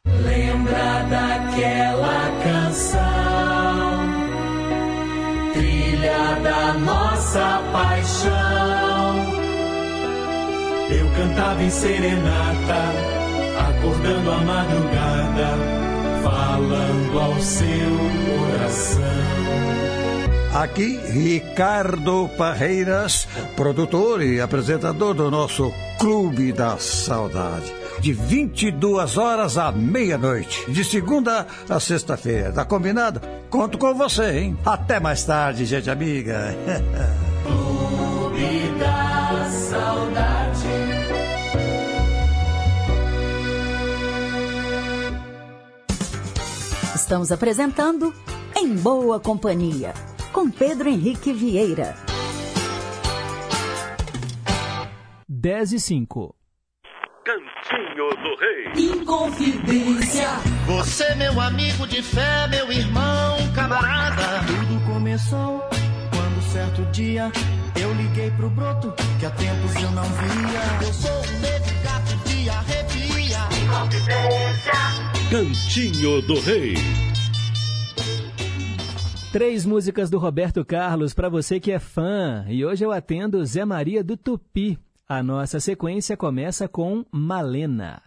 Lembra 0.06 1.06
daquela 1.10 2.42
canção 2.44 3.22
da 6.44 6.74
nossa 6.74 7.62
paixão. 7.72 8.32
Eu 10.90 11.10
cantava 11.16 11.64
em 11.64 11.70
serenata, 11.70 12.82
acordando 13.70 14.32
a 14.32 14.38
madrugada, 14.38 15.58
falando 16.24 17.20
ao 17.20 17.40
seu 17.40 17.98
coração. 18.50 19.02
Aqui, 20.54 21.00
Ricardo 21.08 22.30
Parreiras, 22.38 23.28
produtor 23.56 24.22
e 24.22 24.42
apresentador 24.42 25.14
do 25.14 25.32
nosso 25.32 25.74
Clube 25.98 26.52
da 26.52 26.78
Saudade. 26.78 27.81
De 28.02 28.14
22 28.14 29.16
horas 29.16 29.60
à 29.60 29.72
meia-noite, 29.72 30.72
de 30.72 30.84
segunda 30.84 31.46
a 31.70 31.80
sexta-feira. 31.80 32.52
Tá 32.52 32.66
combinado? 32.66 33.22
Conto 33.48 33.78
com 33.78 33.94
você, 33.94 34.40
hein? 34.40 34.58
Até 34.66 35.00
mais 35.00 35.24
tarde, 35.24 35.66
gente 35.66 35.88
amiga. 35.88 36.56
Clube 37.44 38.80
da 38.80 39.48
Saudade. 39.52 40.66
Estamos 46.96 47.32
apresentando 47.32 48.12
Em 48.58 48.76
Boa 48.76 49.20
Companhia, 49.20 49.94
com 50.34 50.50
Pedro 50.50 50.90
Henrique 50.90 51.32
Vieira. 51.32 51.96
10 55.30 55.74
e 55.74 55.80
5. 55.80 56.41
Cantinho 57.72 58.10
do 58.18 58.36
Rei. 58.36 58.92
Inconfidência. 58.92 60.28
Você, 60.66 61.16
meu 61.16 61.40
amigo 61.40 61.88
de 61.88 62.02
fé, 62.02 62.46
meu 62.50 62.70
irmão, 62.70 63.38
camarada. 63.56 64.46
Tudo 64.46 64.86
começou 64.86 65.64
quando 66.10 66.52
certo 66.52 66.82
dia 66.92 67.32
eu 67.80 67.94
liguei 67.94 68.30
pro 68.32 68.50
broto 68.50 68.94
que 69.18 69.26
há 69.26 69.32
tempos 69.32 69.74
eu 69.76 69.92
não 69.92 70.04
via. 70.04 70.86
Eu 70.86 70.94
sou 70.94 71.12
um 71.12 71.82
gato 71.82 72.18
de 72.28 72.50
arrepia. 72.50 73.40
Inconfidência. 73.64 74.74
Cantinho 75.30 76.22
do 76.24 76.42
Rei. 76.42 76.76
Três 79.32 79.66
músicas 79.66 80.10
do 80.10 80.18
Roberto 80.18 80.66
Carlos 80.66 81.14
para 81.14 81.30
você 81.30 81.58
que 81.58 81.72
é 81.72 81.80
fã. 81.80 82.46
E 82.50 82.66
hoje 82.66 82.84
eu 82.84 82.92
atendo 82.92 83.46
Zé 83.46 83.64
Maria 83.64 84.04
do 84.04 84.18
Tupi. 84.18 84.78
A 85.14 85.22
nossa 85.22 85.60
sequência 85.60 86.16
começa 86.16 86.70
com 86.70 87.04
Malena. 87.12 88.02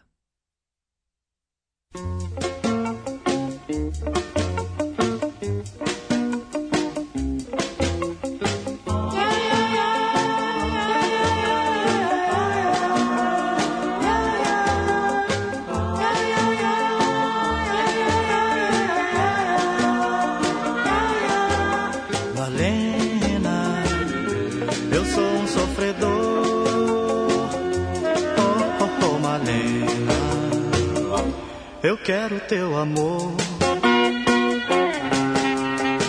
Eu 31.85 31.99
quero 31.99 32.41
teu 32.41 32.79
amor. 32.79 33.35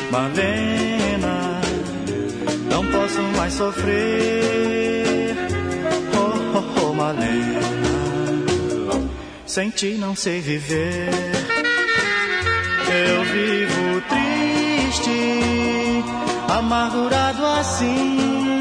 Malena, 0.09 1.59
não 2.71 2.89
posso 2.91 3.21
mais 3.35 3.53
sofrer. 3.53 5.35
Oh, 6.15 6.57
oh, 6.57 6.81
oh, 6.81 6.93
Malena, 6.93 7.59
sem 9.45 9.69
ti 9.69 9.97
não 9.99 10.15
sei 10.15 10.39
viver. 10.39 11.09
Eu 12.87 13.23
vivo 13.25 14.01
triste, 14.07 16.03
amargurado 16.47 17.45
assim. 17.45 18.54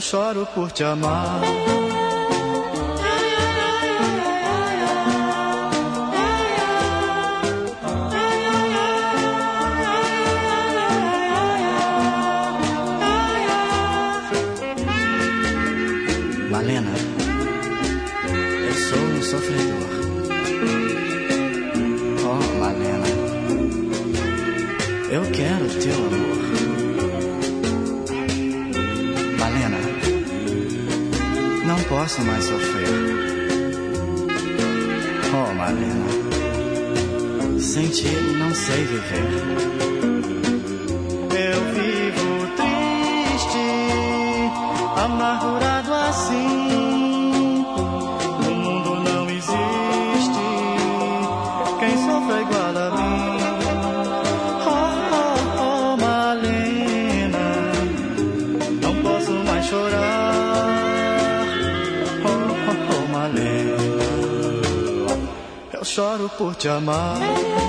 Choro 0.00 0.46
por 0.54 0.72
te 0.72 0.82
amar. 0.82 1.40
Malena, 16.50 16.90
eu 18.66 18.74
sou 18.74 18.98
um 18.98 19.22
sofredor. 19.22 19.90
Oh, 22.24 22.58
Malena, 22.58 23.06
eu 25.10 25.22
quero 25.32 25.68
teu 25.80 25.94
amor. 25.94 26.29
Posso 32.10 32.22
mais 32.22 32.44
sofrer. 32.44 32.88
Oh, 35.32 35.54
Malena, 35.54 36.08
sem 37.60 37.88
ti 37.88 38.08
não 38.36 38.52
sei 38.52 38.84
viver. 38.84 39.28
Eu 41.38 41.60
vivo 41.72 42.48
triste, 42.56 43.64
amargurado 44.96 45.94
assim. 45.94 46.69
Por 66.40 66.56
te 66.56 66.70
amar. 66.70 67.59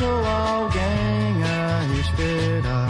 Deixou 0.00 0.26
alguém 0.26 1.44
a 1.44 2.00
esperar. 2.00 2.88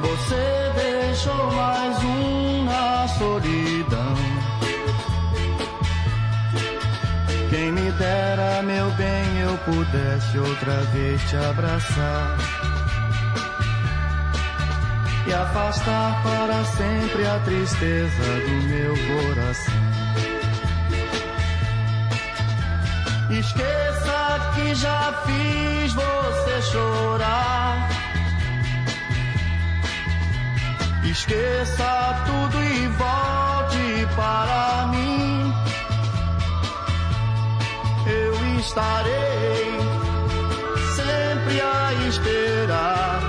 Você 0.00 0.72
deixou 0.74 1.52
mais 1.52 2.02
um 2.02 2.64
na 2.64 3.08
solidão. 3.08 4.14
Quem 7.50 7.72
me 7.72 7.92
dera, 7.92 8.62
meu 8.62 8.90
bem, 8.92 9.40
eu 9.42 9.58
pudesse 9.66 10.38
outra 10.38 10.80
vez 10.94 11.20
te 11.28 11.36
abraçar 11.36 12.38
e 15.26 15.34
afastar 15.34 16.22
para 16.22 16.64
sempre 16.64 17.26
a 17.26 17.38
tristeza 17.40 18.40
do 18.46 18.66
meu 18.66 18.94
coração. 18.94 19.71
Já 24.74 25.12
fiz 25.26 25.92
você 25.92 26.62
chorar. 26.70 27.88
Esqueça 31.04 32.22
tudo 32.26 32.62
e 32.62 32.86
volte 32.88 34.08
para 34.16 34.86
mim. 34.88 35.52
Eu 38.06 38.58
estarei 38.60 39.78
sempre 40.96 41.60
a 41.60 41.92
esperar 42.08 43.20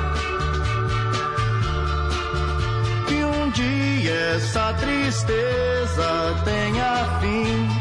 que 3.07 3.24
um 3.24 3.49
dia 3.49 4.36
essa 4.36 4.74
tristeza 4.74 6.36
tenha 6.45 7.20
fim. 7.20 7.73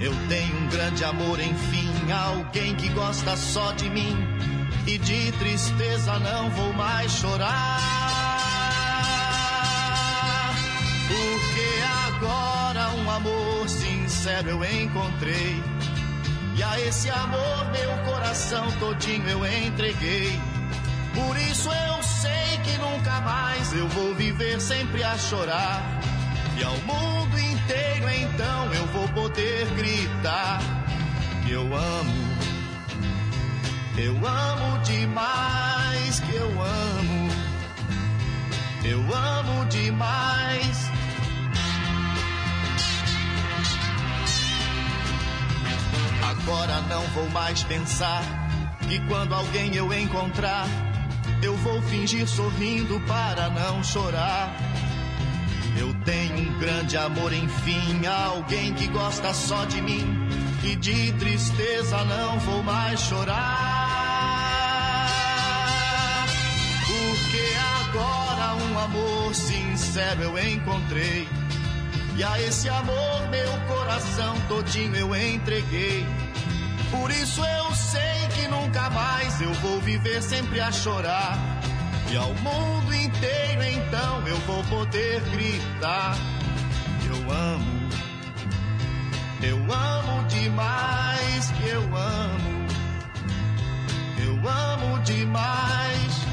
Eu 0.00 0.14
tenho 0.28 0.56
um 0.56 0.66
grande 0.68 1.04
amor, 1.04 1.38
enfim, 1.38 1.90
alguém 2.10 2.74
que 2.74 2.88
gosta 2.88 3.36
só 3.36 3.70
de 3.72 3.90
mim. 3.90 4.16
E 4.86 4.96
de 4.96 5.30
tristeza 5.32 6.18
não 6.18 6.48
vou 6.50 6.72
mais 6.72 7.12
chorar. 7.12 7.80
Porque 11.06 11.82
agora 12.06 12.88
um 12.94 13.10
amor 13.10 13.68
sincero 13.68 14.48
eu 14.48 14.64
encontrei. 14.64 15.62
E 16.56 16.62
a 16.62 16.80
esse 16.80 17.10
amor 17.10 17.70
meu 17.70 18.10
coração 18.10 18.72
todinho 18.78 19.28
eu 19.28 19.46
entreguei. 19.46 20.40
Por 21.14 21.36
isso 21.36 21.68
eu 21.68 22.02
sei 22.02 22.58
que 22.64 22.78
nunca 22.78 23.20
mais 23.20 23.72
eu 23.74 23.86
vou 23.88 24.14
viver 24.14 24.62
sempre 24.62 25.04
a 25.04 25.18
chorar. 25.18 25.82
E 26.58 26.64
ao 26.64 26.76
mundo 26.78 27.29
inteiro 27.70 28.10
então 28.10 28.74
eu 28.74 28.86
vou 28.86 29.08
poder 29.08 29.64
gritar 29.76 30.60
que 31.44 31.52
eu 31.52 31.62
amo, 31.74 32.12
eu 33.96 34.14
amo 34.26 34.78
demais, 34.82 36.20
que 36.20 36.34
eu 36.34 36.50
amo, 36.62 37.30
eu 38.84 39.14
amo 39.14 39.64
demais. 39.66 40.90
Agora 46.28 46.80
não 46.88 47.02
vou 47.14 47.28
mais 47.30 47.62
pensar 47.62 48.22
que 48.88 48.98
quando 49.06 49.34
alguém 49.34 49.74
eu 49.76 49.92
encontrar, 49.92 50.66
eu 51.42 51.56
vou 51.58 51.80
fingir 51.82 52.26
sorrindo 52.26 52.98
para 53.06 53.48
não 53.50 53.82
chorar. 53.84 54.69
Grande 56.60 56.94
amor, 56.98 57.32
enfim, 57.32 58.06
alguém 58.06 58.74
que 58.74 58.86
gosta 58.88 59.32
só 59.32 59.64
de 59.64 59.80
mim. 59.80 60.28
E 60.62 60.76
de 60.76 61.10
tristeza 61.14 62.04
não 62.04 62.38
vou 62.40 62.62
mais 62.62 63.00
chorar. 63.00 63.40
Porque 66.86 67.42
agora 67.86 68.56
um 68.56 68.78
amor 68.78 69.34
sincero 69.34 70.22
eu 70.22 70.38
encontrei. 70.38 71.26
E 72.18 72.22
a 72.22 72.42
esse 72.42 72.68
amor 72.68 73.28
meu 73.30 73.50
coração 73.66 74.38
todinho 74.46 74.94
eu 74.96 75.16
entreguei. 75.16 76.06
Por 76.90 77.10
isso 77.10 77.42
eu 77.42 77.74
sei 77.74 78.28
que 78.34 78.46
nunca 78.48 78.90
mais 78.90 79.40
eu 79.40 79.54
vou 79.54 79.80
viver 79.80 80.22
sempre 80.22 80.60
a 80.60 80.70
chorar. 80.70 81.38
E 82.10 82.16
ao 82.16 82.34
mundo 82.34 82.94
inteiro 82.94 83.62
então 83.62 84.28
eu 84.28 84.36
vou 84.40 84.62
poder 84.64 85.22
gritar: 85.30 86.18
Eu 87.30 87.36
amo, 87.36 87.88
eu 89.40 89.72
amo 89.72 90.26
demais, 90.26 91.52
que 91.52 91.68
eu 91.68 91.80
amo, 91.96 92.66
eu 94.18 94.48
amo 94.48 94.98
demais. 95.04 96.29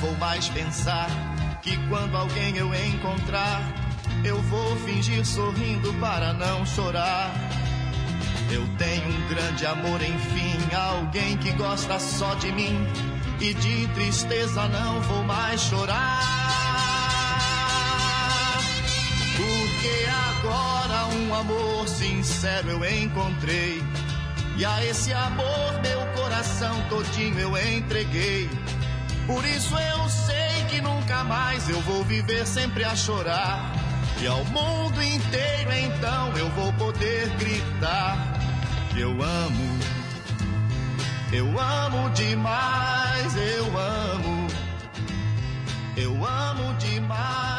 Vou 0.00 0.16
mais 0.16 0.48
pensar 0.48 1.08
que 1.62 1.76
quando 1.88 2.16
alguém 2.16 2.56
eu 2.56 2.72
encontrar, 2.74 3.60
eu 4.24 4.40
vou 4.42 4.76
fingir 4.78 5.24
sorrindo 5.24 5.92
para 5.94 6.32
não 6.32 6.64
chorar. 6.64 7.32
Eu 8.50 8.66
tenho 8.78 9.08
um 9.08 9.28
grande 9.28 9.66
amor, 9.66 10.00
enfim, 10.00 10.56
alguém 10.74 11.36
que 11.36 11.52
gosta 11.52 11.98
só 11.98 12.34
de 12.34 12.50
mim. 12.52 12.86
E 13.40 13.54
de 13.54 13.86
tristeza 13.88 14.66
não 14.68 15.00
vou 15.02 15.22
mais 15.24 15.60
chorar. 15.60 16.20
Porque 19.36 20.06
agora 20.30 21.06
um 21.16 21.34
amor 21.34 21.88
sincero 21.88 22.70
eu 22.70 23.02
encontrei. 23.02 23.82
E 24.56 24.64
a 24.64 24.84
esse 24.84 25.12
amor 25.12 25.80
meu 25.82 26.00
coração 26.20 26.74
todinho 26.88 27.38
eu 27.38 27.76
entreguei. 27.76 28.50
Por 29.28 29.44
isso 29.44 29.76
eu 29.76 30.08
sei 30.08 30.64
que 30.70 30.80
nunca 30.80 31.22
mais 31.22 31.68
eu 31.68 31.78
vou 31.82 32.02
viver 32.02 32.46
sempre 32.46 32.82
a 32.82 32.96
chorar. 32.96 33.70
E 34.22 34.26
ao 34.26 34.42
mundo 34.46 35.02
inteiro 35.02 35.70
então 35.70 36.34
eu 36.38 36.48
vou 36.52 36.72
poder 36.72 37.28
gritar. 37.36 38.16
Eu 38.96 39.10
amo, 39.22 39.78
eu 41.30 41.60
amo 41.60 42.08
demais, 42.14 43.36
eu 43.36 43.78
amo, 43.78 44.48
eu 45.94 46.26
amo 46.26 46.72
demais, 46.78 47.57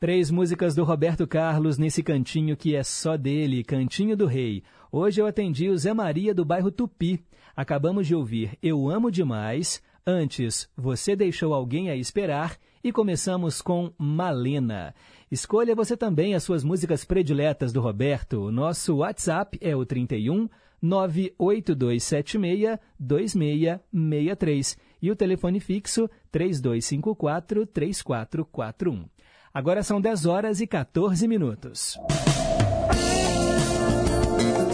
Três 0.00 0.30
músicas 0.30 0.76
do 0.76 0.84
Roberto 0.84 1.26
Carlos 1.26 1.76
nesse 1.76 2.04
cantinho 2.04 2.56
que 2.56 2.76
é 2.76 2.84
só 2.84 3.16
dele, 3.16 3.64
Cantinho 3.64 4.16
do 4.16 4.26
Rei. 4.26 4.62
Hoje 4.92 5.20
eu 5.20 5.26
atendi 5.26 5.68
o 5.68 5.76
Zé 5.76 5.92
Maria 5.92 6.32
do 6.32 6.44
bairro 6.44 6.70
Tupi. 6.70 7.20
Acabamos 7.56 8.06
de 8.06 8.14
ouvir 8.14 8.56
Eu 8.62 8.88
Amo 8.88 9.10
Demais, 9.10 9.82
antes 10.06 10.70
Você 10.76 11.16
Deixou 11.16 11.52
Alguém 11.52 11.90
a 11.90 11.96
Esperar 11.96 12.56
e 12.84 12.92
começamos 12.92 13.60
com 13.60 13.92
Malena. 13.98 14.94
Escolha 15.32 15.74
você 15.74 15.96
também 15.96 16.32
as 16.32 16.44
suas 16.44 16.62
músicas 16.62 17.04
prediletas 17.04 17.72
do 17.72 17.80
Roberto. 17.80 18.42
O 18.42 18.52
nosso 18.52 18.98
WhatsApp 18.98 19.58
é 19.60 19.74
o 19.74 19.84
31 19.84 20.48
98276 20.80 22.78
2663 23.00 24.78
e 25.02 25.10
o 25.10 25.16
telefone 25.16 25.58
fixo 25.58 26.08
3254 26.30 27.66
3441. 27.66 29.17
Agora 29.58 29.82
são 29.82 30.00
10 30.00 30.24
horas 30.24 30.60
e 30.60 30.68
14 30.68 31.26
minutos. 31.26 31.98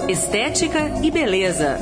Estética 0.06 0.78
e 1.02 1.10
beleza. 1.10 1.78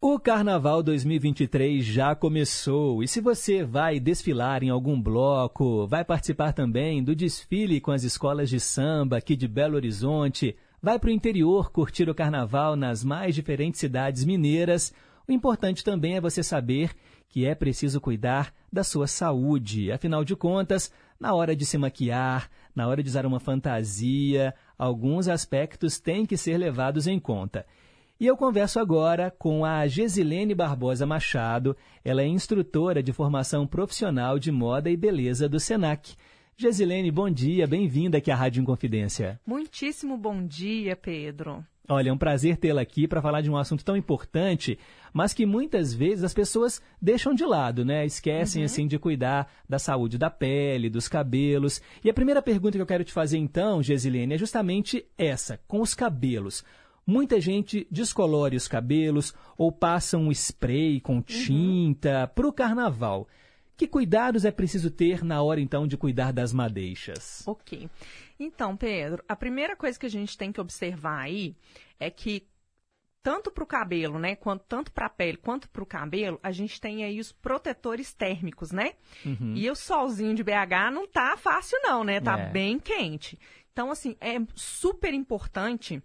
O 0.00 0.18
Carnaval 0.18 0.82
2023 0.82 1.84
já 1.84 2.16
começou 2.16 3.00
e 3.00 3.06
se 3.06 3.20
você 3.20 3.62
vai 3.62 4.00
desfilar 4.00 4.64
em 4.64 4.70
algum 4.70 5.00
bloco, 5.00 5.86
vai 5.86 6.04
participar 6.04 6.52
também 6.52 7.00
do 7.00 7.14
desfile 7.14 7.80
com 7.80 7.92
as 7.92 8.02
escolas 8.02 8.50
de 8.50 8.58
samba 8.58 9.18
aqui 9.18 9.36
de 9.36 9.46
Belo 9.46 9.76
Horizonte, 9.76 10.56
vai 10.82 10.98
para 10.98 11.08
o 11.08 11.12
interior 11.12 11.70
curtir 11.70 12.08
o 12.08 12.14
Carnaval 12.14 12.76
nas 12.76 13.02
mais 13.02 13.34
diferentes 13.34 13.80
cidades 13.80 14.24
mineiras, 14.24 14.92
o 15.28 15.32
importante 15.32 15.82
também 15.82 16.16
é 16.16 16.20
você 16.20 16.42
saber 16.42 16.92
que 17.28 17.44
é 17.44 17.54
preciso 17.54 18.00
cuidar 18.00 18.54
da 18.72 18.84
sua 18.84 19.06
saúde. 19.06 19.90
Afinal 19.90 20.24
de 20.24 20.36
contas, 20.36 20.92
na 21.18 21.34
hora 21.34 21.56
de 21.56 21.66
se 21.66 21.76
maquiar, 21.76 22.48
na 22.74 22.86
hora 22.86 23.02
de 23.02 23.08
usar 23.08 23.26
uma 23.26 23.40
fantasia, 23.40 24.54
alguns 24.78 25.26
aspectos 25.26 25.98
têm 25.98 26.24
que 26.24 26.36
ser 26.36 26.56
levados 26.58 27.06
em 27.06 27.18
conta. 27.18 27.66
E 28.18 28.26
eu 28.26 28.36
converso 28.36 28.78
agora 28.78 29.30
com 29.30 29.64
a 29.64 29.86
Gesilene 29.86 30.54
Barbosa 30.54 31.04
Machado. 31.04 31.76
Ela 32.02 32.22
é 32.22 32.26
instrutora 32.26 33.02
de 33.02 33.12
formação 33.12 33.66
profissional 33.66 34.38
de 34.38 34.50
moda 34.50 34.88
e 34.88 34.96
beleza 34.96 35.48
do 35.48 35.60
SENAC. 35.60 36.16
Gesilene, 36.58 37.10
bom 37.10 37.28
dia, 37.28 37.66
bem-vinda 37.66 38.16
aqui 38.16 38.30
à 38.30 38.34
Rádio 38.34 38.62
Inconfidência. 38.62 39.38
Muitíssimo 39.46 40.16
bom 40.16 40.42
dia, 40.42 40.96
Pedro. 40.96 41.62
Olha, 41.86 42.08
é 42.08 42.12
um 42.12 42.16
prazer 42.16 42.56
tê-la 42.56 42.80
aqui 42.80 43.06
para 43.06 43.20
falar 43.20 43.42
de 43.42 43.50
um 43.50 43.58
assunto 43.58 43.84
tão 43.84 43.94
importante, 43.94 44.78
mas 45.12 45.34
que 45.34 45.44
muitas 45.44 45.92
vezes 45.92 46.24
as 46.24 46.32
pessoas 46.32 46.80
deixam 47.00 47.34
de 47.34 47.44
lado, 47.44 47.84
né? 47.84 48.06
Esquecem, 48.06 48.62
uhum. 48.62 48.64
assim, 48.64 48.86
de 48.86 48.98
cuidar 48.98 49.52
da 49.68 49.78
saúde 49.78 50.16
da 50.16 50.30
pele, 50.30 50.88
dos 50.88 51.08
cabelos. 51.08 51.82
E 52.02 52.08
a 52.08 52.14
primeira 52.14 52.40
pergunta 52.40 52.78
que 52.78 52.82
eu 52.82 52.86
quero 52.86 53.04
te 53.04 53.12
fazer, 53.12 53.36
então, 53.36 53.82
Gesilene, 53.82 54.34
é 54.34 54.38
justamente 54.38 55.04
essa, 55.18 55.60
com 55.68 55.82
os 55.82 55.92
cabelos. 55.92 56.64
Muita 57.06 57.38
gente 57.38 57.86
descolore 57.90 58.56
os 58.56 58.66
cabelos 58.66 59.34
ou 59.58 59.70
passa 59.70 60.16
um 60.16 60.32
spray 60.32 61.02
com 61.02 61.16
uhum. 61.16 61.20
tinta 61.20 62.22
uhum. 62.22 62.28
para 62.34 62.48
o 62.48 62.52
carnaval. 62.52 63.28
Que 63.76 63.86
cuidados 63.86 64.44
é 64.44 64.50
preciso 64.50 64.90
ter 64.90 65.22
na 65.22 65.42
hora, 65.42 65.60
então, 65.60 65.86
de 65.86 65.96
cuidar 65.96 66.32
das 66.32 66.52
madeixas? 66.52 67.46
Ok. 67.46 67.88
Então, 68.40 68.76
Pedro, 68.76 69.22
a 69.28 69.36
primeira 69.36 69.76
coisa 69.76 69.98
que 69.98 70.06
a 70.06 70.10
gente 70.10 70.36
tem 70.36 70.50
que 70.50 70.60
observar 70.60 71.20
aí 71.20 71.54
é 72.00 72.10
que 72.10 72.46
tanto 73.22 73.50
para 73.50 73.64
o 73.64 73.66
cabelo, 73.66 74.20
né, 74.20 74.36
quanto 74.36 74.64
tanto 74.68 74.92
para 74.92 75.06
a 75.06 75.10
pele 75.10 75.36
quanto 75.36 75.68
para 75.68 75.82
o 75.82 75.86
cabelo, 75.86 76.38
a 76.44 76.52
gente 76.52 76.80
tem 76.80 77.02
aí 77.02 77.18
os 77.18 77.32
protetores 77.32 78.14
térmicos, 78.14 78.70
né? 78.70 78.92
Uhum. 79.24 79.52
E 79.56 79.68
o 79.68 79.74
solzinho 79.74 80.32
de 80.32 80.44
BH 80.44 80.92
não 80.92 81.08
tá 81.08 81.36
fácil 81.36 81.76
não, 81.82 82.04
né? 82.04 82.20
Tá 82.20 82.38
é. 82.38 82.50
bem 82.50 82.78
quente. 82.78 83.36
Então, 83.72 83.90
assim, 83.90 84.16
é 84.20 84.36
super 84.54 85.12
importante 85.12 86.00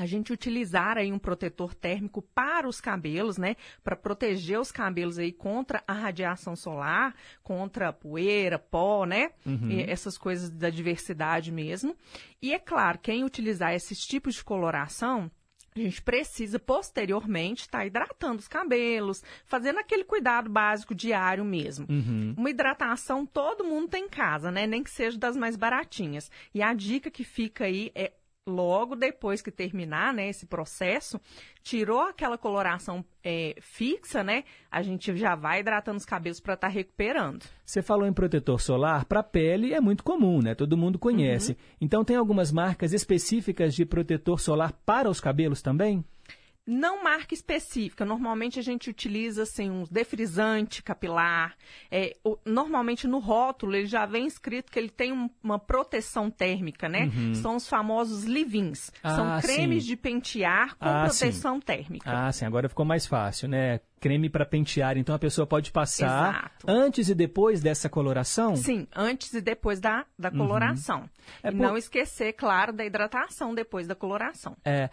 a 0.00 0.06
gente 0.06 0.32
utilizar 0.32 0.96
aí 0.96 1.12
um 1.12 1.18
protetor 1.18 1.74
térmico 1.74 2.22
para 2.22 2.66
os 2.66 2.80
cabelos, 2.80 3.36
né? 3.36 3.54
Para 3.84 3.94
proteger 3.94 4.58
os 4.58 4.72
cabelos 4.72 5.18
aí 5.18 5.30
contra 5.30 5.84
a 5.86 5.92
radiação 5.92 6.56
solar, 6.56 7.14
contra 7.42 7.92
poeira, 7.92 8.58
pó, 8.58 9.04
né? 9.04 9.30
Uhum. 9.44 9.84
essas 9.86 10.16
coisas 10.16 10.48
da 10.48 10.70
diversidade 10.70 11.52
mesmo. 11.52 11.94
E 12.40 12.54
é 12.54 12.58
claro, 12.58 12.98
quem 12.98 13.24
utilizar 13.24 13.74
esses 13.74 13.98
tipos 13.98 14.36
de 14.36 14.44
coloração, 14.44 15.30
a 15.76 15.78
gente 15.78 16.00
precisa 16.00 16.58
posteriormente 16.58 17.60
estar 17.60 17.80
tá 17.80 17.86
hidratando 17.86 18.38
os 18.38 18.48
cabelos, 18.48 19.22
fazendo 19.44 19.80
aquele 19.80 20.04
cuidado 20.04 20.48
básico 20.48 20.94
diário 20.94 21.44
mesmo. 21.44 21.86
Uhum. 21.90 22.34
Uma 22.38 22.48
hidratação 22.48 23.26
todo 23.26 23.64
mundo 23.64 23.88
tem 23.88 24.06
em 24.06 24.08
casa, 24.08 24.50
né? 24.50 24.66
Nem 24.66 24.82
que 24.82 24.90
seja 24.90 25.18
das 25.18 25.36
mais 25.36 25.56
baratinhas. 25.56 26.30
E 26.54 26.62
a 26.62 26.72
dica 26.72 27.10
que 27.10 27.22
fica 27.22 27.64
aí 27.66 27.92
é 27.94 28.12
logo 28.46 28.96
depois 28.96 29.42
que 29.42 29.50
terminar 29.50 30.12
né, 30.14 30.28
esse 30.28 30.46
processo, 30.46 31.20
tirou 31.62 32.00
aquela 32.00 32.38
coloração 32.38 33.04
é, 33.22 33.54
fixa, 33.60 34.24
né? 34.24 34.44
A 34.70 34.82
gente 34.82 35.14
já 35.16 35.34
vai 35.34 35.60
hidratando 35.60 35.98
os 35.98 36.04
cabelos 36.04 36.40
para 36.40 36.54
estar 36.54 36.68
tá 36.68 36.72
recuperando. 36.72 37.44
Você 37.64 37.82
falou 37.82 38.06
em 38.06 38.12
protetor 38.12 38.60
solar, 38.60 39.04
para 39.04 39.22
pele 39.22 39.74
é 39.74 39.80
muito 39.80 40.02
comum, 40.02 40.40
né? 40.40 40.54
Todo 40.54 40.76
mundo 40.76 40.98
conhece. 40.98 41.52
Uhum. 41.52 41.58
Então 41.82 42.04
tem 42.04 42.16
algumas 42.16 42.50
marcas 42.50 42.92
específicas 42.92 43.74
de 43.74 43.84
protetor 43.84 44.40
solar 44.40 44.72
para 44.84 45.08
os 45.08 45.20
cabelos 45.20 45.62
também? 45.62 46.04
Não 46.66 47.02
marca 47.02 47.34
específica. 47.34 48.04
Normalmente 48.04 48.58
a 48.58 48.62
gente 48.62 48.90
utiliza 48.90 49.42
assim 49.42 49.70
um 49.70 49.84
defrisante 49.90 50.82
capilar. 50.82 51.54
É, 51.90 52.16
o, 52.22 52.38
normalmente 52.44 53.06
no 53.06 53.18
rótulo 53.18 53.74
ele 53.74 53.86
já 53.86 54.06
vem 54.06 54.26
escrito 54.26 54.70
que 54.70 54.78
ele 54.78 54.88
tem 54.88 55.12
um, 55.12 55.28
uma 55.42 55.58
proteção 55.58 56.30
térmica, 56.30 56.88
né? 56.88 57.10
Uhum. 57.14 57.34
São 57.34 57.56
os 57.56 57.68
famosos 57.68 58.24
livins. 58.24 58.92
Ah, 59.02 59.16
São 59.16 59.40
cremes 59.40 59.82
sim. 59.82 59.90
de 59.90 59.96
pentear 59.96 60.76
com 60.76 60.88
ah, 60.88 61.04
proteção 61.04 61.56
sim. 61.56 61.60
térmica. 61.60 62.10
Ah, 62.10 62.32
sim. 62.32 62.44
Agora 62.44 62.68
ficou 62.68 62.84
mais 62.84 63.06
fácil, 63.06 63.48
né? 63.48 63.80
Creme 63.98 64.30
para 64.30 64.46
pentear, 64.46 64.96
então 64.96 65.14
a 65.14 65.18
pessoa 65.18 65.46
pode 65.46 65.70
passar 65.70 66.06
Exato. 66.06 66.66
antes 66.66 67.10
e 67.10 67.14
depois 67.14 67.60
dessa 67.60 67.86
coloração? 67.86 68.56
Sim, 68.56 68.86
antes 68.96 69.34
e 69.34 69.42
depois 69.42 69.78
da, 69.78 70.06
da 70.18 70.30
uhum. 70.30 70.38
coloração. 70.38 71.00
Uhum. 71.00 71.08
É 71.42 71.48
e 71.48 71.50
por... 71.50 71.60
não 71.60 71.76
esquecer, 71.76 72.32
claro, 72.32 72.72
da 72.72 72.82
hidratação 72.82 73.54
depois 73.54 73.86
da 73.86 73.94
coloração. 73.94 74.56
É, 74.64 74.88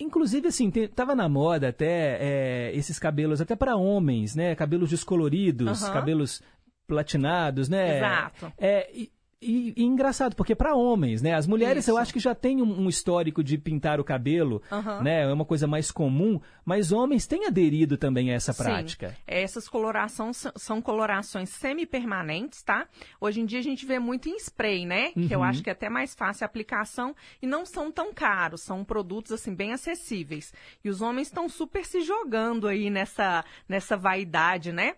Inclusive, 0.00 0.48
assim, 0.48 0.70
te, 0.70 0.88
tava 0.88 1.14
na 1.14 1.28
moda 1.28 1.68
até 1.68 2.16
é, 2.20 2.72
esses 2.74 2.98
cabelos, 2.98 3.40
até 3.40 3.54
para 3.54 3.76
homens, 3.76 4.34
né? 4.34 4.54
Cabelos 4.54 4.88
descoloridos, 4.90 5.82
uhum. 5.82 5.92
cabelos 5.92 6.42
platinados, 6.86 7.68
né? 7.68 7.98
Exato. 7.98 8.52
É, 8.58 8.90
e, 8.92 9.12
e, 9.42 9.72
e, 9.74 9.84
engraçado, 9.84 10.36
porque 10.36 10.54
para 10.54 10.74
homens, 10.74 11.22
né? 11.22 11.34
As 11.34 11.46
mulheres 11.46 11.84
Isso. 11.84 11.90
eu 11.90 11.96
acho 11.96 12.12
que 12.12 12.20
já 12.20 12.34
têm 12.34 12.60
um, 12.60 12.82
um 12.82 12.88
histórico 12.90 13.42
de 13.42 13.56
pintar 13.56 13.98
o 13.98 14.04
cabelo, 14.04 14.62
uhum. 14.70 15.02
né? 15.02 15.22
É 15.22 15.32
uma 15.32 15.46
coisa 15.46 15.66
mais 15.66 15.90
comum, 15.90 16.38
mas 16.62 16.92
homens 16.92 17.26
têm 17.26 17.46
aderido 17.46 17.96
também 17.96 18.30
a 18.30 18.34
essa 18.34 18.52
prática. 18.52 19.10
Sim. 19.10 19.16
Essas 19.26 19.66
colorações 19.66 20.46
são 20.56 20.82
colorações 20.82 21.48
semi-permanentes, 21.48 22.62
tá? 22.62 22.86
Hoje 23.18 23.40
em 23.40 23.46
dia 23.46 23.60
a 23.60 23.62
gente 23.62 23.86
vê 23.86 23.98
muito 23.98 24.28
em 24.28 24.36
spray, 24.36 24.84
né? 24.84 25.12
Uhum. 25.16 25.26
Que 25.26 25.34
eu 25.34 25.38
uhum. 25.38 25.44
acho 25.44 25.62
que 25.62 25.70
é 25.70 25.72
até 25.72 25.88
mais 25.88 26.14
fácil 26.14 26.44
a 26.44 26.46
aplicação 26.46 27.16
e 27.40 27.46
não 27.46 27.64
são 27.64 27.90
tão 27.90 28.12
caros, 28.12 28.60
são 28.60 28.84
produtos 28.84 29.32
assim 29.32 29.54
bem 29.54 29.72
acessíveis. 29.72 30.52
E 30.84 30.90
os 30.90 31.00
homens 31.00 31.28
estão 31.28 31.48
super 31.48 31.86
se 31.86 32.02
jogando 32.02 32.68
aí 32.68 32.90
nessa, 32.90 33.42
nessa 33.66 33.96
vaidade, 33.96 34.70
né? 34.70 34.96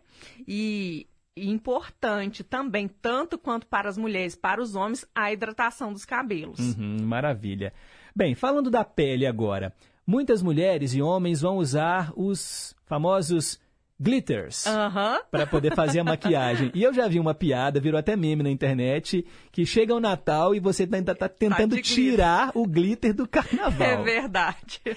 E 0.49 1.07
importante 1.37 2.45
também, 2.45 2.89
tanto 2.89 3.39
quanto 3.39 3.67
para 3.67 3.89
as 3.89 3.97
mulheres, 3.97 4.37
para 4.37 4.61
os 4.61 4.75
homens, 4.75 5.07
a 5.15 5.33
hidratação 5.33 5.93
dos 5.93 6.05
cabelos. 6.05 6.77
Uhum, 6.77 6.99
maravilha. 7.03 7.73
Bem, 8.15 8.35
falando 8.35 8.71
da 8.71 8.85
pele 8.85 9.27
agora, 9.27 9.75
muitas 10.07 10.43
mulheres 10.43 10.95
e 10.95 11.01
homens 11.01 11.41
vão 11.41 11.57
usar 11.57 12.13
os 12.17 12.77
famosos 12.85 13.59
glitters 14.03 14.67
uhum. 14.67 15.21
para 15.31 15.47
poder 15.47 15.75
fazer 15.75 16.01
a 16.01 16.05
maquiagem. 16.05 16.73
E 16.75 16.83
eu 16.83 16.93
já 16.93 17.07
vi 17.07 17.21
uma 17.21 17.35
piada, 17.35 17.81
virou 17.81 17.99
até 17.99 18.17
meme 18.17 18.43
na 18.43 18.51
internet, 18.51 19.25
que 19.53 19.65
chega 19.65 19.95
o 19.95 20.01
Natal 20.01 20.55
e 20.55 20.61
você 20.61 20.83
ainda 20.83 21.15
tá, 21.15 21.29
tá 21.29 21.29
tentando 21.29 21.77
tá 21.77 21.83
tirar 21.83 22.47
glitter. 22.47 22.63
o 22.63 22.67
glitter 22.67 23.15
do 23.15 23.29
carnaval. 23.29 23.89
É 23.89 24.03
verdade. 24.03 24.81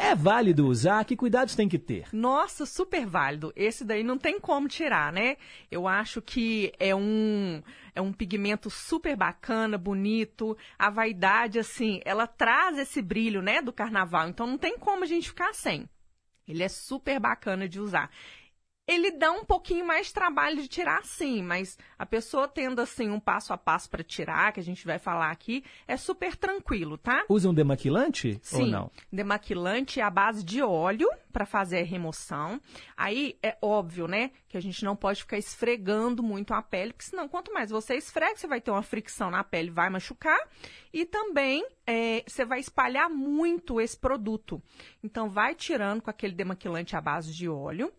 É 0.00 0.14
válido 0.14 0.66
usar? 0.66 1.04
Que 1.04 1.14
cuidados 1.16 1.54
tem 1.54 1.68
que 1.68 1.78
ter? 1.78 2.06
Nossa, 2.12 2.64
super 2.64 3.06
válido. 3.06 3.52
Esse 3.54 3.84
daí 3.84 4.02
não 4.02 4.16
tem 4.18 4.40
como 4.40 4.66
tirar, 4.66 5.12
né? 5.12 5.36
Eu 5.70 5.86
acho 5.86 6.22
que 6.22 6.72
é 6.78 6.94
um 6.94 7.62
é 7.94 8.00
um 8.00 8.12
pigmento 8.12 8.70
super 8.70 9.16
bacana, 9.16 9.76
bonito. 9.76 10.56
A 10.78 10.90
vaidade 10.90 11.58
assim, 11.58 12.00
ela 12.04 12.26
traz 12.26 12.78
esse 12.78 13.02
brilho, 13.02 13.42
né, 13.42 13.60
do 13.60 13.72
carnaval. 13.72 14.28
Então 14.28 14.46
não 14.46 14.58
tem 14.58 14.78
como 14.78 15.04
a 15.04 15.06
gente 15.06 15.28
ficar 15.28 15.52
sem. 15.54 15.88
Ele 16.50 16.62
é 16.62 16.68
super 16.68 17.20
bacana 17.20 17.68
de 17.68 17.78
usar 17.78 18.10
ele 18.90 19.12
dá 19.12 19.30
um 19.30 19.44
pouquinho 19.44 19.86
mais 19.86 20.10
trabalho 20.10 20.60
de 20.60 20.66
tirar 20.66 21.04
sim, 21.04 21.42
mas 21.42 21.78
a 21.96 22.04
pessoa 22.04 22.48
tendo 22.48 22.80
assim 22.80 23.08
um 23.08 23.20
passo 23.20 23.52
a 23.52 23.56
passo 23.56 23.88
para 23.88 24.02
tirar, 24.02 24.52
que 24.52 24.58
a 24.58 24.62
gente 24.64 24.84
vai 24.84 24.98
falar 24.98 25.30
aqui, 25.30 25.62
é 25.86 25.96
super 25.96 26.34
tranquilo, 26.34 26.98
tá? 26.98 27.24
Usa 27.28 27.48
um 27.48 27.54
demaquilante 27.54 28.40
Sim, 28.42 28.62
ou 28.62 28.66
não? 28.66 28.90
demaquilante 29.12 30.00
é 30.00 30.02
a 30.02 30.10
base 30.10 30.42
de 30.42 30.60
óleo 30.60 31.08
para 31.32 31.46
fazer 31.46 31.78
a 31.78 31.84
remoção. 31.84 32.60
Aí 32.96 33.38
é 33.40 33.56
óbvio, 33.62 34.08
né, 34.08 34.32
que 34.48 34.56
a 34.56 34.60
gente 34.60 34.84
não 34.84 34.96
pode 34.96 35.20
ficar 35.20 35.38
esfregando 35.38 36.20
muito 36.20 36.52
a 36.52 36.60
pele, 36.60 36.92
porque 36.92 37.08
senão 37.08 37.28
quanto 37.28 37.52
mais 37.52 37.70
você 37.70 37.94
esfrega, 37.94 38.36
você 38.36 38.48
vai 38.48 38.60
ter 38.60 38.72
uma 38.72 38.82
fricção 38.82 39.30
na 39.30 39.44
pele, 39.44 39.70
vai 39.70 39.88
machucar 39.88 40.38
e 40.92 41.04
também 41.04 41.64
é, 41.86 42.24
você 42.26 42.44
vai 42.44 42.58
espalhar 42.58 43.08
muito 43.08 43.80
esse 43.80 43.96
produto. 43.96 44.60
Então 45.00 45.30
vai 45.30 45.54
tirando 45.54 46.02
com 46.02 46.10
aquele 46.10 46.34
demaquilante 46.34 46.96
à 46.96 47.00
base 47.00 47.32
de 47.32 47.48
óleo 47.48 47.92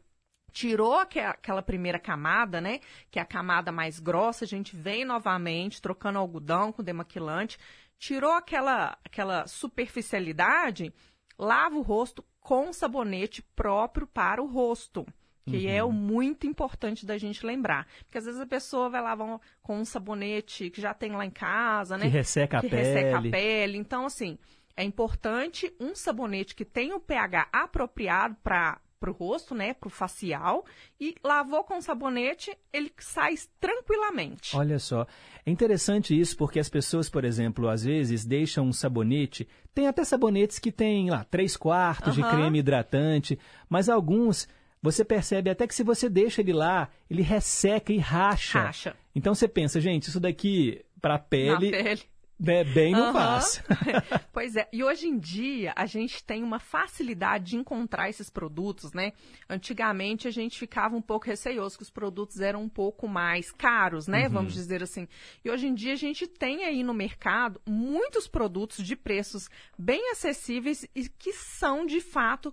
tirou 0.52 0.96
aque- 0.96 1.20
aquela 1.20 1.62
primeira 1.62 1.98
camada, 2.00 2.60
né? 2.62 2.80
Que 3.10 3.20
é 3.20 3.22
a 3.22 3.26
camada 3.26 3.72
mais 3.72 4.00
grossa, 4.00 4.46
a 4.46 4.48
gente 4.48 4.76
vem 4.76 5.06
novamente 5.06 5.82
trocando 5.82 6.20
algodão 6.20 6.72
com 6.72 6.84
demaquilante, 6.84 7.58
tirou 7.98 8.32
aquela, 8.34 8.98
aquela 9.06 9.48
superficialidade, 9.48 10.94
lava 11.38 11.76
o 11.78 11.82
rosto 11.82 12.24
com 12.40 12.74
sabonete 12.74 13.42
próprio 13.56 14.08
para 14.08 14.42
o 14.42 14.48
rosto. 14.48 15.06
Que 15.44 15.68
é 15.68 15.84
o 15.84 15.92
muito 15.92 16.46
importante 16.46 17.04
da 17.04 17.18
gente 17.18 17.44
lembrar. 17.46 17.88
Porque 18.06 18.18
às 18.20 18.26
vezes 18.26 18.40
a 18.40 18.46
pessoa 18.46 18.90
vai 18.90 19.02
lavar 19.02 19.40
com 19.62 19.80
um 19.80 19.84
sabonete 19.84 20.70
que 20.70 20.80
já 20.80 20.94
tem 20.94 21.12
lá 21.14 21.26
em 21.26 21.32
casa, 21.32 21.98
né? 21.98 22.06
Que 22.06 22.12
resseca 22.12 22.60
a 22.60 22.62
que 22.62 22.68
resseca 22.68 23.18
a 23.18 23.22
pele. 23.22 23.32
pele. 23.32 23.78
Então, 23.80 24.06
assim, 24.06 24.38
é 24.78 24.84
importante 24.84 25.76
um 25.80 25.96
sabonete 25.96 26.54
que 26.56 26.64
tenha 26.64 26.96
o 26.96 27.00
pH 27.00 27.50
apropriado 27.52 28.36
para 28.44 28.80
o 29.10 29.14
rosto, 29.14 29.56
né? 29.56 29.74
Para 29.74 29.88
o 29.88 29.90
facial. 29.90 30.66
E 31.00 31.16
lavou 31.24 31.64
com 31.64 31.82
sabonete, 31.82 32.56
ele 32.72 32.92
sai 33.00 33.36
tranquilamente. 33.60 34.56
Olha 34.56 34.78
só, 34.78 35.08
é 35.46 35.50
interessante 35.50 36.20
isso 36.20 36.38
porque 36.38 36.60
as 36.60 36.70
pessoas, 36.70 37.10
por 37.10 37.26
exemplo, 37.26 37.68
às 37.68 37.84
vezes 37.84 38.26
deixam 38.26 38.68
um 38.68 38.74
sabonete, 38.74 39.48
tem 39.74 39.88
até 39.88 40.04
sabonetes 40.04 40.60
que 40.60 40.72
tem 40.72 41.10
lá 41.10 41.24
três 41.24 41.58
quartos 41.58 42.14
de 42.14 42.22
Aham. 42.22 42.30
creme 42.30 42.60
hidratante, 42.60 43.40
mas 43.70 43.90
alguns 43.90 44.48
você 44.82 45.06
percebe 45.06 45.50
até 45.50 45.68
que 45.68 45.76
se 45.76 45.84
você 45.84 46.10
deixa 46.10 46.42
ele 46.42 46.54
lá, 46.54 46.90
ele 47.10 47.22
resseca 47.22 47.94
e 47.94 47.98
racha. 47.98 48.60
Racha. 48.60 48.96
Então 49.16 49.36
você 49.36 49.48
pensa, 49.48 49.80
gente, 49.80 50.08
isso 50.08 50.20
daqui 50.20 50.84
para 51.00 51.14
Na 51.14 51.20
pele, 51.20 51.72
pele. 51.72 52.02
Né, 52.42 52.64
bem 52.64 52.92
não 52.92 53.14
faz. 53.14 53.64
pois 54.34 54.56
é, 54.56 54.68
e 54.74 54.84
hoje 54.84 55.08
em 55.08 55.20
dia 55.20 55.74
a 55.76 55.86
gente 55.86 56.24
tem 56.24 56.42
uma 56.44 56.60
facilidade 56.60 57.52
de 57.52 57.56
encontrar 57.56 58.10
esses 58.10 58.32
produtos, 58.32 58.94
né? 58.94 59.14
Antigamente 59.48 60.28
a 60.28 60.32
gente 60.32 60.58
ficava 60.58 60.96
um 60.96 61.02
pouco 61.02 61.28
receioso 61.28 61.78
que 61.78 61.84
os 61.84 61.92
produtos 61.92 62.40
eram 62.40 62.64
um 62.64 62.70
pouco 62.70 63.08
mais 63.08 63.52
caros, 63.52 64.08
né? 64.08 64.24
Uhum. 64.24 64.34
Vamos 64.34 64.54
dizer 64.54 64.82
assim. 64.82 65.08
E 65.46 65.52
hoje 65.52 65.68
em 65.68 65.76
dia 65.76 65.94
a 65.94 65.98
gente 65.98 66.26
tem 66.26 66.66
aí 66.66 66.82
no 66.82 66.96
mercado 66.96 67.62
muitos 67.68 68.28
produtos 68.28 68.84
de 68.84 68.96
preços 68.96 69.48
bem 69.78 70.12
acessíveis 70.12 70.88
e 70.96 71.08
que 71.08 71.34
são 71.34 71.86
de 71.86 72.02
fato 72.02 72.52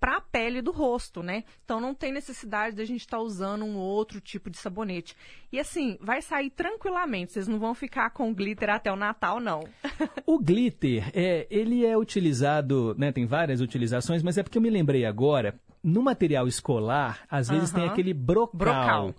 para 0.00 0.16
a 0.16 0.20
pele 0.20 0.60
do 0.60 0.72
rosto, 0.72 1.22
né? 1.22 1.44
Então 1.64 1.80
não 1.80 1.94
tem 1.94 2.12
necessidade 2.12 2.74
da 2.74 2.84
gente 2.84 3.02
estar 3.02 3.20
usando 3.20 3.64
um 3.64 3.76
outro 3.76 4.20
tipo 4.20 4.50
de 4.50 4.58
sabonete. 4.58 5.16
E 5.52 5.60
assim, 5.60 5.98
vai 6.00 6.22
sair 6.22 6.50
tranquilamente, 6.50 7.32
vocês 7.32 7.46
não 7.46 7.58
vão 7.58 7.74
ficar 7.74 8.10
com 8.10 8.32
glitter 8.32 8.70
até 8.70 8.90
o 8.90 8.96
Natal, 8.96 9.11
não. 9.40 9.64
O 10.26 10.38
glitter, 10.38 11.10
é, 11.14 11.46
ele 11.50 11.84
é 11.84 11.96
utilizado, 11.96 12.94
né, 12.98 13.12
tem 13.12 13.26
várias 13.26 13.60
utilizações, 13.60 14.22
mas 14.22 14.38
é 14.38 14.42
porque 14.42 14.58
eu 14.58 14.62
me 14.62 14.70
lembrei 14.70 15.04
agora, 15.04 15.54
no 15.82 16.02
material 16.02 16.46
escolar, 16.46 17.20
às 17.30 17.48
vezes 17.48 17.70
tem 17.70 17.84
aquele 17.84 18.14
brocal. 18.14 18.54
Brocal. 18.54 19.14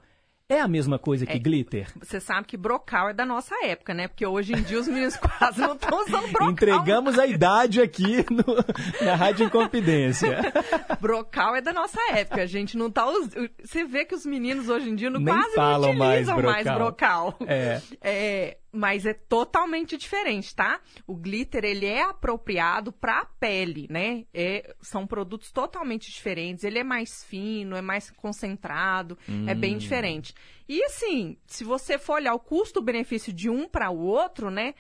É 0.50 0.60
a 0.60 0.68
mesma 0.68 1.00
coisa 1.00 1.26
que 1.26 1.32
É. 1.34 1.40
glitter? 1.40 1.88
Você 2.00 2.20
sabe 2.20 2.46
que 2.46 2.58
brocal 2.58 3.10
é 3.10 3.14
da 3.14 3.26
nossa 3.26 3.56
época, 3.66 3.94
né? 3.94 4.08
Porque 4.10 4.26
hoje 4.26 4.54
em 4.54 4.62
dia 4.62 4.78
os 4.80 4.88
meninos 4.88 5.16
quase 5.40 5.60
não 5.62 5.74
estão 5.74 5.98
usando 6.04 6.28
brocal. 6.32 6.52
Entregamos 6.52 7.18
a 7.18 7.26
idade 7.26 7.82
aqui 7.82 8.18
no- 8.30 9.06
na 9.06 9.16
Rádio 9.16 9.46
Inconfidência. 9.48 10.42
Brocal 11.00 11.56
é 11.56 11.62
da 11.62 11.72
nossa 11.74 11.98
época. 12.12 12.42
A 12.42 12.46
gente 12.46 12.78
não 12.78 12.92
tá 12.92 13.08
usando. 13.10 13.50
Você 13.64 13.86
vê 13.86 14.06
que 14.06 14.14
os 14.14 14.26
meninos 14.26 14.68
hoje 14.70 14.90
em 14.90 14.96
dia 14.96 15.10
não, 15.10 15.20
Nem 15.20 15.34
quase 15.34 15.56
não 15.88 15.94
mais 15.96 16.28
utilizam 16.28 16.42
mais 16.42 16.64
brocal. 16.66 17.32
brocal. 17.32 17.48
É. 17.48 17.82
É, 18.02 18.58
mas 18.76 19.06
é 19.06 19.14
totalmente 19.14 19.96
diferente, 19.96 20.56
tá? 20.56 20.82
O 21.06 21.16
glitter 21.16 21.64
ele 21.64 21.86
é 21.86 22.02
apropriado 22.02 22.92
para 22.92 23.20
a 23.20 23.26
pele, 23.26 23.86
né? 23.90 24.26
É, 24.34 24.76
são 24.82 25.06
produtos 25.06 25.52
totalmente 25.52 26.12
diferentes. 26.12 26.64
Ele 26.64 26.80
é 26.80 26.84
mais 26.84 27.24
fino, 27.24 27.76
é 27.76 27.82
mais 27.82 28.10
concentrado, 28.10 29.18
é 29.48 29.54
bem 29.54 29.76
Hum. 29.76 29.78
diferente. 29.78 30.34
E 30.68 30.84
assim, 30.86 31.38
se 31.46 31.64
você 31.64 31.98
for 32.00 32.14
olhar 32.16 32.34
o 32.34 32.40
custo-benefício 32.40 33.32
de 33.32 33.50
um 33.50 33.68
para 33.68 33.90
o 33.92 34.00
outro, 34.00 34.50
né? 34.50 34.74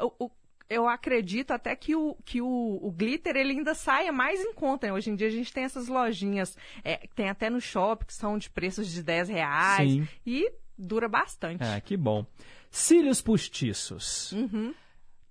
o- 0.00 0.26
o- 0.26 0.30
eu 0.70 0.86
acredito 0.86 1.50
até 1.52 1.74
que 1.74 1.96
o, 1.96 2.14
que 2.26 2.42
o, 2.42 2.78
o 2.82 2.92
glitter 2.92 3.34
ele 3.36 3.52
ainda 3.52 3.74
saia 3.74 4.12
mais 4.12 4.38
em 4.40 4.52
conta. 4.52 4.86
né? 4.86 4.92
Hoje 4.92 5.10
em 5.10 5.16
dia 5.16 5.26
a 5.28 5.30
gente 5.30 5.50
tem 5.52 5.64
essas 5.64 5.88
lojinhas, 5.88 6.54
é, 6.84 7.08
tem 7.16 7.30
até 7.30 7.48
no 7.48 7.60
shopping, 7.60 8.04
que 8.04 8.12
são 8.12 8.36
de 8.36 8.50
preços 8.50 8.86
de 8.92 9.02
10 9.02 9.28
reais. 9.30 9.90
Sim. 9.92 10.06
E 10.26 10.52
dura 10.76 11.08
bastante. 11.08 11.64
Ah, 11.64 11.80
que 11.80 11.96
bom. 11.96 12.26
Cílios 12.70 13.20
postiços. 13.20 14.32
Uhum. 14.32 14.74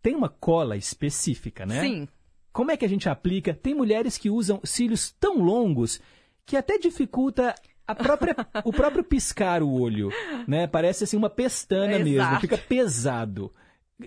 Tem 0.01 0.15
uma 0.15 0.29
cola 0.29 0.77
específica, 0.77 1.65
né? 1.65 1.81
Sim. 1.81 2.07
Como 2.51 2.71
é 2.71 2.77
que 2.77 2.85
a 2.85 2.89
gente 2.89 3.07
aplica? 3.07 3.53
Tem 3.53 3.75
mulheres 3.75 4.17
que 4.17 4.29
usam 4.29 4.59
cílios 4.63 5.11
tão 5.19 5.39
longos 5.43 6.01
que 6.45 6.57
até 6.57 6.77
dificulta 6.77 7.53
própria, 7.95 8.35
o 8.65 8.71
próprio 8.71 9.03
piscar 9.03 9.61
o 9.61 9.71
olho, 9.71 10.09
né? 10.47 10.65
Parece 10.67 11.03
assim 11.03 11.17
uma 11.17 11.29
pestana 11.29 11.99
mesmo, 11.99 12.21
Exato. 12.21 12.41
fica 12.41 12.57
pesado. 12.57 13.51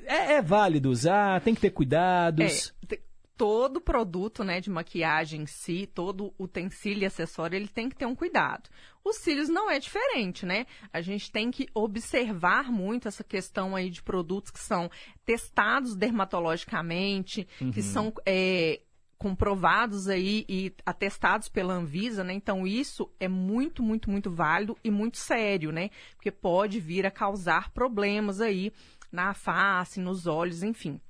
É, 0.05 0.35
é 0.35 0.43
válido 0.43 0.91
usar, 0.91 1.41
tem 1.41 1.55
que 1.55 1.61
ter 1.61 1.71
cuidados. 1.71 2.75
É, 2.91 2.99
todo 3.41 3.81
produto, 3.81 4.45
né, 4.45 4.61
de 4.61 4.69
maquiagem 4.69 5.41
em 5.41 5.47
si, 5.47 5.87
todo 5.87 6.35
utensílio 6.39 7.05
e 7.05 7.07
acessório, 7.07 7.57
ele 7.57 7.69
tem 7.69 7.89
que 7.89 7.97
ter 7.97 8.05
um 8.05 8.15
cuidado. 8.15 8.69
Os 9.03 9.17
cílios 9.17 9.49
não 9.49 9.71
é 9.71 9.79
diferente, 9.79 10.45
né? 10.45 10.67
A 10.93 11.01
gente 11.01 11.33
tem 11.33 11.51
que 11.51 11.67
observar 11.73 12.71
muito 12.71 13.09
essa 13.09 13.25
questão 13.25 13.75
aí 13.75 13.89
de 13.89 14.03
produtos 14.03 14.51
que 14.51 14.61
são 14.61 14.91
testados 15.25 15.97
dermatologicamente, 15.97 17.49
que 17.57 17.65
Uhum. 17.65 17.83
são 17.83 18.13
é, 18.27 18.83
comprovados 19.17 20.07
aí 20.07 20.45
e 20.47 20.75
atestados 20.85 21.49
pela 21.49 21.73
Anvisa, 21.73 22.23
né? 22.23 22.35
Então 22.35 22.67
isso 22.67 23.11
é 23.19 23.27
muito, 23.27 23.83
muito, 23.83 24.11
muito 24.11 24.31
válido 24.31 24.77
e 24.85 24.91
muito 24.91 25.17
sério, 25.17 25.73
né? 25.73 25.89
Porque 26.15 26.31
pode 26.31 26.79
vir 26.79 27.07
a 27.07 27.11
causar 27.11 27.71
problemas 27.73 28.39
aí 28.39 28.71
na 29.11 29.33
face, 29.33 29.99
nos 29.99 30.27
olhos, 30.27 30.63
enfim. 30.63 31.01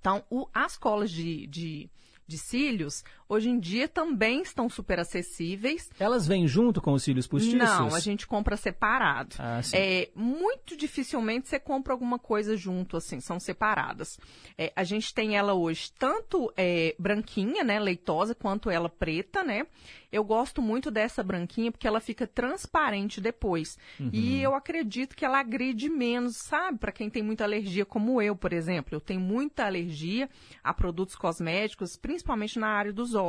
Então, 0.00 0.24
o- 0.30 0.48
as 0.52 0.76
colas 0.76 1.10
de, 1.10 1.46
de, 1.46 1.90
de 2.26 2.38
cílios, 2.38 3.04
hoje 3.30 3.48
em 3.48 3.58
dia, 3.58 3.86
também 3.86 4.42
estão 4.42 4.68
super 4.68 4.98
acessíveis. 4.98 5.88
Elas 6.00 6.26
vêm 6.26 6.48
junto 6.48 6.80
com 6.80 6.92
os 6.92 7.04
cílios 7.04 7.28
postiços? 7.28 7.58
Não, 7.58 7.94
a 7.94 8.00
gente 8.00 8.26
compra 8.26 8.56
separado. 8.56 9.36
Ah. 9.38 9.60
É, 9.72 10.10
muito 10.16 10.76
dificilmente 10.76 11.48
você 11.48 11.60
compra 11.60 11.92
alguma 11.92 12.18
coisa 12.18 12.56
junto, 12.56 12.96
assim, 12.96 13.20
são 13.20 13.38
separadas. 13.38 14.18
É, 14.58 14.72
a 14.74 14.82
gente 14.82 15.14
tem 15.14 15.36
ela 15.36 15.54
hoje 15.54 15.92
tanto 15.96 16.52
é, 16.56 16.96
branquinha, 16.98 17.62
né, 17.62 17.78
leitosa, 17.78 18.34
quanto 18.34 18.68
ela 18.68 18.88
preta, 18.88 19.44
né? 19.44 19.64
Eu 20.12 20.24
gosto 20.24 20.60
muito 20.60 20.90
dessa 20.90 21.22
branquinha 21.22 21.70
porque 21.70 21.86
ela 21.86 22.00
fica 22.00 22.26
transparente 22.26 23.20
depois. 23.20 23.78
Uhum. 23.98 24.10
E 24.12 24.42
eu 24.42 24.54
acredito 24.56 25.14
que 25.14 25.24
ela 25.24 25.38
agride 25.38 25.88
menos, 25.88 26.36
sabe? 26.36 26.78
Para 26.78 26.90
quem 26.90 27.08
tem 27.08 27.22
muita 27.22 27.44
alergia, 27.44 27.86
como 27.86 28.20
eu, 28.20 28.34
por 28.34 28.52
exemplo. 28.52 28.96
Eu 28.96 29.00
tenho 29.00 29.20
muita 29.20 29.64
alergia 29.64 30.28
a 30.64 30.74
produtos 30.74 31.14
cosméticos, 31.14 31.96
principalmente 31.96 32.58
na 32.58 32.68
área 32.68 32.92
dos 32.92 33.14
olhos. 33.14 33.19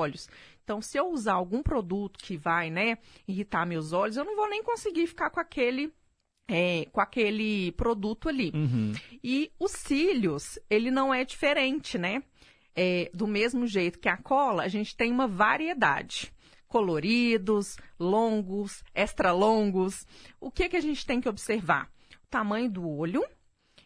Então, 0.63 0.81
se 0.81 0.97
eu 0.97 1.09
usar 1.09 1.33
algum 1.33 1.61
produto 1.61 2.19
que 2.19 2.37
vai, 2.37 2.69
né, 2.69 2.97
irritar 3.27 3.65
meus 3.65 3.93
olhos, 3.93 4.17
eu 4.17 4.23
não 4.23 4.35
vou 4.35 4.49
nem 4.49 4.63
conseguir 4.63 5.07
ficar 5.07 5.29
com 5.29 5.39
aquele. 5.39 5.91
é, 6.47 6.85
com 6.91 6.99
aquele 6.99 7.71
produto 7.73 8.27
ali. 8.27 8.51
Uhum. 8.53 8.93
E 9.23 9.51
os 9.57 9.71
cílios, 9.71 10.59
ele 10.69 10.91
não 10.91 11.13
é 11.13 11.23
diferente, 11.23 11.97
né? 11.97 12.21
É, 12.75 13.09
do 13.13 13.25
mesmo 13.25 13.65
jeito 13.65 13.99
que 13.99 14.09
a 14.09 14.17
cola, 14.17 14.63
a 14.63 14.67
gente 14.67 14.95
tem 14.95 15.11
uma 15.11 15.27
variedade. 15.27 16.33
Coloridos, 16.67 17.77
longos, 17.99 18.83
extra 18.93 19.31
longos. 19.31 20.05
O 20.39 20.51
que, 20.51 20.69
que 20.69 20.77
a 20.77 20.81
gente 20.81 21.05
tem 21.05 21.21
que 21.21 21.29
observar? 21.29 21.89
O 22.23 22.27
tamanho 22.29 22.69
do 22.69 22.87
olho, 22.87 23.25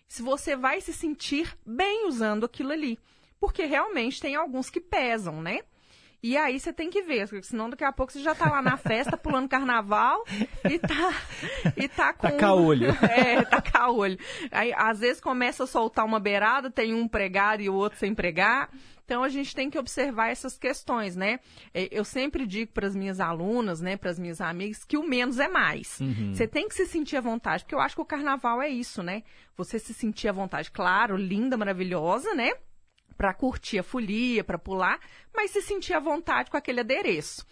se 0.08 0.22
você 0.22 0.56
vai 0.56 0.82
se 0.82 0.94
sentir 0.94 1.56
bem 1.66 2.08
usando 2.08 2.46
aquilo 2.46 2.72
ali. 2.72 2.98
Porque 3.40 3.66
realmente 3.66 4.22
tem 4.22 4.36
alguns 4.36 4.70
que 4.72 4.80
pesam, 4.82 5.42
né? 5.42 5.62
E 6.26 6.36
aí 6.36 6.60
você 6.60 6.74
tem 6.74 6.90
que 6.90 7.04
ver, 7.04 7.28
senão 7.44 7.70
daqui 7.70 7.84
a 7.84 7.92
pouco 7.92 8.12
você 8.12 8.20
já 8.20 8.34
tá 8.34 8.50
lá 8.50 8.60
na 8.60 8.78
festa, 8.78 9.16
pulando 9.16 9.48
carnaval 9.48 10.26
e 10.68 10.80
tá, 10.80 11.14
e 11.78 11.88
tá 11.88 12.14
com... 12.14 12.28
Taca-olho. 12.28 12.90
É, 13.04 13.44
taca-olho. 13.46 14.18
Aí, 14.52 14.74
às 14.76 15.02
vezes, 15.02 15.22
começa 15.22 15.66
a 15.66 15.68
soltar 15.68 16.04
uma 16.04 16.20
beirada, 16.20 16.72
tem 16.72 16.96
um 16.96 17.08
pregado 17.08 17.62
e 17.62 17.70
o 17.70 17.76
outro 17.76 18.00
sem 18.00 18.16
pregar. 18.16 18.72
Então 19.06 19.22
a 19.22 19.30
gente 19.30 19.54
tem 19.54 19.70
que 19.70 19.78
observar 19.78 20.32
essas 20.32 20.58
questões, 20.58 21.16
né? 21.16 21.40
É, 21.72 21.88
Eu 21.92 22.04
sempre 22.04 22.48
digo 22.48 22.72
para 22.72 22.88
as 22.88 22.96
minhas 22.96 23.20
alunas, 23.20 23.80
né, 23.80 23.96
para 23.96 24.10
as 24.10 24.18
minhas 24.18 24.42
amigas, 24.42 24.84
que 24.84 24.98
o 24.98 25.08
menos 25.08 25.38
é 25.38 25.48
mais. 25.48 26.00
Uhum. 26.00 26.34
Você 26.34 26.48
tem 26.48 26.68
que 26.68 26.74
se 26.74 26.88
sentir 26.88 27.18
à 27.18 27.22
vontade, 27.22 27.64
porque 27.64 27.76
eu 27.76 27.80
acho 27.80 27.94
que 27.94 28.02
o 28.02 28.06
carnaval 28.06 28.64
é 28.64 28.68
isso, 28.68 29.04
né? 29.04 29.22
Você 29.56 29.78
se 29.78 29.94
sentir 29.94 30.28
à 30.28 30.32
vontade, 30.32 30.72
claro, 30.72 31.16
linda, 31.16 31.56
maravilhosa, 31.56 32.34
né? 32.34 32.54
Para 33.18 33.34
curtir 33.34 33.80
a 33.80 33.84
folia, 33.84 34.44
para 34.44 34.58
pular, 34.58 35.00
mas 35.34 35.52
se 35.52 35.62
sentir 35.62 35.94
à 35.94 36.00
vontade 36.00 36.50
com 36.50 36.58
aquele 36.58 36.82
adereço. 36.82 37.46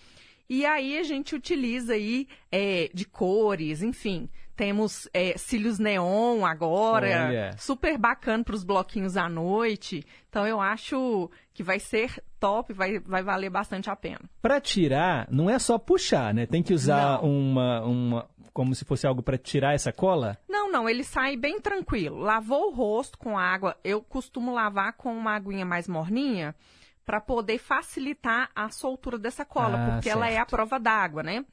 E 0.49 0.65
aí 0.65 0.97
a 0.97 1.03
gente 1.03 1.35
utiliza 1.35 1.93
aí 1.93 2.27
é, 2.51 2.89
de 2.93 3.05
cores, 3.05 3.81
enfim. 3.81 4.29
Temos 4.55 5.09
é, 5.11 5.35
cílios 5.35 5.79
neon 5.79 6.45
agora, 6.45 7.27
Olha. 7.27 7.55
super 7.57 7.97
bacana 7.97 8.43
para 8.43 8.53
os 8.53 8.63
bloquinhos 8.63 9.17
à 9.17 9.27
noite. 9.27 10.05
Então 10.29 10.45
eu 10.45 10.61
acho 10.61 11.31
que 11.53 11.63
vai 11.63 11.79
ser 11.79 12.23
top, 12.39 12.71
vai, 12.71 12.99
vai 12.99 13.23
valer 13.23 13.49
bastante 13.49 13.89
a 13.89 13.95
pena. 13.95 14.21
Pra 14.41 14.61
tirar, 14.61 15.27
não 15.31 15.49
é 15.49 15.57
só 15.57 15.79
puxar, 15.79 16.33
né? 16.35 16.45
Tem 16.45 16.61
que 16.61 16.73
usar 16.73 17.23
uma, 17.23 17.81
uma. 17.81 18.29
Como 18.53 18.75
se 18.75 18.85
fosse 18.85 19.07
algo 19.07 19.23
pra 19.23 19.37
tirar 19.37 19.73
essa 19.73 19.91
cola? 19.91 20.37
Não, 20.47 20.71
não, 20.71 20.87
ele 20.87 21.03
sai 21.03 21.35
bem 21.35 21.59
tranquilo. 21.59 22.19
Lavou 22.19 22.67
o 22.69 22.75
rosto 22.75 23.17
com 23.17 23.37
água, 23.37 23.75
eu 23.83 24.01
costumo 24.01 24.53
lavar 24.53 24.93
com 24.93 25.15
uma 25.15 25.31
aguinha 25.35 25.65
mais 25.65 25.87
morninha 25.87 26.55
para 27.03 27.19
poder 27.19 27.57
facilitar 27.57 28.49
a 28.55 28.69
soltura 28.69 29.17
dessa 29.17 29.43
cola, 29.43 29.77
Ah, 29.77 29.91
porque 29.91 30.07
ela 30.09 30.27
é 30.27 30.33
a 30.33 30.37
certo. 30.37 30.49
prova 30.51 30.79
d'água, 30.79 31.23
né? 31.23 31.43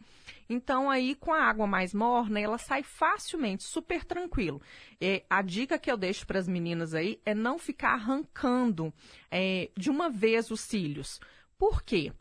Então 0.48 0.90
aí 0.90 1.14
com 1.14 1.32
a 1.32 1.42
água 1.44 1.66
mais 1.66 1.94
morna, 1.94 2.38
ela 2.40 2.58
sai 2.58 2.82
facilmente, 2.82 3.62
super 3.62 4.04
tranquilo. 4.04 4.60
É, 5.00 5.24
a 5.30 5.42
dica 5.42 5.78
que 5.78 5.90
eu 5.90 5.96
deixo 5.96 6.26
para 6.26 6.38
as 6.38 6.46
meninas 6.48 6.92
aí 6.92 7.20
é 7.24 7.34
não 7.34 7.58
ficar 7.58 7.94
arrancando 7.94 8.92
é, 9.30 9.70
de 9.76 9.90
uma 9.90 10.10
vez 10.10 10.50
os 10.50 10.60
cílios. 10.60 11.20
Por 11.56 11.82
quê? 11.82 12.12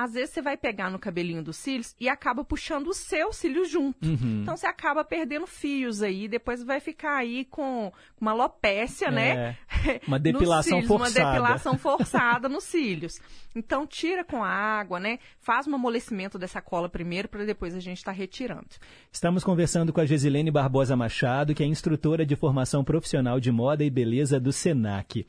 Às 0.00 0.14
vezes 0.14 0.30
você 0.30 0.40
vai 0.40 0.56
pegar 0.56 0.88
no 0.88 0.98
cabelinho 0.98 1.42
dos 1.42 1.58
cílios 1.58 1.94
e 2.00 2.08
acaba 2.08 2.42
puxando 2.42 2.86
o 2.86 2.94
seu 2.94 3.34
cílio 3.34 3.66
junto. 3.66 4.08
Uhum. 4.08 4.40
Então 4.40 4.56
você 4.56 4.66
acaba 4.66 5.04
perdendo 5.04 5.46
fios 5.46 6.00
aí, 6.00 6.26
depois 6.26 6.64
vai 6.64 6.80
ficar 6.80 7.18
aí 7.18 7.44
com 7.44 7.92
uma 8.18 8.30
alopécia, 8.30 9.10
né? 9.10 9.58
É, 9.86 10.00
uma 10.08 10.16
nos 10.16 10.22
depilação 10.22 10.80
cílios, 10.80 10.88
forçada. 10.88 11.20
Uma 11.20 11.32
depilação 11.32 11.76
forçada 11.76 12.48
nos 12.48 12.64
cílios. 12.64 13.20
Então 13.54 13.86
tira 13.86 14.24
com 14.24 14.42
a 14.42 14.48
água, 14.48 14.98
né? 14.98 15.18
Faz 15.38 15.66
um 15.68 15.74
amolecimento 15.74 16.38
dessa 16.38 16.62
cola 16.62 16.88
primeiro 16.88 17.28
para 17.28 17.44
depois 17.44 17.74
a 17.74 17.80
gente 17.80 17.98
estar 17.98 18.12
retirando. 18.12 18.68
Estamos 19.12 19.44
conversando 19.44 19.92
com 19.92 20.00
a 20.00 20.06
Gesilene 20.06 20.50
Barbosa 20.50 20.96
Machado, 20.96 21.54
que 21.54 21.62
é 21.62 21.66
instrutora 21.66 22.24
de 22.24 22.36
formação 22.36 22.82
profissional 22.82 23.38
de 23.38 23.52
moda 23.52 23.84
e 23.84 23.90
beleza 23.90 24.40
do 24.40 24.50
SENAC. 24.50 25.26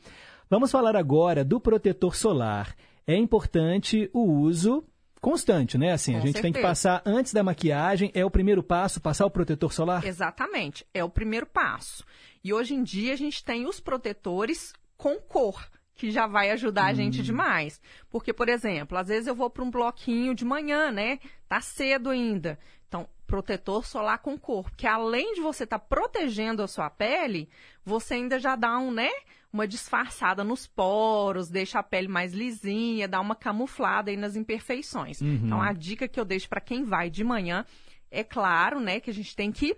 Vamos 0.49 0.71
falar 0.71 0.95
agora 0.95 1.43
do 1.43 1.59
protetor 1.59 2.15
solar. 2.15 2.73
É 3.05 3.15
importante 3.15 4.09
o 4.13 4.21
uso 4.21 4.83
constante, 5.19 5.77
né? 5.77 5.91
Assim, 5.91 6.15
a 6.15 6.19
Com 6.19 6.25
gente 6.27 6.41
tem 6.41 6.51
que 6.51 6.59
certeza. 6.59 6.67
passar 6.67 7.01
antes 7.05 7.33
da 7.33 7.43
maquiagem, 7.43 8.11
é 8.13 8.25
o 8.25 8.31
primeiro 8.31 8.63
passo, 8.63 8.99
passar 8.99 9.25
o 9.25 9.29
protetor 9.31 9.71
solar? 9.71 10.05
Exatamente, 10.05 10.85
é 10.93 11.03
o 11.03 11.09
primeiro 11.09 11.45
passo. 11.45 12.03
E 12.43 12.53
hoje 12.53 12.73
em 12.73 12.83
dia 12.83 13.13
a 13.13 13.17
gente 13.17 13.43
tem 13.43 13.67
os 13.67 13.79
protetores 13.79 14.73
com 14.97 15.17
cor, 15.17 15.63
que 15.93 16.09
já 16.09 16.25
vai 16.25 16.49
ajudar 16.51 16.85
a 16.85 16.93
gente 16.93 17.21
demais. 17.21 17.79
Porque, 18.09 18.33
por 18.33 18.49
exemplo, 18.49 18.97
às 18.97 19.07
vezes 19.07 19.27
eu 19.27 19.35
vou 19.35 19.49
para 19.49 19.63
um 19.63 19.69
bloquinho 19.69 20.33
de 20.33 20.43
manhã, 20.43 20.91
né? 20.91 21.19
Tá 21.47 21.61
cedo 21.61 22.09
ainda. 22.09 22.57
Então, 22.87 23.07
protetor 23.27 23.85
solar 23.85 24.17
com 24.19 24.37
cor, 24.37 24.69
porque 24.69 24.87
além 24.87 25.33
de 25.33 25.41
você 25.41 25.63
estar 25.63 25.79
protegendo 25.79 26.63
a 26.63 26.67
sua 26.67 26.89
pele, 26.89 27.47
você 27.85 28.15
ainda 28.15 28.39
já 28.39 28.55
dá 28.55 28.77
um, 28.79 28.91
né? 28.91 29.09
Uma 29.51 29.67
disfarçada 29.67 30.43
nos 30.43 30.65
poros, 30.65 31.49
deixa 31.49 31.79
a 31.79 31.83
pele 31.83 32.07
mais 32.07 32.33
lisinha, 32.33 33.07
dá 33.07 33.19
uma 33.19 33.35
camuflada 33.35 34.09
aí 34.09 34.17
nas 34.17 34.35
imperfeições. 34.35 35.19
Uhum. 35.21 35.41
Então, 35.43 35.61
a 35.61 35.73
dica 35.73 36.07
que 36.07 36.19
eu 36.19 36.25
deixo 36.25 36.47
para 36.47 36.61
quem 36.61 36.83
vai 36.83 37.09
de 37.09 37.23
manhã 37.23 37.65
é 38.09 38.23
claro, 38.23 38.79
né, 38.79 38.99
que 38.99 39.09
a 39.09 39.13
gente 39.13 39.35
tem 39.35 39.51
que 39.51 39.75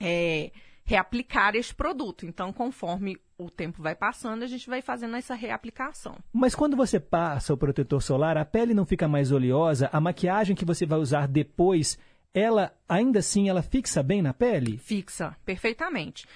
é, 0.00 0.50
reaplicar 0.84 1.54
este 1.56 1.74
produto. 1.74 2.26
Então, 2.26 2.52
conforme 2.52 3.16
o 3.38 3.50
tempo 3.50 3.82
vai 3.82 3.94
passando, 3.94 4.42
a 4.42 4.46
gente 4.46 4.68
vai 4.68 4.80
fazendo 4.80 5.16
essa 5.16 5.34
reaplicação. 5.34 6.16
Mas 6.32 6.54
quando 6.54 6.76
você 6.76 7.00
passa 7.00 7.52
o 7.52 7.56
protetor 7.56 8.02
solar, 8.02 8.36
a 8.36 8.44
pele 8.44 8.74
não 8.74 8.84
fica 8.84 9.08
mais 9.08 9.32
oleosa, 9.32 9.88
a 9.92 10.00
maquiagem 10.00 10.54
que 10.54 10.64
você 10.64 10.86
vai 10.86 10.98
usar 10.98 11.26
depois, 11.26 11.98
ela 12.32 12.72
ainda 12.88 13.20
assim 13.20 13.48
ela 13.48 13.62
fixa 13.62 14.02
bem 14.02 14.22
na 14.22 14.34
pele? 14.34 14.78
Fixa, 14.78 15.36
perfeitamente. 15.44 16.26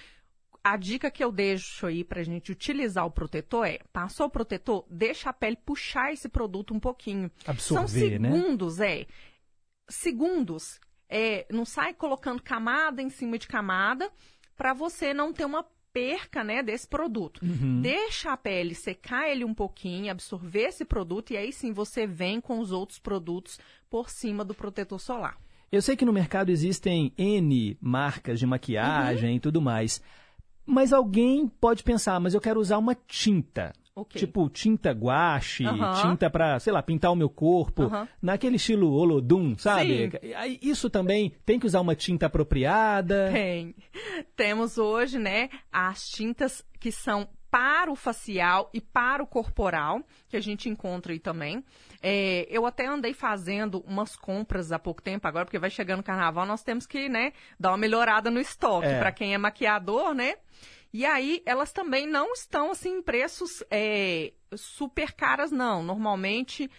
A 0.62 0.76
dica 0.76 1.10
que 1.10 1.22
eu 1.22 1.32
deixo 1.32 1.86
aí 1.86 2.04
pra 2.04 2.22
gente 2.22 2.52
utilizar 2.52 3.06
o 3.06 3.10
protetor 3.10 3.66
é, 3.66 3.78
passou 3.92 4.26
o 4.26 4.30
protetor, 4.30 4.84
deixa 4.90 5.30
a 5.30 5.32
pele 5.32 5.56
puxar 5.56 6.12
esse 6.12 6.28
produto 6.28 6.74
um 6.74 6.80
pouquinho. 6.80 7.30
Absorver, 7.46 8.10
São 8.10 8.18
né? 8.18 8.30
segundos, 8.30 8.80
é. 8.80 9.06
Segundos. 9.88 10.80
É, 11.08 11.46
não 11.50 11.64
sai 11.64 11.94
colocando 11.94 12.42
camada 12.42 13.00
em 13.00 13.08
cima 13.08 13.38
de 13.38 13.48
camada 13.48 14.10
para 14.56 14.74
você 14.74 15.14
não 15.14 15.32
ter 15.32 15.46
uma 15.46 15.64
perca, 15.92 16.44
né, 16.44 16.62
desse 16.62 16.86
produto. 16.86 17.40
Uhum. 17.42 17.80
Deixa 17.80 18.32
a 18.32 18.36
pele 18.36 18.74
secar 18.74 19.28
ele 19.28 19.44
um 19.44 19.54
pouquinho, 19.54 20.10
absorver 20.10 20.68
esse 20.68 20.84
produto 20.84 21.32
e 21.32 21.36
aí 21.36 21.52
sim 21.52 21.72
você 21.72 22.06
vem 22.06 22.40
com 22.40 22.58
os 22.58 22.70
outros 22.70 22.98
produtos 22.98 23.58
por 23.88 24.10
cima 24.10 24.44
do 24.44 24.54
protetor 24.54 25.00
solar. 25.00 25.36
Eu 25.70 25.82
sei 25.82 25.96
que 25.96 26.04
no 26.04 26.12
mercado 26.12 26.50
existem 26.50 27.12
N 27.16 27.76
marcas 27.80 28.38
de 28.38 28.46
maquiagem 28.46 29.36
e 29.36 29.40
tudo 29.40 29.60
mais. 29.60 30.02
Mas 30.68 30.92
alguém 30.92 31.48
pode 31.48 31.82
pensar, 31.82 32.20
mas 32.20 32.34
eu 32.34 32.40
quero 32.40 32.60
usar 32.60 32.76
uma 32.76 32.94
tinta. 32.94 33.72
Ok. 33.96 34.20
Tipo 34.20 34.48
tinta 34.48 34.92
guache, 34.92 35.64
tinta 36.02 36.30
pra, 36.30 36.60
sei 36.60 36.72
lá, 36.72 36.80
pintar 36.80 37.10
o 37.10 37.16
meu 37.16 37.28
corpo, 37.28 37.90
naquele 38.22 38.54
estilo 38.54 38.92
Olodum, 38.92 39.58
sabe? 39.58 40.10
Sim. 40.10 40.58
Isso 40.62 40.88
também 40.88 41.32
tem 41.44 41.58
que 41.58 41.66
usar 41.66 41.80
uma 41.80 41.96
tinta 41.96 42.26
apropriada. 42.26 43.30
Tem. 43.32 43.74
Temos 44.36 44.78
hoje, 44.78 45.18
né, 45.18 45.48
as 45.72 46.08
tintas 46.08 46.64
que 46.78 46.92
são 46.92 47.26
para 47.50 47.90
o 47.90 47.96
facial 47.96 48.70
e 48.74 48.80
para 48.80 49.22
o 49.22 49.26
corporal, 49.26 50.02
que 50.28 50.36
a 50.36 50.40
gente 50.40 50.68
encontra 50.68 51.12
aí 51.12 51.18
também. 51.18 51.64
É, 52.02 52.46
eu 52.50 52.66
até 52.66 52.86
andei 52.86 53.12
fazendo 53.12 53.80
umas 53.86 54.16
compras 54.16 54.70
há 54.72 54.78
pouco 54.78 55.02
tempo 55.02 55.26
agora, 55.26 55.44
porque 55.44 55.58
vai 55.58 55.70
chegando 55.70 56.00
o 56.00 56.04
carnaval, 56.04 56.44
nós 56.46 56.62
temos 56.62 56.86
que, 56.86 57.08
né, 57.08 57.32
dar 57.58 57.70
uma 57.70 57.78
melhorada 57.78 58.30
no 58.30 58.40
estoque, 58.40 58.86
É. 58.86 58.98
para 58.98 59.12
quem 59.12 59.34
é 59.34 59.38
maquiador, 59.38 60.14
né? 60.14 60.34
E 60.92 61.04
aí, 61.04 61.42
elas 61.44 61.70
também 61.72 62.06
não 62.06 62.32
estão, 62.32 62.70
assim, 62.70 62.96
em 62.98 63.02
preços 63.02 63.62
é, 63.70 64.32
super 64.54 65.12
caras, 65.12 65.50
não. 65.50 65.82
Normalmente, 65.82 66.70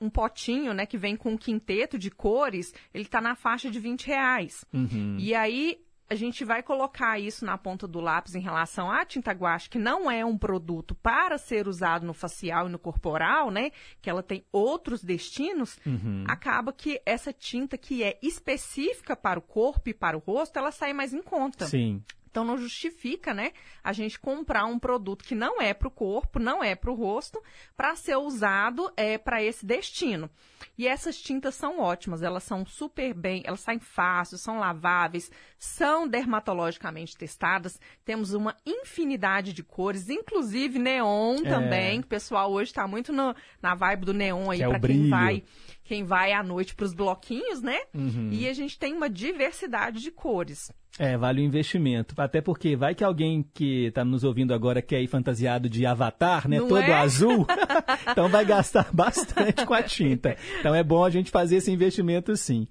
um 0.00 0.08
potinho, 0.08 0.72
né, 0.72 0.86
que 0.86 0.96
vem 0.96 1.16
com 1.16 1.32
um 1.32 1.36
quinteto 1.36 1.98
de 1.98 2.10
cores, 2.10 2.72
ele 2.94 3.06
tá 3.06 3.20
na 3.20 3.34
faixa 3.34 3.68
de 3.70 3.80
20 3.80 4.06
reais. 4.06 4.64
Uhum. 4.72 5.16
E 5.18 5.34
aí 5.34 5.78
a 6.08 6.14
gente 6.14 6.44
vai 6.44 6.62
colocar 6.62 7.18
isso 7.18 7.44
na 7.44 7.58
ponta 7.58 7.86
do 7.86 8.00
lápis 8.00 8.34
em 8.34 8.40
relação 8.40 8.90
à 8.90 9.04
tinta 9.04 9.32
guache, 9.32 9.68
que 9.68 9.78
não 9.78 10.10
é 10.10 10.24
um 10.24 10.38
produto 10.38 10.94
para 10.94 11.36
ser 11.36 11.66
usado 11.66 12.06
no 12.06 12.14
facial 12.14 12.68
e 12.68 12.70
no 12.70 12.78
corporal, 12.78 13.50
né? 13.50 13.70
Que 14.00 14.08
ela 14.08 14.22
tem 14.22 14.44
outros 14.52 15.02
destinos. 15.02 15.78
Uhum. 15.84 16.24
Acaba 16.28 16.72
que 16.72 17.00
essa 17.04 17.32
tinta 17.32 17.76
que 17.76 18.02
é 18.02 18.18
específica 18.22 19.16
para 19.16 19.38
o 19.38 19.42
corpo 19.42 19.88
e 19.88 19.94
para 19.94 20.16
o 20.16 20.20
rosto, 20.20 20.58
ela 20.58 20.70
sai 20.70 20.92
mais 20.92 21.12
em 21.12 21.22
conta. 21.22 21.66
Sim. 21.66 22.02
Então 22.36 22.44
não 22.44 22.58
justifica, 22.58 23.32
né, 23.32 23.52
a 23.82 23.94
gente 23.94 24.20
comprar 24.20 24.66
um 24.66 24.78
produto 24.78 25.24
que 25.24 25.34
não 25.34 25.58
é 25.58 25.72
para 25.72 25.88
o 25.88 25.90
corpo, 25.90 26.38
não 26.38 26.62
é 26.62 26.74
para 26.74 26.90
o 26.90 26.94
rosto, 26.94 27.42
para 27.74 27.96
ser 27.96 28.16
usado 28.16 28.92
é 28.94 29.16
para 29.16 29.42
esse 29.42 29.64
destino. 29.64 30.28
E 30.76 30.86
essas 30.86 31.16
tintas 31.18 31.54
são 31.54 31.80
ótimas, 31.80 32.22
elas 32.22 32.42
são 32.42 32.66
super 32.66 33.14
bem, 33.14 33.42
elas 33.46 33.60
saem 33.60 33.78
fácil, 33.78 34.36
são 34.36 34.58
laváveis, 34.58 35.30
são 35.58 36.06
dermatologicamente 36.06 37.16
testadas. 37.16 37.80
Temos 38.04 38.34
uma 38.34 38.54
infinidade 38.66 39.54
de 39.54 39.62
cores, 39.62 40.10
inclusive 40.10 40.78
neon 40.78 41.38
É. 41.42 41.48
também. 41.48 42.00
que 42.02 42.06
O 42.06 42.10
pessoal 42.10 42.52
hoje 42.52 42.70
está 42.70 42.86
muito 42.86 43.14
no- 43.14 43.34
na 43.62 43.74
vibe 43.74 44.04
do 44.04 44.12
neon 44.12 44.50
aí 44.50 44.60
é 44.60 44.68
para 44.68 44.78
quem 44.80 45.08
vai 45.08 45.42
quem 45.86 46.04
vai 46.04 46.32
à 46.32 46.42
noite 46.42 46.74
para 46.74 46.84
os 46.84 46.92
bloquinhos, 46.92 47.62
né? 47.62 47.78
Uhum. 47.94 48.30
E 48.32 48.48
a 48.48 48.52
gente 48.52 48.78
tem 48.78 48.92
uma 48.92 49.08
diversidade 49.08 50.00
de 50.00 50.10
cores. 50.10 50.70
É, 50.98 51.16
vale 51.16 51.40
o 51.40 51.44
investimento. 51.44 52.14
Até 52.16 52.40
porque 52.40 52.74
vai 52.74 52.94
que 52.94 53.04
alguém 53.04 53.44
que 53.54 53.86
está 53.86 54.04
nos 54.04 54.24
ouvindo 54.24 54.52
agora 54.52 54.82
quer 54.82 55.00
ir 55.00 55.06
fantasiado 55.06 55.68
de 55.68 55.86
avatar, 55.86 56.48
né? 56.48 56.58
Não 56.58 56.68
todo 56.68 56.80
é? 56.80 56.92
azul. 56.92 57.46
então 58.10 58.28
vai 58.28 58.44
gastar 58.44 58.88
bastante 58.92 59.64
com 59.64 59.74
a 59.74 59.82
tinta. 59.82 60.36
Então 60.58 60.74
é 60.74 60.82
bom 60.82 61.04
a 61.04 61.10
gente 61.10 61.30
fazer 61.30 61.56
esse 61.56 61.70
investimento 61.70 62.36
sim. 62.36 62.66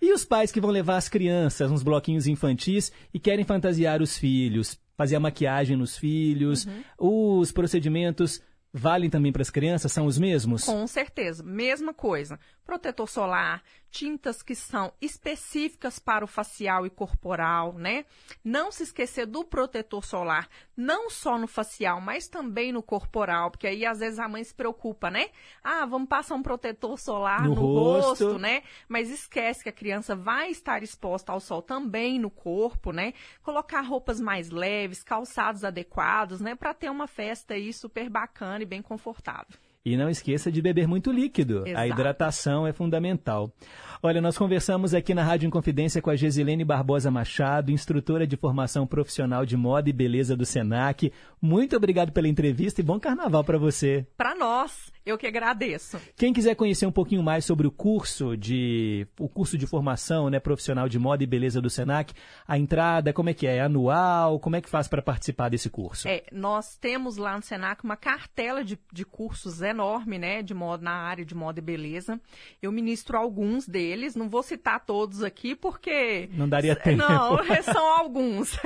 E 0.00 0.12
os 0.12 0.24
pais 0.24 0.52
que 0.52 0.60
vão 0.60 0.70
levar 0.70 0.96
as 0.96 1.08
crianças 1.08 1.70
nos 1.70 1.82
bloquinhos 1.82 2.26
infantis 2.26 2.92
e 3.14 3.18
querem 3.18 3.44
fantasiar 3.44 4.02
os 4.02 4.18
filhos, 4.18 4.78
fazer 4.96 5.16
a 5.16 5.20
maquiagem 5.20 5.76
nos 5.76 5.96
filhos, 5.96 6.66
os 6.98 7.52
procedimentos 7.52 8.40
valem 8.72 9.10
também 9.10 9.32
para 9.32 9.42
as 9.42 9.50
crianças? 9.50 9.92
São 9.92 10.06
os 10.06 10.18
mesmos? 10.18 10.64
Com 10.64 10.86
certeza, 10.86 11.42
mesma 11.42 11.92
coisa. 11.92 12.38
Protetor 12.64 13.08
solar, 13.08 13.62
tintas 13.90 14.42
que 14.42 14.54
são 14.54 14.92
específicas 15.00 15.98
para 15.98 16.24
o 16.24 16.28
facial 16.28 16.86
e 16.86 16.90
corporal, 16.90 17.74
né? 17.74 18.06
Não 18.42 18.72
se 18.72 18.84
esquecer 18.84 19.26
do 19.26 19.44
protetor 19.44 20.04
solar, 20.04 20.48
não 20.76 21.10
só 21.10 21.36
no 21.36 21.46
facial, 21.46 22.00
mas 22.00 22.28
também 22.28 22.72
no 22.72 22.82
corporal, 22.82 23.50
porque 23.50 23.66
aí 23.66 23.84
às 23.84 23.98
vezes 23.98 24.18
a 24.18 24.28
mãe 24.28 24.42
se 24.44 24.54
preocupa, 24.54 25.10
né? 25.10 25.28
Ah, 25.62 25.84
vamos 25.84 26.08
passar 26.08 26.34
um 26.36 26.42
protetor 26.42 26.98
solar 26.98 27.42
no, 27.42 27.54
No 27.54 27.60
rosto. 27.74 28.24
rosto. 28.24 28.38
né? 28.38 28.62
Mas 28.88 29.10
esquece 29.10 29.62
que 29.62 29.68
a 29.68 29.72
criança 29.72 30.16
vai 30.16 30.50
estar 30.50 30.82
exposta 30.82 31.32
ao 31.32 31.40
sol 31.40 31.60
também 31.60 32.18
no 32.18 32.30
corpo, 32.30 32.92
né? 32.92 33.12
Colocar 33.42 33.82
roupas 33.82 34.20
mais 34.20 34.50
leves, 34.50 35.02
calçados 35.02 35.64
adequados, 35.64 36.40
né? 36.40 36.54
Para 36.54 36.72
ter 36.72 36.90
uma 36.90 37.06
festa 37.06 37.54
aí 37.54 37.72
super 37.72 38.08
bacana 38.08 38.62
e 38.62 38.66
bem 38.66 38.80
confortável. 38.80 39.58
E 39.84 39.96
não 39.96 40.08
esqueça 40.08 40.50
de 40.50 40.62
beber 40.62 40.86
muito 40.86 41.10
líquido. 41.10 41.64
A 41.64 41.68
Exato. 41.70 41.88
hidratação 41.88 42.66
é 42.66 42.72
fundamental. 42.72 43.52
Olha, 44.00 44.20
nós 44.20 44.36
conversamos 44.38 44.94
aqui 44.94 45.14
na 45.14 45.22
Rádio 45.22 45.46
Inconfidência 45.46 46.02
com 46.02 46.10
a 46.10 46.16
Gesilene 46.16 46.64
Barbosa 46.64 47.10
Machado, 47.10 47.70
instrutora 47.70 48.26
de 48.26 48.36
formação 48.36 48.86
profissional 48.86 49.44
de 49.44 49.56
moda 49.56 49.88
e 49.88 49.92
beleza 49.92 50.36
do 50.36 50.44
Senac. 50.44 51.12
Muito 51.40 51.76
obrigado 51.76 52.12
pela 52.12 52.28
entrevista 52.28 52.80
e 52.80 52.84
bom 52.84 52.98
carnaval 52.98 53.44
para 53.44 53.58
você. 53.58 54.06
Para 54.16 54.34
nós, 54.36 54.92
eu 55.04 55.18
que 55.18 55.26
agradeço. 55.26 56.00
Quem 56.16 56.32
quiser 56.32 56.54
conhecer 56.54 56.86
um 56.86 56.92
pouquinho 56.92 57.22
mais 57.22 57.44
sobre 57.44 57.66
o 57.66 57.70
curso 57.70 58.36
de 58.36 59.06
o 59.18 59.28
curso 59.28 59.58
de 59.58 59.66
formação, 59.66 60.30
né, 60.30 60.38
profissional 60.38 60.88
de 60.88 60.98
moda 60.98 61.22
e 61.22 61.26
beleza 61.26 61.60
do 61.60 61.68
Senac, 61.68 62.14
a 62.46 62.58
entrada, 62.58 63.12
como 63.12 63.30
é 63.30 63.34
que 63.34 63.46
é? 63.46 63.56
É 63.56 63.60
anual? 63.60 64.40
Como 64.40 64.56
é 64.56 64.60
que 64.60 64.68
faz 64.68 64.88
para 64.88 65.02
participar 65.02 65.48
desse 65.48 65.68
curso? 65.68 66.08
É, 66.08 66.24
nós 66.32 66.76
temos 66.76 67.16
lá 67.16 67.36
no 67.36 67.42
Senac 67.42 67.84
uma 67.84 67.96
cartela 67.96 68.64
de, 68.64 68.78
de 68.92 69.04
cursos 69.04 69.60
enorme, 69.60 70.18
né, 70.18 70.42
de 70.42 70.54
moda 70.54 70.84
na 70.84 70.94
área 70.94 71.24
de 71.24 71.34
moda 71.34 71.58
e 71.58 71.62
beleza. 71.62 72.20
Eu 72.60 72.72
ministro 72.72 73.18
alguns 73.18 73.66
deles, 73.66 74.16
não 74.16 74.28
vou 74.28 74.42
citar 74.42 74.84
todos 74.84 75.22
aqui 75.22 75.54
porque 75.54 76.28
Não 76.32 76.48
daria 76.48 76.74
tempo. 76.74 76.98
Não, 76.98 77.38
são 77.62 77.98
alguns. 77.98 78.56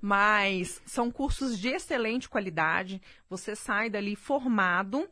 Mas 0.00 0.80
são 0.86 1.10
cursos 1.10 1.58
de 1.58 1.68
excelente 1.68 2.28
qualidade. 2.28 3.00
Você 3.28 3.54
sai 3.54 3.90
dali 3.90 4.16
formado. 4.16 5.08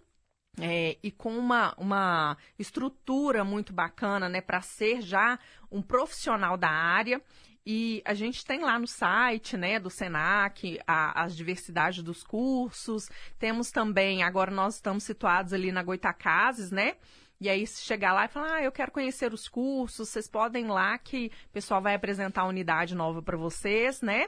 É, 0.61 0.97
e 1.03 1.11
com 1.11 1.37
uma, 1.37 1.75
uma 1.79 2.37
estrutura 2.59 3.45
muito 3.45 3.73
bacana, 3.73 4.29
né, 4.29 4.41
para 4.41 4.61
ser 4.61 5.01
já 5.01 5.39
um 5.71 5.83
profissional 5.83 6.57
da 6.57 6.71
área. 6.71 7.21
E 7.65 8.01
a 8.05 8.15
gente 8.15 8.47
tem 8.47 8.61
lá 8.61 8.79
no 8.79 8.87
site, 8.87 9.57
né, 9.57 9.79
do 9.79 9.91
Senac, 9.91 10.81
a, 10.87 11.23
as 11.23 11.37
diversidades 11.37 12.03
dos 12.03 12.25
cursos. 12.25 13.11
Temos 13.39 13.71
também, 13.71 14.23
agora 14.23 14.51
nós 14.51 14.77
estamos 14.77 15.05
situados 15.05 15.53
ali 15.53 15.71
na 15.71 15.83
Goitacazes, 15.83 16.71
né? 16.71 16.97
E 17.41 17.49
aí, 17.49 17.65
se 17.67 17.85
chegar 17.85 18.13
lá 18.13 18.25
e 18.25 18.29
falar, 18.29 18.57
ah, 18.57 18.63
eu 18.65 18.73
quero 18.73 18.91
conhecer 18.91 19.33
os 19.33 19.49
cursos, 19.49 20.09
vocês 20.09 20.29
podem 20.29 20.65
ir 20.65 20.69
lá 20.69 20.99
que 20.99 21.31
o 21.49 21.53
pessoal 21.53 21.81
vai 21.81 21.95
apresentar 21.95 22.43
a 22.43 22.49
unidade 22.49 22.97
nova 22.97 23.23
para 23.23 23.37
vocês, 23.37 24.03
né? 24.03 24.27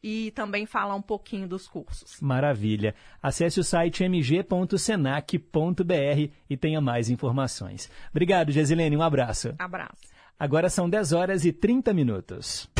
E 0.00 0.30
também 0.30 0.64
falar 0.64 0.94
um 0.94 1.02
pouquinho 1.02 1.48
dos 1.48 1.66
cursos. 1.66 2.20
Maravilha. 2.20 2.94
Acesse 3.20 3.58
o 3.58 3.64
site 3.64 4.04
mg.senac.br 4.04 6.32
e 6.48 6.56
tenha 6.56 6.80
mais 6.80 7.10
informações. 7.10 7.90
Obrigado, 8.10 8.52
Gesilene. 8.52 8.96
Um 8.96 9.02
abraço. 9.02 9.52
Abraço. 9.58 10.12
Agora 10.38 10.70
são 10.70 10.88
10 10.88 11.12
horas 11.12 11.44
e 11.44 11.52
30 11.52 11.92
minutos. 11.92 12.70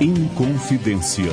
Inconfidência. 0.00 1.32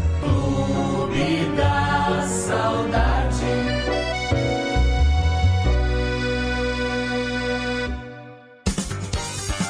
Da 1.55 2.21
Saudade. 2.27 3.45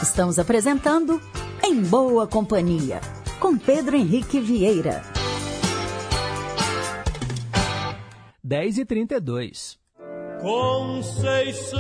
Estamos 0.04 0.38
apresentando 0.40 1.22
Em 1.64 1.82
Boa 1.82 2.28
Companhia, 2.28 3.02
com 3.40 3.58
Pedro 3.58 3.96
Henrique 3.96 4.40
Vieira. 4.40 5.02
10 8.44 8.80
e 8.80 8.86
32. 8.86 9.80
Conceição, 10.42 11.80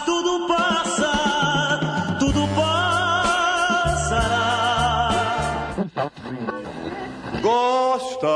Mas 0.00 0.06
tudo 0.06 0.46
passa, 0.48 1.12
tudo 2.18 2.48
passará. 2.54 4.30
Gosta 7.42 8.26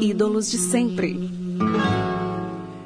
Ídolos 0.00 0.48
de 0.50 0.58
sempre. 0.58 1.18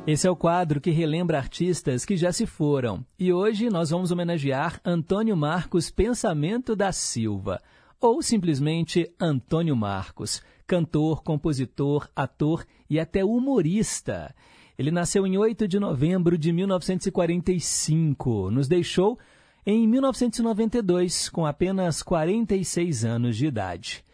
Esse 0.06 0.26
é 0.26 0.30
o 0.30 0.36
quadro 0.36 0.80
que 0.80 0.90
relembra 0.90 1.36
artistas 1.36 2.06
que 2.06 2.16
já 2.16 2.32
se 2.32 2.46
foram. 2.46 3.04
E 3.18 3.32
hoje 3.32 3.68
nós 3.68 3.90
vamos 3.90 4.10
homenagear 4.10 4.80
Antônio 4.84 5.36
Marcos 5.36 5.90
Pensamento 5.90 6.74
da 6.74 6.90
Silva, 6.90 7.60
ou 8.00 8.22
simplesmente 8.22 9.12
Antônio 9.20 9.76
Marcos, 9.76 10.42
cantor, 10.66 11.22
compositor, 11.22 12.08
ator 12.14 12.64
e 12.88 12.98
até 13.00 13.24
humorista. 13.24 14.34
Ele 14.78 14.90
nasceu 14.90 15.26
em 15.26 15.36
8 15.36 15.68
de 15.68 15.78
novembro 15.78 16.36
de 16.38 16.52
1945, 16.52 18.50
nos 18.50 18.68
deixou 18.68 19.18
em 19.64 19.86
1992, 19.86 21.28
com 21.28 21.46
apenas 21.46 22.02
46 22.02 23.04
anos 23.04 23.36
de 23.36 23.46
idade. 23.46 24.04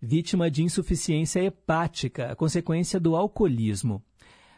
Vítima 0.00 0.50
de 0.50 0.62
insuficiência 0.62 1.42
hepática, 1.42 2.34
consequência 2.36 2.98
do 2.98 3.16
alcoolismo. 3.16 4.02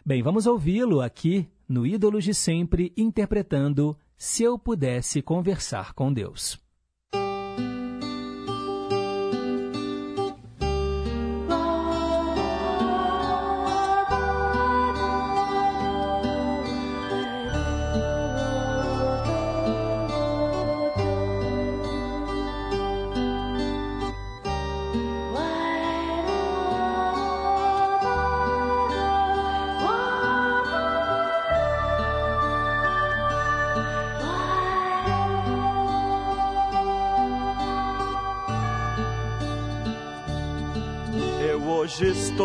Bem, 0.05 0.23
vamos 0.23 0.47
ouvi-lo 0.47 1.01
aqui 1.01 1.48
no 1.68 1.86
Ídolos 1.86 2.24
de 2.24 2.32
Sempre, 2.32 2.93
interpretando 2.97 3.97
Se 4.16 4.43
Eu 4.44 4.59
Pudesse 4.59 5.20
Conversar 5.20 5.94
com 5.94 6.12
Deus. 6.12 6.65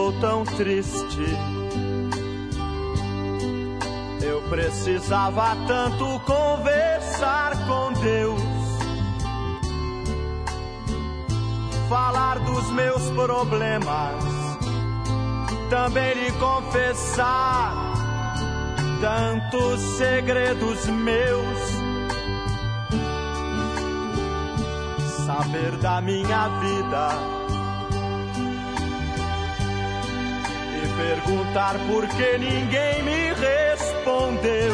Estou 0.01 0.11
tão 0.13 0.43
triste. 0.43 1.25
Eu 4.21 4.41
precisava 4.49 5.55
tanto 5.67 6.19
conversar 6.21 7.51
com 7.67 7.93
Deus. 8.01 8.41
Falar 11.87 12.39
dos 12.39 12.71
meus 12.71 13.09
problemas. 13.11 14.23
Também 15.69 16.13
lhe 16.15 16.31
confessar 16.33 17.73
tantos 18.99 19.79
segredos 19.97 20.85
meus. 20.87 21.71
Saber 25.25 25.77
da 25.77 26.01
minha 26.01 26.47
vida 26.59 27.40
perguntar 31.01 31.75
por 31.87 32.07
que 32.07 32.37
ninguém 32.37 33.03
me 33.03 33.33
respondeu. 33.33 34.73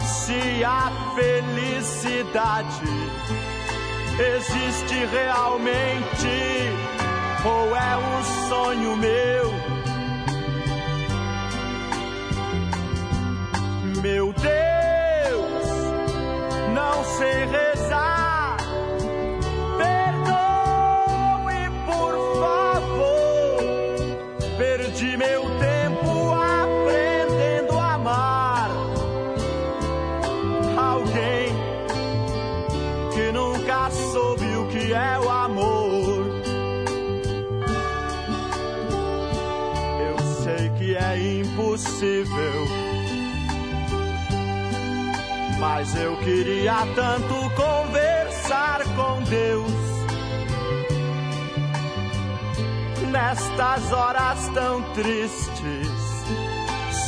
Se 0.00 0.64
a 0.64 0.90
felicidade 1.14 2.90
existe 4.34 5.06
realmente 5.06 6.34
ou 7.44 7.76
é 7.76 7.96
um 7.96 8.48
sonho 8.48 8.96
meu. 8.96 9.54
Meu 14.02 14.32
Deus, 14.32 15.66
não 16.74 17.04
sei 17.04 17.46
Mas 45.58 45.94
eu 45.96 46.16
queria 46.18 46.74
tanto 46.94 47.50
conversar 47.54 48.82
com 48.94 49.22
Deus 49.22 49.86
nestas 53.10 53.92
horas 53.92 54.48
tão 54.54 54.82
tristes. 54.92 55.88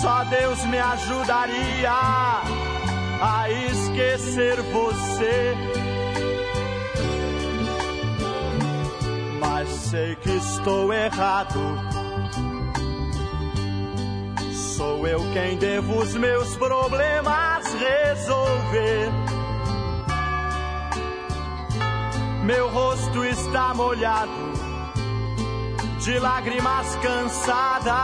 Só 0.00 0.24
Deus 0.24 0.64
me 0.66 0.78
ajudaria 0.78 1.92
a 3.20 3.50
esquecer 3.50 4.60
você. 4.62 5.54
Mas 9.40 9.68
sei 9.68 10.16
que 10.16 10.30
estou 10.30 10.92
errado. 10.92 11.97
Sou 14.98 15.06
eu 15.06 15.20
quem 15.32 15.56
devo 15.58 16.00
os 16.00 16.12
meus 16.14 16.56
problemas 16.56 17.72
resolver. 17.72 19.12
Meu 22.42 22.68
rosto 22.68 23.24
está 23.24 23.72
molhado 23.74 24.32
de 26.00 26.18
lágrimas 26.18 26.96
cansadas 26.96 27.94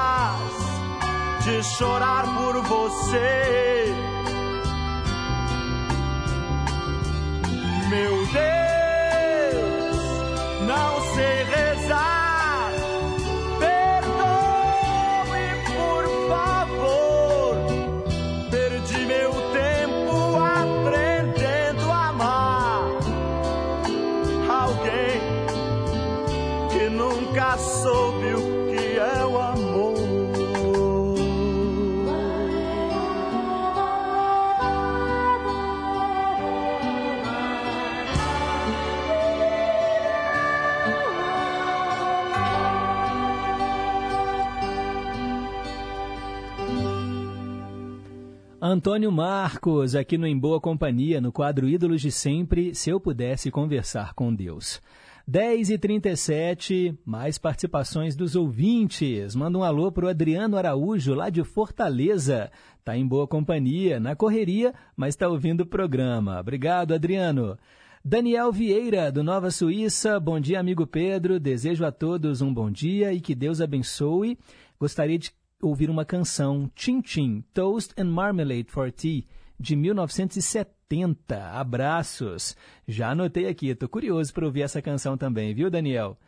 de 1.43 1.65
chorar 1.65 2.33
por 2.37 2.62
você. 2.62 3.87
Meu 7.91 8.25
Deus, 8.27 9.66
não 10.69 11.01
sei 11.16 11.43
rezar. 11.43 12.23
Antônio 48.74 49.12
Marcos, 49.12 49.94
aqui 49.94 50.18
no 50.18 50.26
Em 50.26 50.36
Boa 50.36 50.60
Companhia, 50.60 51.20
no 51.20 51.30
quadro 51.30 51.68
Ídolos 51.68 52.01
de 52.01 52.10
Sempre, 52.10 52.74
se 52.74 52.90
eu 52.90 52.98
pudesse 52.98 53.48
conversar 53.48 54.14
com 54.14 54.34
Deus. 54.34 54.82
10 55.28 55.70
e 55.70 55.78
37 55.78 56.98
mais 57.06 57.38
participações 57.38 58.16
dos 58.16 58.34
ouvintes. 58.34 59.36
Manda 59.36 59.56
um 59.59 59.62
alô 59.62 59.92
pro 59.92 60.09
Adriano 60.09 60.56
Araújo, 60.56 61.14
lá 61.14 61.30
de 61.30 61.44
Fortaleza. 61.44 62.51
Tá 62.84 62.96
em 62.96 63.06
boa 63.06 63.28
companhia, 63.28 64.01
na 64.01 64.16
correria, 64.16 64.74
mas 64.96 65.14
tá 65.14 65.28
ouvindo 65.28 65.60
o 65.60 65.66
programa. 65.66 66.40
Obrigado, 66.40 66.94
Adriano. 66.94 67.56
Daniel 68.05 68.51
Vieira, 68.51 69.12
do 69.12 69.22
Nova 69.22 69.52
Suíça. 69.52 70.18
Bom 70.18 70.40
dia, 70.40 70.59
amigo 70.59 70.84
Pedro. 70.84 71.38
Desejo 71.38 71.84
a 71.84 71.92
todos 71.92 72.42
um 72.42 72.52
bom 72.52 72.72
dia 72.72 73.12
e 73.12 73.20
que 73.20 73.36
Deus 73.36 73.60
abençoe. 73.60 74.36
Gostaria 74.80 75.16
de 75.16 75.32
ouvir 75.62 75.90
uma 75.90 76.05
canção, 76.05 76.70
Tim 76.74 77.01
Tim, 77.01 77.44
Toast 77.52 77.94
and 77.98 78.10
Marmalade 78.10 78.66
for 78.68 78.90
Tea, 78.90 79.24
de 79.59 79.76
1970. 79.76 81.51
Abraços. 81.52 82.56
Já 82.86 83.10
anotei 83.10 83.47
aqui, 83.47 83.68
estou 83.68 83.89
curioso 83.89 84.32
para 84.32 84.47
ouvir 84.47 84.62
essa 84.62 84.82
canção 84.82 85.16
também, 85.16 85.55
viu, 85.55 85.70
Daniel? 85.70 86.18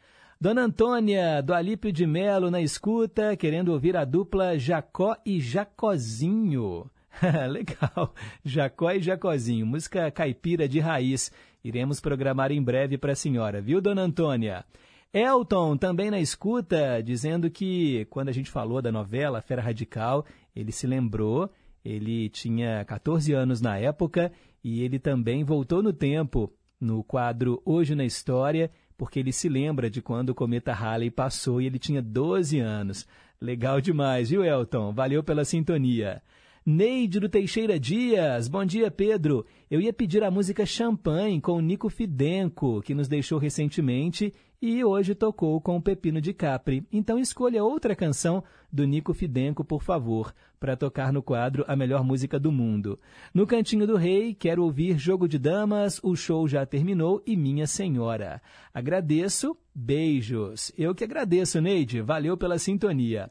Dona 0.41 0.63
Antônia, 0.65 1.43
do 1.43 1.55
Alípio 1.55 1.91
de 1.91 2.07
Melo, 2.07 2.51
na 2.51 2.61
escuta, 2.61 3.37
querendo 3.37 3.73
ouvir 3.73 3.97
a 3.97 4.05
dupla 4.05 4.59
Jacó 4.59 5.17
e 5.25 5.41
Jacozinho. 5.41 6.91
Legal, 7.49 8.15
Jacó 8.45 8.91
e 8.91 9.01
Jacozinho, 9.01 9.65
música 9.65 10.11
caipira 10.11 10.69
de 10.69 10.79
raiz. 10.79 11.33
Iremos 11.65 12.01
programar 12.01 12.53
em 12.53 12.63
breve 12.63 12.99
para 12.99 13.13
a 13.13 13.17
senhora, 13.17 13.63
viu, 13.63 13.81
Dona 13.81 14.03
Antônia? 14.03 14.65
Elton, 15.13 15.77
também 15.77 16.11
na 16.11 16.21
escuta, 16.21 17.03
dizendo 17.03 17.51
que 17.51 18.05
quando 18.11 18.29
a 18.29 18.33
gente 18.33 18.51
falou 18.51 18.83
da 18.83 18.93
novela 18.93 19.41
Fera 19.41 19.63
Radical, 19.63 20.27
ele 20.55 20.73
se 20.73 20.87
lembrou, 20.87 21.51
ele 21.85 22.29
tinha 22.29 22.85
14 22.85 23.33
anos 23.33 23.61
na 23.61 23.79
época 23.79 24.33
e 24.63 24.83
ele 24.83 24.99
também 24.99 25.45
voltou 25.45 25.83
no 25.83 25.93
tempo 25.93 26.53
no 26.81 27.03
quadro 27.03 27.63
Hoje 27.65 27.95
na 27.95 28.05
História, 28.05 28.71
porque 28.97 29.21
ele 29.21 29.33
se 29.33 29.49
lembra 29.49 29.89
de 29.89 30.03
quando 30.03 30.31
o 30.31 30.35
cometa 30.35 30.73
Halley 30.73 31.11
passou 31.11 31.61
e 31.61 31.67
ele 31.67 31.79
tinha 31.79 32.03
12 32.03 32.59
anos. 32.59 33.07
Legal 33.41 33.81
demais, 33.81 34.31
viu, 34.31 34.45
Elton? 34.45 34.93
Valeu 34.93 35.23
pela 35.23 35.45
sintonia. 35.45 36.23
Neide 36.65 37.21
do 37.21 37.29
Teixeira 37.29 37.79
Dias, 37.79 38.49
bom 38.49 38.65
dia 38.65 38.91
Pedro. 38.91 39.47
Eu 39.71 39.81
ia 39.81 39.93
pedir 39.93 40.25
a 40.25 40.33
música 40.33 40.67
Champagne 40.67 41.41
com 41.41 41.61
Nico 41.61 41.89
Fidenco, 41.89 42.83
que 42.83 42.93
nos 42.93 43.07
deixou 43.07 43.39
recentemente 43.39 44.33
e 44.61 44.85
hoje 44.85 45.15
tocou 45.15 45.61
com 45.61 45.77
o 45.77 45.83
Pepino 45.83 46.21
de 46.21 46.33
Capri. 46.33 46.87
Então 46.93 47.19
escolha 47.19 47.63
outra 47.63 47.95
canção 47.95 48.43
do 48.73 48.85
Nico 48.85 49.13
Fidenco, 49.13 49.65
por 49.65 49.83
favor, 49.83 50.35
para 50.59 50.77
tocar 50.77 51.13
no 51.13 51.23
quadro 51.23 51.65
A 51.69 51.77
Melhor 51.77 52.03
Música 52.03 52.39
do 52.39 52.51
Mundo. 52.51 52.99
No 53.33 53.47
Cantinho 53.47 53.87
do 53.87 53.97
Rei, 53.97 54.35
quero 54.35 54.63
ouvir 54.63 54.99
Jogo 54.99 55.29
de 55.29 55.39
Damas, 55.39 56.01
O 56.03 56.17
Show 56.17 56.49
Já 56.49 56.65
Terminou 56.65 57.23
e 57.27 57.37
Minha 57.37 57.67
Senhora. 57.67 58.41
Agradeço, 58.73 59.57
beijos. 59.75 60.73
Eu 60.77 60.95
que 60.95 61.05
agradeço, 61.05 61.61
Neide, 61.61 62.01
valeu 62.01 62.37
pela 62.37 62.59
sintonia. 62.59 63.31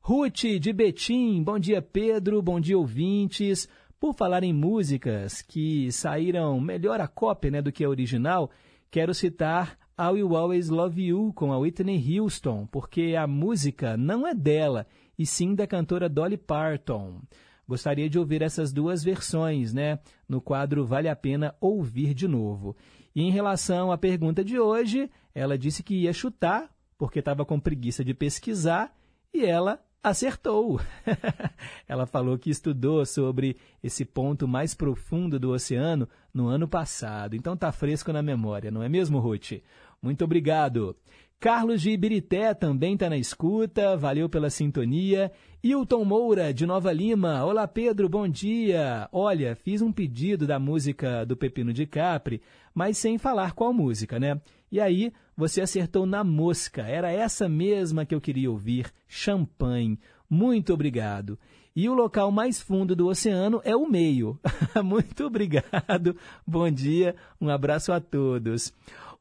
Ruth 0.00 0.60
de 0.60 0.72
Betim, 0.72 1.42
bom 1.42 1.58
dia 1.58 1.82
Pedro, 1.82 2.40
bom 2.40 2.60
dia 2.60 2.78
ouvintes. 2.78 3.68
Por 3.98 4.14
falar 4.14 4.44
em 4.44 4.52
músicas 4.52 5.40
que 5.40 5.90
saíram 5.90 6.60
melhor 6.60 7.00
a 7.00 7.08
cópia 7.08 7.50
né, 7.50 7.62
do 7.62 7.72
que 7.72 7.82
a 7.82 7.88
original, 7.88 8.50
quero 8.90 9.14
citar 9.14 9.76
I 9.98 10.10
Will 10.12 10.36
Always 10.36 10.68
Love 10.68 11.02
You 11.02 11.32
com 11.34 11.50
a 11.52 11.58
Whitney 11.58 12.18
Houston, 12.18 12.66
porque 12.66 13.16
a 13.18 13.26
música 13.26 13.96
não 13.96 14.26
é 14.26 14.34
dela, 14.34 14.86
e 15.18 15.24
sim 15.24 15.54
da 15.54 15.66
cantora 15.66 16.06
Dolly 16.06 16.36
Parton. 16.36 17.22
Gostaria 17.66 18.08
de 18.08 18.18
ouvir 18.18 18.42
essas 18.42 18.74
duas 18.74 19.02
versões, 19.02 19.72
né? 19.72 19.98
No 20.28 20.38
quadro 20.40 20.84
Vale 20.84 21.08
a 21.08 21.16
Pena 21.16 21.54
Ouvir 21.60 22.12
de 22.12 22.28
Novo. 22.28 22.76
E 23.14 23.22
em 23.22 23.30
relação 23.30 23.90
à 23.90 23.96
pergunta 23.96 24.44
de 24.44 24.58
hoje, 24.58 25.10
ela 25.34 25.56
disse 25.56 25.82
que 25.82 25.94
ia 25.94 26.12
chutar, 26.12 26.70
porque 26.98 27.20
estava 27.20 27.46
com 27.46 27.58
preguiça 27.58 28.04
de 28.04 28.12
pesquisar, 28.12 28.94
e 29.32 29.46
ela 29.46 29.80
acertou. 30.02 30.80
ela 31.88 32.06
falou 32.06 32.38
que 32.38 32.50
estudou 32.50 33.04
sobre 33.04 33.56
esse 33.82 34.04
ponto 34.04 34.46
mais 34.46 34.74
profundo 34.74 35.38
do 35.40 35.50
oceano 35.50 36.08
no 36.32 36.46
ano 36.46 36.68
passado. 36.68 37.34
Então 37.34 37.54
está 37.54 37.72
fresco 37.72 38.12
na 38.12 38.22
memória, 38.22 38.70
não 38.70 38.82
é 38.82 38.88
mesmo, 38.88 39.18
Ruth? 39.18 39.54
Muito 40.02 40.24
obrigado. 40.24 40.96
Carlos 41.38 41.82
de 41.82 41.90
Ibirité 41.90 42.54
também 42.54 42.94
está 42.94 43.10
na 43.10 43.16
escuta, 43.18 43.96
valeu 43.96 44.28
pela 44.28 44.48
sintonia. 44.48 45.30
Hilton 45.62 46.04
Moura, 46.04 46.52
de 46.52 46.64
Nova 46.64 46.90
Lima. 46.92 47.44
Olá, 47.44 47.68
Pedro, 47.68 48.08
bom 48.08 48.26
dia. 48.26 49.08
Olha, 49.12 49.54
fiz 49.54 49.82
um 49.82 49.92
pedido 49.92 50.46
da 50.46 50.58
música 50.58 51.26
do 51.26 51.36
Pepino 51.36 51.72
de 51.74 51.86
Capri, 51.86 52.40
mas 52.74 52.96
sem 52.96 53.18
falar 53.18 53.52
qual 53.52 53.72
música, 53.72 54.18
né? 54.18 54.40
E 54.72 54.80
aí, 54.80 55.12
você 55.36 55.60
acertou 55.60 56.06
na 56.06 56.24
mosca. 56.24 56.82
Era 56.82 57.12
essa 57.12 57.48
mesma 57.48 58.06
que 58.06 58.14
eu 58.14 58.20
queria 58.20 58.50
ouvir, 58.50 58.90
Champanhe. 59.06 59.98
Muito 60.28 60.72
obrigado. 60.72 61.38
E 61.76 61.90
o 61.90 61.94
local 61.94 62.32
mais 62.32 62.58
fundo 62.58 62.96
do 62.96 63.06
oceano 63.06 63.60
é 63.62 63.76
o 63.76 63.86
meio. 63.86 64.40
Muito 64.82 65.26
obrigado. 65.26 66.16
Bom 66.46 66.70
dia. 66.70 67.14
Um 67.38 67.50
abraço 67.50 67.92
a 67.92 68.00
todos. 68.00 68.72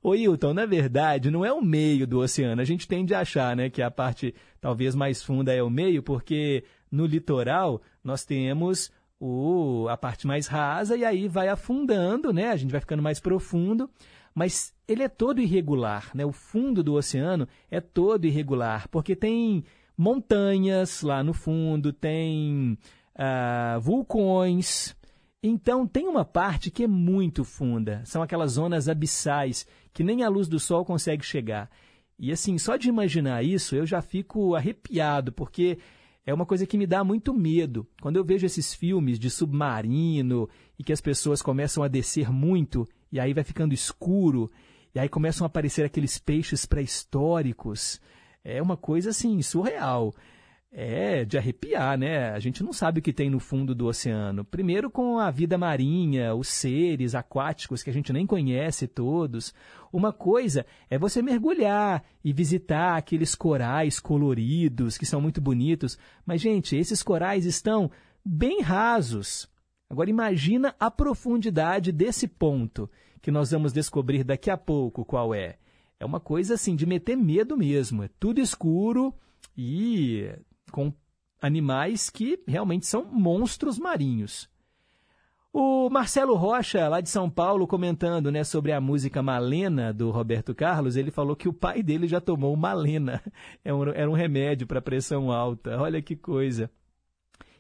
Ô 0.06 0.14
Hilton, 0.14 0.54
na 0.54 0.68
verdade, 0.68 1.32
não 1.32 1.44
é 1.44 1.52
o 1.52 1.64
meio 1.64 2.06
do 2.06 2.20
oceano. 2.20 2.62
A 2.62 2.64
gente 2.64 2.88
tende 2.88 3.16
a 3.16 3.22
achar 3.22 3.56
né, 3.56 3.72
que 3.72 3.82
a 3.82 3.90
parte 3.90 4.36
talvez 4.62 4.94
mais 4.94 5.24
funda 5.24 5.52
é 5.52 5.64
o 5.64 5.70
meio, 5.70 6.04
porque 6.04 6.64
no 6.92 7.08
litoral 7.08 7.82
nós 8.04 8.24
temos 8.24 8.92
o, 9.20 9.88
a 9.90 9.98
parte 9.98 10.28
mais 10.28 10.46
rasa 10.46 10.96
e 10.96 11.04
aí 11.04 11.28
vai 11.28 11.48
afundando, 11.48 12.32
né? 12.32 12.52
A 12.52 12.56
gente 12.56 12.70
vai 12.70 12.80
ficando 12.80 13.02
mais 13.02 13.20
profundo, 13.20 13.90
mas 14.36 14.76
ele 14.88 15.02
é 15.02 15.10
todo 15.10 15.42
irregular, 15.42 16.12
né? 16.14 16.24
O 16.24 16.32
fundo 16.32 16.84
do 16.84 16.94
oceano 16.94 17.48
é 17.72 17.82
todo 17.82 18.26
irregular, 18.26 18.88
porque 18.90 19.16
tem 19.16 19.64
montanhas 19.98 21.02
lá 21.02 21.24
no 21.24 21.34
fundo, 21.34 21.92
tem 21.92 22.78
uh, 23.16 23.82
vulcões, 23.82 24.96
então, 25.48 25.86
tem 25.86 26.08
uma 26.08 26.26
parte 26.26 26.72
que 26.72 26.86
é 26.86 26.88
muito 26.88 27.44
funda, 27.44 28.02
são 28.04 28.24
aquelas 28.24 28.54
zonas 28.54 28.90
abissais 28.90 29.68
que 29.96 30.04
nem 30.04 30.24
a 30.24 30.30
luz 30.30 30.50
do 30.50 30.60
sol 30.60 30.84
consegue 30.84 31.24
chegar. 31.24 31.72
E 32.20 32.30
assim, 32.30 32.58
só 32.58 32.76
de 32.76 32.90
imaginar 32.90 33.46
isso, 33.46 33.78
eu 33.78 33.86
já 33.86 34.02
fico 34.02 34.54
arrepiado, 34.54 35.32
porque 35.32 35.80
é 36.26 36.34
uma 36.34 36.46
coisa 36.46 36.68
que 36.68 36.78
me 36.78 36.86
dá 36.86 37.02
muito 37.02 37.34
medo. 37.34 37.88
Quando 38.02 38.18
eu 38.18 38.26
vejo 38.26 38.46
esses 38.46 38.74
filmes 38.74 39.18
de 39.18 39.30
submarino 39.30 40.50
e 40.78 40.84
que 40.84 40.92
as 40.92 41.00
pessoas 41.00 41.42
começam 41.42 41.82
a 41.82 41.88
descer 41.88 42.30
muito, 42.30 42.86
e 43.10 43.22
aí 43.22 43.34
vai 43.34 43.46
ficando 43.46 43.74
escuro, 43.74 44.52
e 44.94 45.00
aí 45.00 45.08
começam 45.08 45.46
a 45.46 45.48
aparecer 45.48 45.86
aqueles 45.86 46.20
peixes 46.20 46.66
pré-históricos, 46.66 48.02
é 48.44 48.62
uma 48.62 48.76
coisa 48.76 49.12
assim, 49.12 49.42
surreal 49.42 50.14
é 50.72 51.24
de 51.24 51.38
arrepiar, 51.38 51.98
né? 51.98 52.32
A 52.32 52.40
gente 52.40 52.62
não 52.62 52.74
sabe 52.74 53.00
o 53.00 53.02
que 53.02 53.14
tem 53.14 53.30
no 53.30 53.40
fundo 53.40 53.74
do 53.74 53.88
oceano. 53.88 54.44
Primeiro 54.44 54.90
com 54.90 55.18
a 55.18 55.32
vida 55.32 55.58
marinha, 55.58 56.36
os 56.36 56.50
seres 56.50 57.16
aquáticos 57.16 57.82
que 57.82 57.90
a 57.90 57.94
gente 57.94 58.12
nem 58.12 58.28
conhece 58.28 58.88
todos. 58.88 59.54
Uma 59.92 60.12
coisa 60.12 60.66
é 60.90 60.98
você 60.98 61.22
mergulhar 61.22 62.04
e 62.24 62.34
visitar 62.34 62.98
aqueles 62.98 63.36
corais 63.36 64.00
coloridos 64.00 64.98
que 64.98 65.06
são 65.06 65.22
muito 65.22 65.40
bonitos, 65.40 65.98
mas 66.26 66.42
gente, 66.42 66.76
esses 66.76 67.02
corais 67.02 67.46
estão 67.46 67.90
bem 68.24 68.62
rasos. 68.62 69.48
Agora 69.90 70.10
imagina 70.10 70.76
a 70.80 70.92
profundidade 70.92 71.92
desse 71.92 72.28
ponto 72.28 72.90
que 73.22 73.32
nós 73.32 73.52
vamos 73.52 73.72
descobrir 73.72 74.24
daqui 74.24 74.50
a 74.50 74.58
pouco 74.58 75.06
qual 75.06 75.34
é. 75.34 75.58
É 76.00 76.06
uma 76.06 76.20
coisa 76.20 76.56
assim 76.56 76.76
de 76.76 76.86
meter 76.86 77.16
medo 77.16 77.58
mesmo. 77.58 78.04
É 78.04 78.10
tudo 78.20 78.42
escuro 78.42 79.14
e 79.58 80.30
com 80.76 80.94
animais 81.42 82.10
que 82.10 82.38
realmente 82.46 82.86
são 82.86 83.06
monstros 83.06 83.80
marinhos. 83.80 84.50
O 85.54 85.90
Marcelo 85.90 86.36
Rocha, 86.36 86.86
lá 86.90 87.00
de 87.00 87.10
São 87.10 87.30
Paulo, 87.30 87.66
comentando 87.66 88.30
né, 88.30 88.44
sobre 88.44 88.74
a 88.74 88.82
música 88.82 89.24
Malena 89.24 89.94
do 89.94 90.12
Roberto 90.12 90.54
Carlos, 90.54 90.98
ele 90.98 91.12
falou 91.12 91.34
que 91.34 91.48
o 91.48 91.54
pai 91.54 91.82
dele 91.82 92.10
já 92.10 92.20
tomou 92.20 92.54
Malena. 92.58 93.24
É 93.64 93.70
era 93.96 94.12
um 94.12 94.14
remédio 94.14 94.68
para 94.68 94.82
pressão 94.82 95.32
alta. 95.32 95.80
Olha 95.80 96.02
que 96.02 96.14
coisa. 96.14 96.70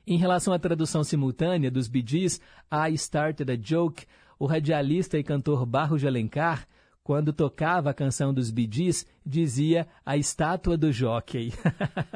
Em 0.05 0.17
relação 0.17 0.53
à 0.53 0.59
tradução 0.59 1.01
simultânea 1.01 1.71
dos 1.71 1.87
Bidis, 1.87 2.41
I 2.69 2.93
Started 2.95 3.49
a 3.49 3.55
Joke, 3.55 4.05
o 4.37 4.45
radialista 4.45 5.17
e 5.17 5.23
cantor 5.23 5.65
Barro 5.65 5.97
de 5.97 6.05
Alencar 6.05 6.67
quando 7.06 7.32
tocava 7.32 7.91
a 7.91 7.94
canção 7.94 8.34
dos 8.34 8.49
Bidis, 8.49 9.06
dizia 9.23 9.88
a 10.03 10.18
estátua 10.18 10.76
do 10.76 10.91
jockey. 10.91 11.53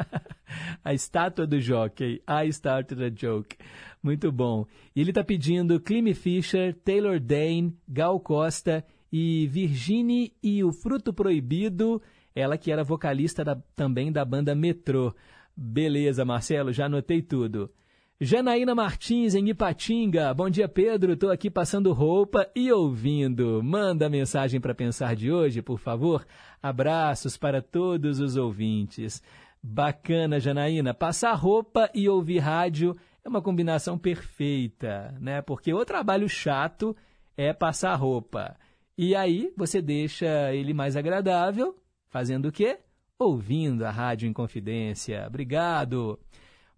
a 0.83 0.91
estátua 0.95 1.45
do 1.45 1.61
jockey. 1.61 2.19
I 2.27 2.47
started 2.47 3.03
a 3.03 3.09
joke. 3.11 3.55
Muito 4.01 4.31
bom. 4.31 4.65
E 4.95 5.01
ele 5.01 5.11
está 5.11 5.23
pedindo 5.23 5.79
Cleme 5.79 6.15
Fisher, 6.15 6.73
Taylor 6.73 7.19
Dane, 7.19 7.77
Gal 7.87 8.19
Costa 8.19 8.83
e 9.13 9.45
Virginie 9.45 10.33
e 10.41 10.63
o 10.63 10.71
Fruto 10.71 11.13
Proibido, 11.13 12.01
ela 12.33 12.57
que 12.57 12.71
era 12.71 12.83
vocalista 12.83 13.43
da, 13.43 13.61
também 13.75 14.11
da 14.11 14.25
banda 14.25 14.55
Metrô. 14.55 15.13
Beleza, 15.55 16.25
Marcelo, 16.25 16.73
já 16.73 16.87
anotei 16.87 17.21
tudo. 17.21 17.71
Janaína 18.21 18.75
Martins, 18.75 19.33
em 19.33 19.47
Ipatinga. 19.47 20.33
Bom 20.33 20.49
dia, 20.49 20.67
Pedro. 20.67 21.13
Estou 21.13 21.31
aqui 21.31 21.49
passando 21.49 21.93
roupa 21.93 22.51
e 22.53 22.69
ouvindo. 22.69 23.63
Manda 23.63 24.09
mensagem 24.09 24.59
para 24.59 24.75
pensar 24.75 25.15
de 25.15 25.31
hoje, 25.31 25.61
por 25.61 25.79
favor. 25.79 26.27
Abraços 26.61 27.37
para 27.37 27.61
todos 27.61 28.19
os 28.19 28.35
ouvintes. 28.35 29.23
Bacana, 29.63 30.37
Janaína. 30.37 30.93
Passar 30.93 31.33
roupa 31.33 31.89
e 31.95 32.09
ouvir 32.09 32.39
rádio 32.39 32.93
é 33.23 33.29
uma 33.29 33.41
combinação 33.41 33.97
perfeita, 33.97 35.15
né? 35.21 35.41
Porque 35.41 35.73
o 35.73 35.85
trabalho 35.85 36.27
chato 36.27 36.93
é 37.37 37.53
passar 37.53 37.95
roupa. 37.95 38.57
E 38.97 39.15
aí 39.15 39.53
você 39.55 39.81
deixa 39.81 40.53
ele 40.53 40.73
mais 40.73 40.97
agradável, 40.97 41.73
fazendo 42.09 42.49
o 42.49 42.51
quê? 42.51 42.79
Ouvindo 43.17 43.85
a 43.85 43.91
Rádio 43.91 44.27
em 44.27 44.33
Confidência. 44.33 45.23
Obrigado. 45.25 46.19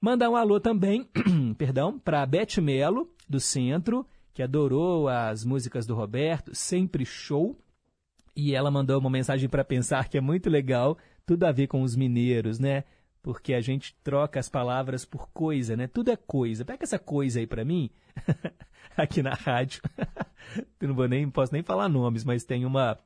Mandar 0.03 0.31
um 0.31 0.35
alô 0.35 0.59
também, 0.59 1.07
perdão, 1.59 1.99
para 1.99 2.23
a 2.23 2.25
Beth 2.25 2.59
Melo, 2.59 3.07
do 3.29 3.39
Centro, 3.39 4.03
que 4.33 4.41
adorou 4.41 5.07
as 5.07 5.45
músicas 5.45 5.85
do 5.85 5.93
Roberto, 5.93 6.55
sempre 6.55 7.05
show. 7.05 7.55
E 8.35 8.55
ela 8.55 8.71
mandou 8.71 8.99
uma 8.99 9.11
mensagem 9.11 9.47
para 9.47 9.63
pensar 9.63 10.09
que 10.09 10.17
é 10.17 10.21
muito 10.21 10.49
legal, 10.49 10.97
tudo 11.23 11.43
a 11.43 11.51
ver 11.51 11.67
com 11.67 11.83
os 11.83 11.95
mineiros, 11.95 12.57
né? 12.57 12.83
Porque 13.21 13.53
a 13.53 13.61
gente 13.61 13.95
troca 14.03 14.39
as 14.39 14.49
palavras 14.49 15.05
por 15.05 15.29
coisa, 15.29 15.77
né? 15.77 15.85
Tudo 15.85 16.09
é 16.09 16.15
coisa. 16.15 16.65
Pega 16.65 16.83
essa 16.83 16.97
coisa 16.97 17.39
aí 17.39 17.45
para 17.45 17.63
mim, 17.63 17.91
aqui 18.97 19.21
na 19.21 19.35
rádio. 19.35 19.83
Eu 20.81 20.87
não 20.87 20.95
vou 20.95 21.07
nem, 21.07 21.29
posso 21.29 21.53
nem 21.53 21.61
falar 21.61 21.87
nomes, 21.87 22.23
mas 22.23 22.43
tem 22.43 22.65
uma 22.65 22.97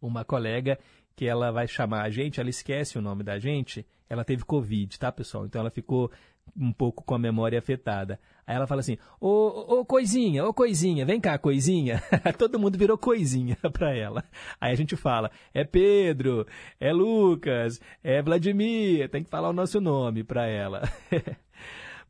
uma 0.00 0.24
colega 0.24 0.80
que 1.14 1.26
ela 1.26 1.52
vai 1.52 1.68
chamar 1.68 2.02
a 2.02 2.10
gente, 2.10 2.40
ela 2.40 2.50
esquece 2.50 2.98
o 2.98 3.02
nome 3.02 3.22
da 3.22 3.38
gente, 3.38 3.86
ela 4.12 4.26
teve 4.26 4.44
Covid, 4.44 4.98
tá, 4.98 5.10
pessoal? 5.10 5.46
Então 5.46 5.58
ela 5.58 5.70
ficou 5.70 6.10
um 6.54 6.70
pouco 6.70 7.02
com 7.02 7.14
a 7.14 7.18
memória 7.18 7.58
afetada. 7.58 8.20
Aí 8.46 8.54
ela 8.54 8.66
fala 8.66 8.80
assim: 8.80 8.98
Ô, 9.18 9.78
ô 9.78 9.84
coisinha, 9.86 10.44
ô 10.44 10.52
coisinha, 10.52 11.06
vem 11.06 11.18
cá, 11.18 11.38
coisinha. 11.38 12.02
Todo 12.36 12.58
mundo 12.58 12.76
virou 12.76 12.98
coisinha 12.98 13.56
pra 13.72 13.96
ela. 13.96 14.22
Aí 14.60 14.70
a 14.70 14.76
gente 14.76 14.96
fala: 14.96 15.30
é 15.54 15.64
Pedro, 15.64 16.46
é 16.78 16.92
Lucas, 16.92 17.80
é 18.04 18.20
Vladimir, 18.20 19.08
tem 19.08 19.24
que 19.24 19.30
falar 19.30 19.48
o 19.48 19.54
nosso 19.54 19.80
nome 19.80 20.22
pra 20.22 20.46
ela. 20.46 20.82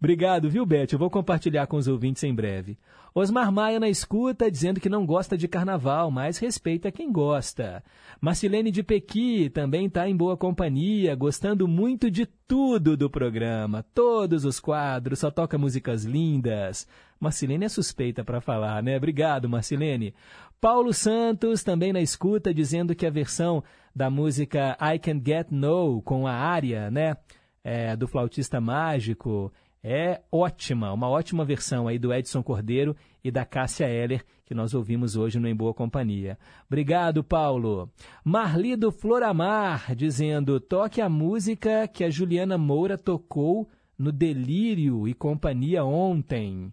Obrigado, 0.03 0.51
viu, 0.51 0.67
Beth? 0.67 0.89
Eu 0.91 0.99
vou 0.99 1.09
compartilhar 1.09 1.69
com 1.69 1.77
os 1.77 1.87
ouvintes 1.87 2.25
em 2.25 2.35
breve. 2.35 2.77
Osmar 3.15 3.53
Maia 3.53 3.79
na 3.79 3.89
escuta, 3.89 4.51
dizendo 4.51 4.81
que 4.81 4.89
não 4.89 5.07
gosta 5.07 5.39
de 5.39 5.47
carnaval, 5.47 6.11
mas 6.11 6.39
respeita 6.39 6.91
quem 6.91 7.13
gosta. 7.13 7.85
Marcilene 8.21 8.73
de 8.73 8.83
Pequi 8.83 9.49
também 9.49 9.87
está 9.87 10.09
em 10.09 10.17
boa 10.17 10.37
companhia, 10.37 11.15
gostando 11.15 11.69
muito 11.69 12.11
de 12.11 12.27
tudo 12.27 12.97
do 12.97 13.09
programa. 13.09 13.87
Todos 13.95 14.45
os 14.45 14.59
quadros, 14.59 15.21
só 15.21 15.31
toca 15.31 15.57
músicas 15.57 16.05
lindas. 16.05 16.89
Marcilene 17.21 17.67
é 17.67 17.69
suspeita 17.69 18.25
para 18.25 18.41
falar, 18.41 18.83
né? 18.83 18.97
Obrigado, 18.97 19.49
Marcilene. 19.49 20.17
Paulo 20.61 20.93
Santos 20.93 21.63
também 21.63 21.93
na 21.93 22.01
escuta, 22.01 22.53
dizendo 22.53 22.93
que 22.93 23.07
a 23.07 23.11
versão 23.11 23.63
da 23.95 24.11
música 24.11 24.77
I 24.81 24.99
Can 24.99 25.23
Get 25.25 25.47
No, 25.53 26.03
com 26.03 26.27
a 26.27 26.33
área, 26.33 26.91
né? 26.91 27.17
É, 27.63 27.95
do 27.95 28.09
flautista 28.09 28.61
mágico, 28.61 29.53
é 29.83 30.21
ótima, 30.31 30.93
uma 30.93 31.09
ótima 31.09 31.45
versão 31.45 31.89
aí 31.89 31.99
do 31.99 32.13
Edson 32.15 32.43
Cordeiro 32.43 32.97
e 33.25 33.31
da 33.31 33.45
Cássia 33.45 33.89
Heller, 33.89 34.25
que 34.45 34.55
nós 34.55 34.75
ouvimos 34.75 35.17
hoje 35.17 35.41
no 35.41 35.49
Em 35.49 35.55
Boa 35.55 35.75
Companhia. 35.75 36.39
Obrigado, 36.67 37.25
Paulo. 37.25 37.91
Marli 38.25 38.77
do 38.77 38.93
Floramar, 38.93 39.95
dizendo, 39.97 40.61
toque 40.61 41.01
a 41.01 41.09
música 41.09 41.89
que 41.89 42.05
a 42.05 42.11
Juliana 42.11 42.57
Moura 42.57 42.97
tocou 42.97 43.69
no 43.99 44.13
Delírio 44.13 45.09
e 45.09 45.15
Companhia 45.15 45.85
ontem. 45.85 46.73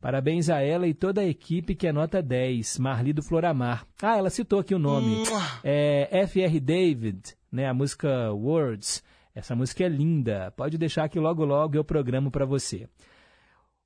Parabéns 0.00 0.48
a 0.48 0.62
ela 0.62 0.86
e 0.86 0.94
toda 0.94 1.20
a 1.20 1.26
equipe 1.26 1.74
que 1.74 1.86
é 1.86 1.92
nota 1.92 2.22
10, 2.22 2.78
Marli 2.78 3.12
do 3.12 3.22
Floramar. 3.22 3.86
Ah, 4.02 4.16
ela 4.16 4.30
citou 4.30 4.58
aqui 4.58 4.74
o 4.74 4.78
nome. 4.78 5.24
É 5.62 6.08
F.R. 6.22 6.58
David, 6.58 7.20
né? 7.52 7.68
A 7.68 7.74
música 7.74 8.32
Words. 8.32 9.02
Essa 9.34 9.54
música 9.54 9.84
é 9.84 9.88
linda. 9.88 10.52
Pode 10.56 10.76
deixar 10.76 11.08
que 11.08 11.18
logo 11.18 11.44
logo 11.44 11.76
eu 11.76 11.84
programo 11.84 12.30
para 12.30 12.44
você. 12.44 12.88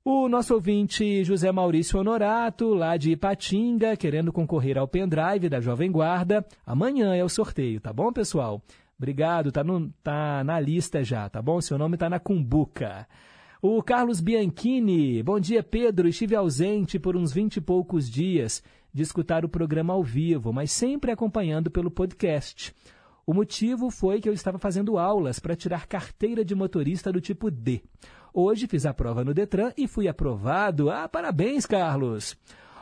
O 0.03 0.29
nosso 0.29 0.53
ouvinte 0.53 1.23
José 1.23 1.51
Maurício 1.51 1.99
Honorato, 1.99 2.75
lá 2.75 2.95
de 2.95 3.11
Ipatinga, 3.11 3.97
querendo 3.97 4.31
concorrer 4.31 4.77
ao 4.77 4.87
pendrive 4.87 5.49
da 5.49 5.59
Jovem 5.59 5.91
Guarda. 5.91 6.45
Amanhã 6.63 7.15
é 7.15 7.23
o 7.23 7.29
sorteio, 7.29 7.81
tá 7.81 7.91
bom, 7.91 8.13
pessoal? 8.13 8.61
Obrigado, 8.97 9.51
tá, 9.51 9.63
no, 9.63 9.89
tá 10.03 10.43
na 10.43 10.59
lista 10.59 11.03
já, 11.03 11.27
tá 11.27 11.41
bom? 11.41 11.59
Seu 11.59 11.77
nome 11.77 11.97
tá 11.97 12.07
na 12.07 12.19
cumbuca. 12.19 13.07
O 13.61 13.81
Carlos 13.81 14.21
Bianchini, 14.21 15.23
bom 15.23 15.39
dia 15.39 15.63
Pedro, 15.63 16.07
estive 16.07 16.35
ausente 16.35 16.99
por 16.99 17.17
uns 17.17 17.33
vinte 17.33 17.57
e 17.57 17.61
poucos 17.61 18.07
dias 18.07 18.61
de 18.93 19.01
escutar 19.01 19.43
o 19.43 19.49
programa 19.49 19.93
ao 19.93 20.03
vivo, 20.03 20.53
mas 20.53 20.71
sempre 20.71 21.11
acompanhando 21.11 21.71
pelo 21.71 21.89
podcast. 21.89 22.75
O 23.27 23.33
motivo 23.33 23.89
foi 23.89 24.21
que 24.21 24.29
eu 24.29 24.33
estava 24.33 24.59
fazendo 24.59 24.99
aulas 24.99 25.39
para 25.39 25.55
tirar 25.55 25.87
carteira 25.87 26.45
de 26.45 26.53
motorista 26.53 27.11
do 27.11 27.19
tipo 27.19 27.49
D. 27.49 27.81
Hoje 28.31 28.67
fiz 28.67 28.85
a 28.85 28.93
prova 28.93 29.23
no 29.23 29.33
Detran 29.33 29.71
e 29.75 29.87
fui 29.87 30.07
aprovado. 30.07 30.91
Ah, 30.91 31.09
parabéns, 31.09 31.65
Carlos! 31.65 32.37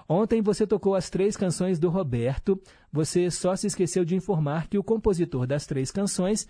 Ontem 0.08 0.42
você 0.42 0.68
tocou 0.68 0.96
as 0.96 1.10
três 1.10 1.38
canções 1.38 1.80
do 1.80 1.90
Roberto. 1.90 2.62
Você 2.92 3.32
só 3.32 3.56
se 3.56 3.68
esqueceu 3.68 4.04
de 4.04 4.16
informar 4.16 4.68
que 4.68 4.78
o 4.78 4.84
compositor 4.84 5.48
das 5.48 5.66
três 5.66 5.92
canções 5.92 6.46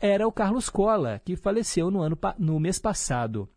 era 0.00 0.26
o 0.26 0.32
Carlos 0.32 0.70
Cola, 0.70 1.20
que 1.24 1.34
faleceu 1.34 1.90
no, 1.90 2.00
ano, 2.00 2.16
no 2.38 2.60
mês 2.60 2.78
passado. 2.78 3.48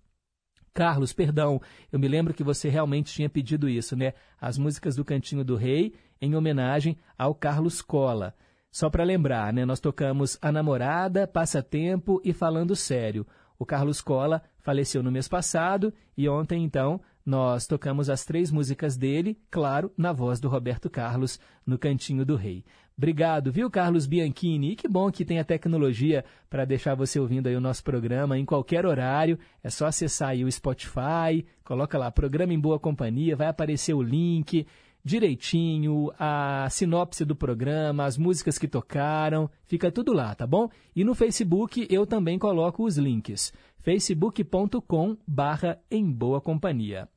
Carlos, 0.73 1.13
perdão, 1.13 1.61
eu 1.91 1.99
me 1.99 2.07
lembro 2.07 2.33
que 2.33 2.43
você 2.43 2.69
realmente 2.69 3.13
tinha 3.13 3.29
pedido 3.29 3.69
isso, 3.69 3.95
né? 3.95 4.13
As 4.41 4.57
músicas 4.57 4.95
do 4.95 5.05
Cantinho 5.05 5.45
do 5.45 5.55
Rei 5.55 5.93
em 6.19 6.35
homenagem 6.35 6.97
ao 7.17 7.35
Carlos 7.35 7.83
Cola. 7.83 8.35
Só 8.75 8.89
para 8.89 9.05
lembrar, 9.05 9.53
né? 9.53 9.63
Nós 9.63 9.79
tocamos 9.79 10.37
A 10.41 10.51
Namorada, 10.51 11.25
Passatempo 11.25 12.21
e 12.25 12.33
Falando 12.33 12.75
Sério. 12.75 13.25
O 13.57 13.65
Carlos 13.65 14.01
Cola 14.01 14.41
faleceu 14.59 15.01
no 15.01 15.09
mês 15.09 15.29
passado 15.29 15.93
e 16.17 16.27
ontem, 16.27 16.61
então, 16.61 16.99
nós 17.25 17.65
tocamos 17.65 18.09
as 18.09 18.25
três 18.25 18.51
músicas 18.51 18.97
dele, 18.97 19.39
claro, 19.49 19.93
na 19.97 20.11
voz 20.11 20.41
do 20.41 20.49
Roberto 20.49 20.89
Carlos, 20.89 21.39
no 21.65 21.79
Cantinho 21.79 22.25
do 22.25 22.35
Rei. 22.35 22.65
Obrigado, 22.97 23.49
viu, 23.49 23.71
Carlos 23.71 24.05
Bianchini? 24.05 24.71
E 24.71 24.75
que 24.75 24.89
bom 24.89 25.09
que 25.09 25.23
tem 25.23 25.39
a 25.39 25.45
tecnologia 25.45 26.25
para 26.49 26.65
deixar 26.65 26.95
você 26.95 27.17
ouvindo 27.17 27.47
aí 27.47 27.55
o 27.55 27.61
nosso 27.61 27.81
programa 27.81 28.37
em 28.37 28.43
qualquer 28.43 28.85
horário. 28.85 29.39
É 29.63 29.69
só 29.69 29.85
acessar 29.85 30.31
aí 30.31 30.43
o 30.43 30.51
Spotify, 30.51 31.45
coloca 31.63 31.97
lá 31.97 32.11
Programa 32.11 32.53
em 32.53 32.59
Boa 32.59 32.77
Companhia, 32.77 33.37
vai 33.37 33.47
aparecer 33.47 33.93
o 33.93 34.01
link 34.01 34.67
direitinho, 35.05 36.11
a 36.17 36.67
sinopse 36.71 37.23
do 37.23 37.35
programa, 37.35 38.05
as 38.05 38.17
músicas 38.17 38.57
que 38.57 38.67
tocaram, 38.67 39.47
fica 39.67 39.91
tudo 39.91 40.11
lá, 40.11 40.33
tá 40.33 40.47
bom? 40.47 40.67
E 40.95 41.03
no 41.03 41.13
Facebook 41.13 41.85
eu 41.91 42.07
também 42.07 42.39
coloco 42.39 42.83
os 42.83 42.97
links, 42.97 43.53
facebook.com 43.83 45.15
barra 45.27 45.79
em 45.91 46.11
boa 46.11 46.41
companhia. 46.41 47.07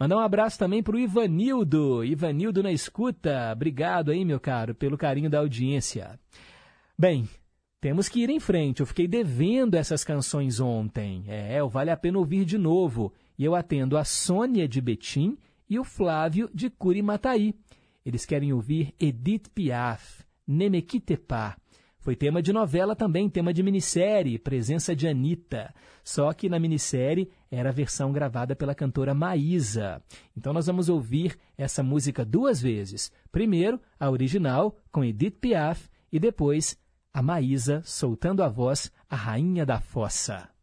Mandar 0.00 0.16
um 0.16 0.20
abraço 0.20 0.58
também 0.58 0.82
para 0.82 0.96
o 0.96 0.98
Ivanildo. 0.98 2.02
Ivanildo 2.02 2.62
na 2.62 2.72
escuta. 2.72 3.52
Obrigado 3.52 4.10
aí, 4.10 4.24
meu 4.24 4.40
caro, 4.40 4.74
pelo 4.74 4.98
carinho 4.98 5.30
da 5.30 5.38
audiência. 5.38 6.18
Bem, 6.98 7.28
temos 7.80 8.08
que 8.08 8.22
ir 8.22 8.30
em 8.30 8.40
frente. 8.40 8.80
Eu 8.80 8.86
fiquei 8.86 9.06
devendo 9.06 9.76
essas 9.76 10.02
canções 10.02 10.58
ontem. 10.58 11.24
É, 11.28 11.62
vale 11.62 11.90
a 11.90 11.96
pena 11.96 12.18
ouvir 12.18 12.44
de 12.44 12.58
novo. 12.58 13.12
E 13.38 13.44
eu 13.44 13.54
atendo 13.54 13.96
a 13.96 14.04
Sônia 14.04 14.66
de 14.66 14.80
Betim 14.80 15.36
e 15.68 15.78
o 15.78 15.84
Flávio 15.84 16.50
de 16.54 16.70
Curimataí. 16.70 17.54
Eles 18.04 18.26
querem 18.26 18.52
ouvir 18.52 18.94
Edith 19.00 19.48
Piaf, 19.54 20.24
Ne 20.46 20.68
me 20.68 20.82
quitte 20.82 21.16
pas. 21.16 21.56
Foi 21.98 22.14
tema 22.14 22.42
de 22.42 22.52
novela 22.52 22.94
também, 22.94 23.30
tema 23.30 23.52
de 23.52 23.62
minissérie, 23.62 24.38
presença 24.38 24.94
de 24.94 25.08
Anitta. 25.08 25.74
Só 26.04 26.34
que 26.34 26.50
na 26.50 26.58
minissérie 26.58 27.30
era 27.50 27.70
a 27.70 27.72
versão 27.72 28.12
gravada 28.12 28.54
pela 28.54 28.74
cantora 28.74 29.14
Maísa. 29.14 30.02
Então 30.36 30.52
nós 30.52 30.66
vamos 30.66 30.90
ouvir 30.90 31.34
essa 31.56 31.82
música 31.82 32.22
duas 32.22 32.60
vezes. 32.60 33.10
Primeiro, 33.32 33.80
a 33.98 34.10
original, 34.10 34.76
com 34.92 35.02
Edith 35.02 35.38
Piaf, 35.40 35.88
e 36.12 36.20
depois, 36.20 36.76
a 37.10 37.22
Maísa 37.22 37.80
soltando 37.84 38.42
a 38.42 38.50
voz, 38.50 38.92
a 39.08 39.16
rainha 39.16 39.64
da 39.64 39.80
fossa. 39.80 40.53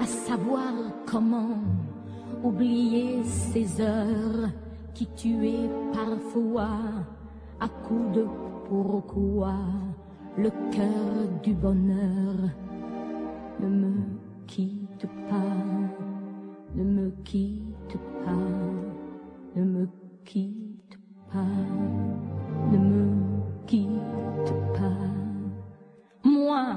À 0.00 0.06
savoir 0.06 0.72
comment 1.04 1.58
oublier 2.44 3.24
ces 3.24 3.80
heures 3.80 4.48
qui 4.94 5.06
tuaient 5.16 5.68
parfois 5.92 6.78
à 7.58 7.68
coups 7.68 8.12
de 8.12 8.26
pourquoi 8.68 9.54
le 10.36 10.50
cœur 10.70 11.28
du 11.42 11.54
bonheur 11.54 12.36
ne 13.58 13.66
me 13.66 13.92
quitte 14.46 15.06
pas, 15.28 15.56
ne 16.76 16.84
me 16.84 17.10
quitte 17.24 17.98
pas, 18.24 19.56
ne 19.56 19.64
me 19.64 19.88
quitte 20.24 20.70
ne 22.72 22.78
me 22.78 23.06
quitte 23.66 24.54
pas. 24.74 25.08
Moi, 26.24 26.76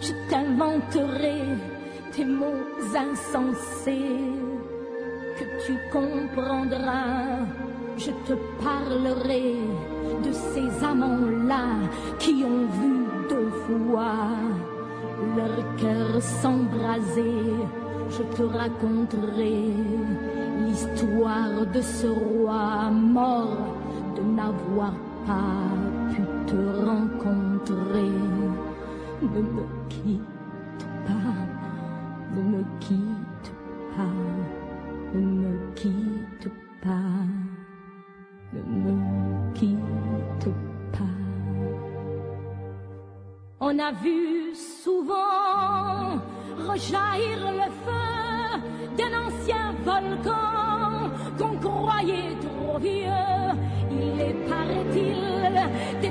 je 0.00 0.12
t'inventerai 0.28 1.40
tes 2.12 2.24
mots 2.24 2.64
insensés 2.94 4.20
que 5.38 5.44
tu 5.64 5.72
comprendras. 5.92 7.46
Je 7.96 8.10
te 8.26 8.34
parlerai 8.62 9.56
de 10.24 10.32
ces 10.32 10.84
amants-là 10.84 11.66
qui 12.18 12.44
ont 12.44 12.66
vu 12.78 12.94
deux 13.28 13.50
fois 13.66 14.28
leur 15.36 15.76
cœur 15.76 16.20
s'embraser. 16.20 17.52
Je 18.10 18.22
te 18.36 18.42
raconterai 18.42 19.62
l'histoire 20.66 21.66
de 21.72 21.80
ce 21.80 22.06
roi 22.06 22.90
mort 22.90 23.56
de 24.16 24.22
n'avoir 24.22 24.92
pas 25.26 25.62
pu 26.12 26.22
te 26.46 26.84
rencontrer. 26.84 28.33
Ne 29.32 29.40
me 29.40 29.64
quitte 29.88 30.86
pas 31.06 31.54
ne 32.34 32.42
me 32.42 32.64
quitte 32.80 33.52
pas, 33.96 34.02
ne 35.14 35.20
me 35.20 35.74
quitte 35.74 36.50
pas, 36.82 37.26
ne 38.52 38.60
me 38.60 39.54
quitte 39.54 40.48
pas. 40.92 41.18
On 43.60 43.78
a 43.78 43.92
vu 43.92 44.54
souvent 44.54 46.20
rejaillir 46.68 47.52
le 47.60 47.70
feu 47.84 48.60
d'un 48.96 49.12
ancien 49.26 49.74
volcan 49.84 51.10
qu'on 51.38 51.56
croyait 51.58 52.36
trop 52.40 52.78
vieux. 52.78 53.44
Il 53.90 54.20
est, 54.20 54.36
paraît-il, 54.48 56.03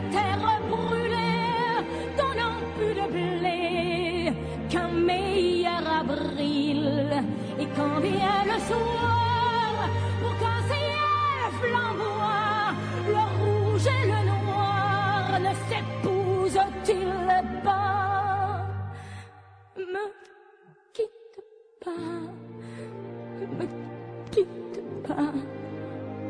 Et 7.60 7.68
quand 7.76 8.00
vient 8.00 8.44
le 8.46 8.60
soir, 8.68 9.90
pour 10.20 10.34
qu'un 10.40 10.62
ciel 10.68 11.52
flamboie, 11.60 12.74
le 13.08 13.24
rouge 13.40 13.88
et 13.88 14.04
le 14.08 14.22
noir 14.30 15.40
ne 15.40 15.54
s'épousent-ils 15.68 17.42
pas? 17.64 18.66
Me 19.78 20.04
quitte 20.94 21.38
pas, 21.84 22.06
ne 23.40 23.46
me 23.46 23.66
quitte 24.32 24.82
pas, 25.08 25.34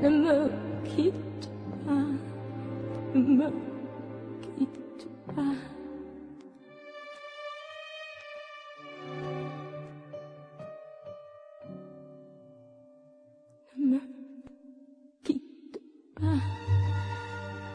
ne 0.02 0.10
me 0.10 0.38
quitte 0.84 1.50
pas, 1.86 2.08
ne 3.14 3.22
me 3.22 3.50
quitte 4.58 5.08
pas. 5.36 5.56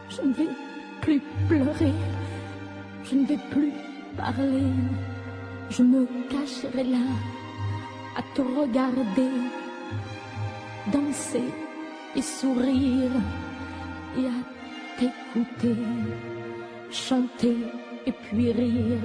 Je 0.09 0.23
ne 0.23 0.33
vais 0.33 0.49
plus 1.01 1.21
pleurer. 1.49 1.93
Je 3.05 3.15
ne 3.15 3.27
vais 3.27 3.39
plus 3.51 3.73
parler. 4.17 4.73
Je 5.71 5.83
me 5.83 6.07
cacherai 6.31 6.85
là 6.85 7.07
à 8.17 8.23
te 8.35 8.43
regarder, 8.43 9.31
danser 10.93 11.49
et 12.17 12.23
sourire 12.23 13.13
et 14.19 14.27
à 14.27 14.39
t'écouter, 14.99 15.77
chanter 16.91 17.57
et 18.07 18.13
puis 18.13 18.51
rire. 18.53 18.99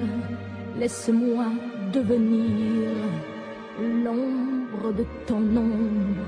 Laisse-moi 0.76 1.44
devenir 1.92 2.90
l'ombre 4.04 4.92
de 4.92 5.04
ton 5.26 5.44
ombre, 5.56 6.26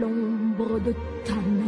l'ombre 0.00 0.80
de 0.80 0.92
ta 1.24 1.34
main, 1.34 1.67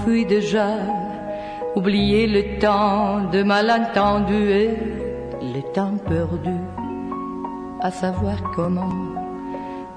Qui 0.00 0.06
s'enfuit 0.06 0.26
déjà, 0.26 0.76
oublier 1.76 2.26
le 2.26 2.58
temps 2.58 3.30
de 3.30 3.42
malentendu 3.42 4.50
et 4.50 4.70
le 5.42 5.62
temps 5.72 5.96
perdu, 6.08 6.56
à 7.80 7.90
savoir 7.90 8.36
comment, 8.54 8.88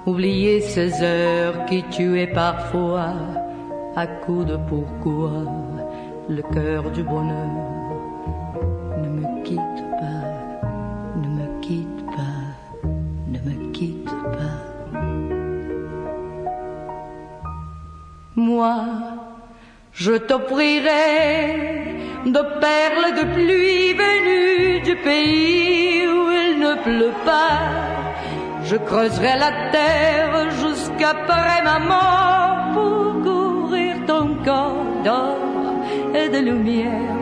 oublier 0.06 0.62
ces 0.62 1.02
heures 1.02 1.66
qui 1.66 1.84
tuaient 1.84 2.28
parfois, 2.34 3.14
à 3.96 4.08
coup 4.08 4.44
de 4.44 4.58
pourquoi, 4.68 5.44
le 6.30 6.42
cœur 6.54 6.90
du 6.92 7.04
bonheur. 7.04 7.50
Ne 9.02 9.10
me 9.10 9.44
quitte 9.44 9.84
pas, 10.00 10.24
ne 11.22 11.28
me 11.28 11.62
quitte 11.62 12.06
pas, 12.06 12.88
ne 13.28 13.40
me 13.40 13.72
quitte 13.72 14.06
pas. 14.06 14.74
Moi, 18.36 19.03
je 19.94 20.14
t'offrirai 20.14 21.94
de 22.26 22.42
perles 22.60 23.14
de 23.20 23.26
pluie 23.34 23.94
venues 23.94 24.82
du 24.82 24.96
pays 24.96 26.08
où 26.08 26.32
il 26.32 26.60
ne 26.60 26.76
pleut 26.84 27.18
pas. 27.26 27.60
Je 28.64 28.78
creuserai 28.78 29.38
la 29.38 29.52
terre 29.72 30.50
jusqu'après 30.62 31.62
ma 31.64 31.80
mort 31.80 32.74
pour 32.74 33.22
couvrir 33.22 33.96
ton 34.08 34.36
corps 34.44 34.86
d'or 35.04 35.38
et 36.16 36.30
de 36.30 36.40
lumière. 36.40 37.18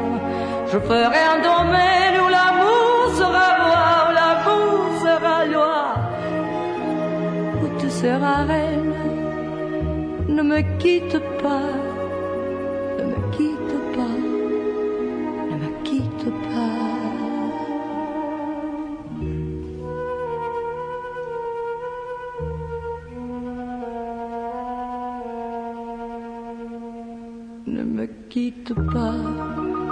Je 0.72 0.80
ferai 0.80 1.23
un 1.35 1.39
domaine 1.52 2.15
où 2.23 2.30
l'amour 2.30 3.15
sera 3.18 3.48
roi, 3.64 3.88
où 4.07 4.11
l'amour 4.19 4.81
sera 5.06 5.45
loi, 5.45 5.84
où 7.61 7.80
tu 7.80 7.89
seras 7.89 8.43
reine. 8.43 8.93
Ne 10.30 10.43
me 10.43 10.61
quitte 10.77 11.19
pas, 11.43 11.73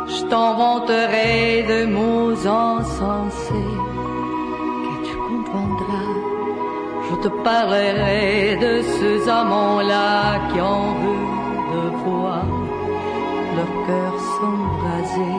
je 0.10 0.24
t'inventerai 0.32 1.64
de 1.72 1.86
mots 1.86 2.32
insensés 2.48 3.76
que 4.86 4.96
tu 5.08 5.16
comprendras. 5.30 6.16
Je 7.10 7.16
te 7.24 7.30
parlerai 7.44 8.58
de 8.66 8.82
ces 8.82 9.30
amants-là 9.30 10.40
qui 10.50 10.60
en 10.62 10.86
veulent 11.02 11.64
de 11.74 11.84
voir 12.04 12.46
leur 13.56 13.72
cœur 13.88 14.14
s'embraser. 14.34 15.38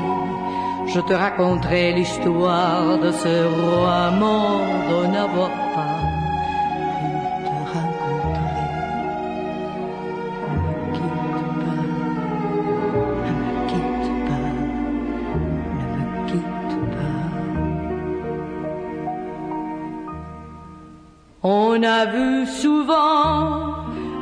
Je 0.86 1.00
te 1.00 1.12
raconterai 1.12 1.92
l'histoire 1.92 2.98
de 2.98 3.10
ce 3.12 3.34
roi 3.60 4.10
mort 4.10 4.60
On 21.72 21.84
a 21.84 22.04
vu 22.04 22.46
souvent 22.46 23.76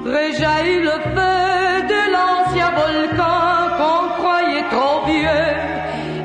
réjaillir 0.04 0.82
le 0.82 0.98
feu 1.14 1.70
de 1.92 2.00
l'ancien 2.14 2.70
volcan 2.82 3.48
qu'on 3.78 4.02
croyait 4.20 4.68
trop 4.74 5.00
vieux. 5.06 5.54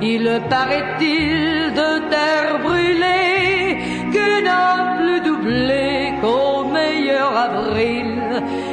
Il 0.01 0.25
paraît-il 0.49 1.71
de 1.81 1.91
terre 2.13 2.59
brûlée 2.61 3.77
que 4.11 4.43
n'a 4.43 4.97
plus 4.97 5.21
doublé 5.21 6.13
qu'au 6.19 6.65
meilleur 6.65 7.31
avril. 7.37 8.11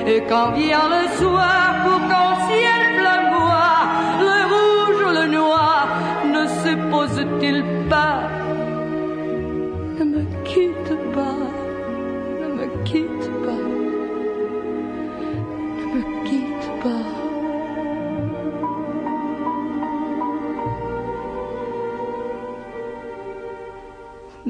Et 0.08 0.20
quand 0.28 0.50
vient 0.50 0.88
le 0.96 1.04
soir 1.20 1.66
pour 1.84 2.00
qu'en 2.10 2.32
ciel 2.48 2.80
flamboie, 2.98 3.80
le 4.28 4.40
rouge, 4.54 5.04
le 5.20 5.26
noir 5.38 5.86
ne 6.34 6.44
se 6.62 6.72
pose-t-il 6.90 7.62
pas 7.88 8.29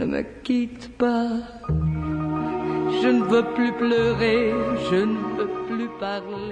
Ne 0.00 0.06
me 0.06 0.22
quitte 0.42 0.96
pas. 0.96 1.42
Je 3.02 3.08
ne 3.08 3.22
veux 3.22 3.44
plus 3.52 3.70
pleurer, 3.74 4.50
je 4.90 5.04
ne 5.04 5.36
veux. 5.36 5.50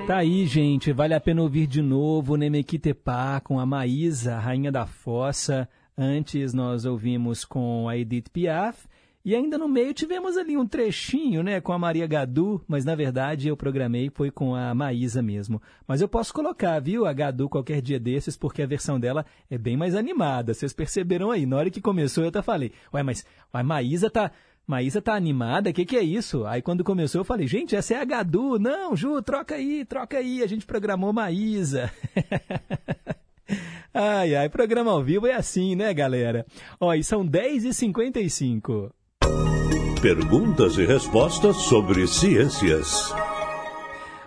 Tá 0.07 0.19
aí, 0.19 0.45
gente. 0.47 0.93
Vale 0.93 1.15
a 1.15 1.21
pena 1.21 1.41
ouvir 1.41 1.67
de 1.67 1.81
novo 1.81 2.37
Nemequitepá 2.37 3.41
com 3.41 3.59
a 3.59 3.65
Maísa, 3.65 4.39
Rainha 4.39 4.71
da 4.71 4.85
Fossa. 4.85 5.67
Antes 5.97 6.53
nós 6.53 6.85
ouvimos 6.85 7.47
com 7.47 7.89
a 7.89 7.97
Edith 7.97 8.29
Piaf. 8.31 8.87
E 9.29 9.37
ainda 9.37 9.59
no 9.59 9.69
meio 9.69 9.93
tivemos 9.93 10.39
ali 10.39 10.57
um 10.57 10.67
trechinho, 10.67 11.43
né, 11.43 11.61
com 11.61 11.71
a 11.75 11.79
Maria 11.79 12.07
Gadu, 12.07 12.65
mas 12.67 12.83
na 12.83 12.95
verdade 12.95 13.47
eu 13.47 13.59
programei 13.59 14.09
foi 14.09 14.31
com 14.31 14.55
a 14.55 14.75
Maísa 14.75 15.21
mesmo. 15.21 15.61
Mas 15.87 16.01
eu 16.01 16.09
posso 16.09 16.33
colocar, 16.33 16.81
viu, 16.81 17.05
a 17.05 17.13
Gadu 17.13 17.47
qualquer 17.47 17.83
dia 17.83 18.01
desses, 18.01 18.39
porque 18.39 18.63
a 18.63 18.67
versão 18.67 18.99
dela 18.99 19.27
é 19.51 19.59
bem 19.59 19.77
mais 19.77 19.95
animada. 19.95 20.55
Vocês 20.55 20.73
perceberam 20.73 21.31
aí? 21.31 21.45
Na 21.45 21.59
hora 21.59 21.69
que 21.69 21.79
começou 21.79 22.25
eu 22.25 22.31
até 22.31 22.41
falei, 22.41 22.73
ué, 22.91 23.03
mas 23.03 23.23
a 23.53 23.63
Maísa 23.63 24.09
tá, 24.09 24.31
Maísa 24.67 25.03
tá 25.03 25.15
animada, 25.15 25.69
o 25.69 25.75
que, 25.75 25.85
que 25.85 25.99
é 25.99 26.03
isso? 26.03 26.47
Aí 26.47 26.63
quando 26.63 26.83
começou 26.83 27.21
eu 27.21 27.25
falei, 27.27 27.47
gente, 27.47 27.77
essa 27.77 27.93
é 27.93 28.01
a 28.01 28.07
Gadu. 28.07 28.59
Não, 28.59 28.97
Ju, 28.97 29.21
troca 29.21 29.57
aí, 29.57 29.85
troca 29.85 30.17
aí. 30.17 30.43
A 30.43 30.47
gente 30.47 30.65
programou 30.65 31.13
Maísa. 31.13 31.93
ai, 33.93 34.35
ai, 34.35 34.49
programa 34.49 34.91
ao 34.91 35.05
vivo 35.05 35.27
é 35.27 35.35
assim, 35.35 35.77
né, 35.77 35.93
galera? 35.93 36.47
Ó, 36.81 36.95
e 36.95 37.05
são 37.05 37.29
10h55. 37.29 38.91
Perguntas 40.01 40.79
e 40.79 40.87
respostas 40.87 41.57
sobre 41.57 42.07
ciências. 42.07 43.13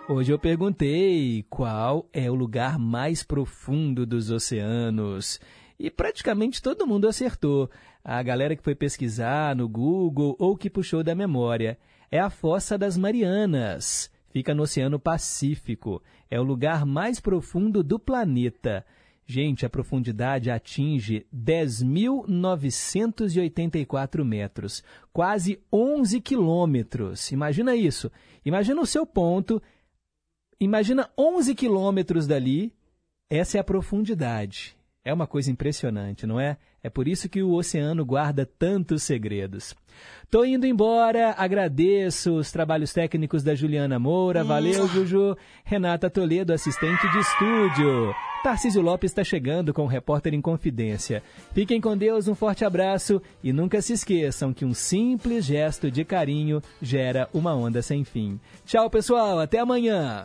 Hoje 0.08 0.30
eu 0.30 0.38
perguntei 0.38 1.44
qual 1.48 2.06
é 2.12 2.30
o 2.30 2.34
lugar 2.34 2.78
mais 2.78 3.22
profundo 3.22 4.04
dos 4.04 4.30
oceanos. 4.30 5.40
E 5.78 5.90
praticamente 5.90 6.60
todo 6.60 6.86
mundo 6.86 7.08
acertou. 7.08 7.70
A 8.04 8.22
galera 8.22 8.54
que 8.54 8.62
foi 8.62 8.74
pesquisar 8.74 9.56
no 9.56 9.68
Google 9.68 10.36
ou 10.38 10.56
que 10.56 10.68
puxou 10.68 11.02
da 11.02 11.14
memória. 11.14 11.78
É 12.10 12.20
a 12.20 12.28
Fossa 12.28 12.76
das 12.76 12.96
Marianas. 12.96 14.10
Fica 14.30 14.54
no 14.54 14.64
Oceano 14.64 14.98
Pacífico. 14.98 16.02
É 16.30 16.38
o 16.38 16.44
lugar 16.44 16.84
mais 16.84 17.18
profundo 17.18 17.82
do 17.82 17.98
planeta. 17.98 18.84
Gente, 19.26 19.64
a 19.64 19.70
profundidade 19.70 20.50
atinge 20.50 21.24
10.984 21.34 24.24
metros, 24.24 24.84
quase 25.12 25.60
11 25.72 26.20
quilômetros. 26.20 27.30
Imagina 27.30 27.76
isso. 27.76 28.10
Imagina 28.44 28.80
o 28.80 28.86
seu 28.86 29.06
ponto. 29.06 29.62
Imagina 30.58 31.08
11 31.16 31.54
quilômetros 31.54 32.26
dali. 32.26 32.72
Essa 33.30 33.58
é 33.58 33.60
a 33.60 33.64
profundidade. 33.64 34.76
É 35.04 35.12
uma 35.12 35.26
coisa 35.26 35.50
impressionante, 35.50 36.24
não 36.26 36.38
é? 36.38 36.56
É 36.82 36.90
por 36.90 37.06
isso 37.06 37.28
que 37.28 37.42
o 37.42 37.52
oceano 37.52 38.04
guarda 38.04 38.44
tantos 38.44 39.04
segredos. 39.04 39.74
Tô 40.28 40.44
indo 40.44 40.66
embora, 40.66 41.34
agradeço 41.38 42.34
os 42.34 42.50
trabalhos 42.50 42.92
técnicos 42.92 43.44
da 43.44 43.54
Juliana 43.54 43.98
Moura, 43.98 44.42
valeu 44.42 44.88
Juju, 44.88 45.36
Renata 45.64 46.10
Toledo, 46.10 46.52
assistente 46.52 47.08
de 47.08 47.18
estúdio. 47.18 48.12
Tarcísio 48.42 48.82
Lopes 48.82 49.12
está 49.12 49.22
chegando 49.22 49.72
com 49.72 49.84
o 49.84 49.86
Repórter 49.86 50.34
em 50.34 50.40
Confidência. 50.40 51.22
Fiquem 51.52 51.80
com 51.80 51.96
Deus, 51.96 52.26
um 52.26 52.34
forte 52.34 52.64
abraço 52.64 53.22
e 53.44 53.52
nunca 53.52 53.80
se 53.80 53.92
esqueçam 53.92 54.52
que 54.52 54.64
um 54.64 54.74
simples 54.74 55.44
gesto 55.44 55.88
de 55.88 56.04
carinho 56.04 56.60
gera 56.80 57.28
uma 57.32 57.54
onda 57.54 57.80
sem 57.80 58.02
fim. 58.02 58.40
Tchau, 58.64 58.90
pessoal, 58.90 59.38
até 59.38 59.60
amanhã! 59.60 60.24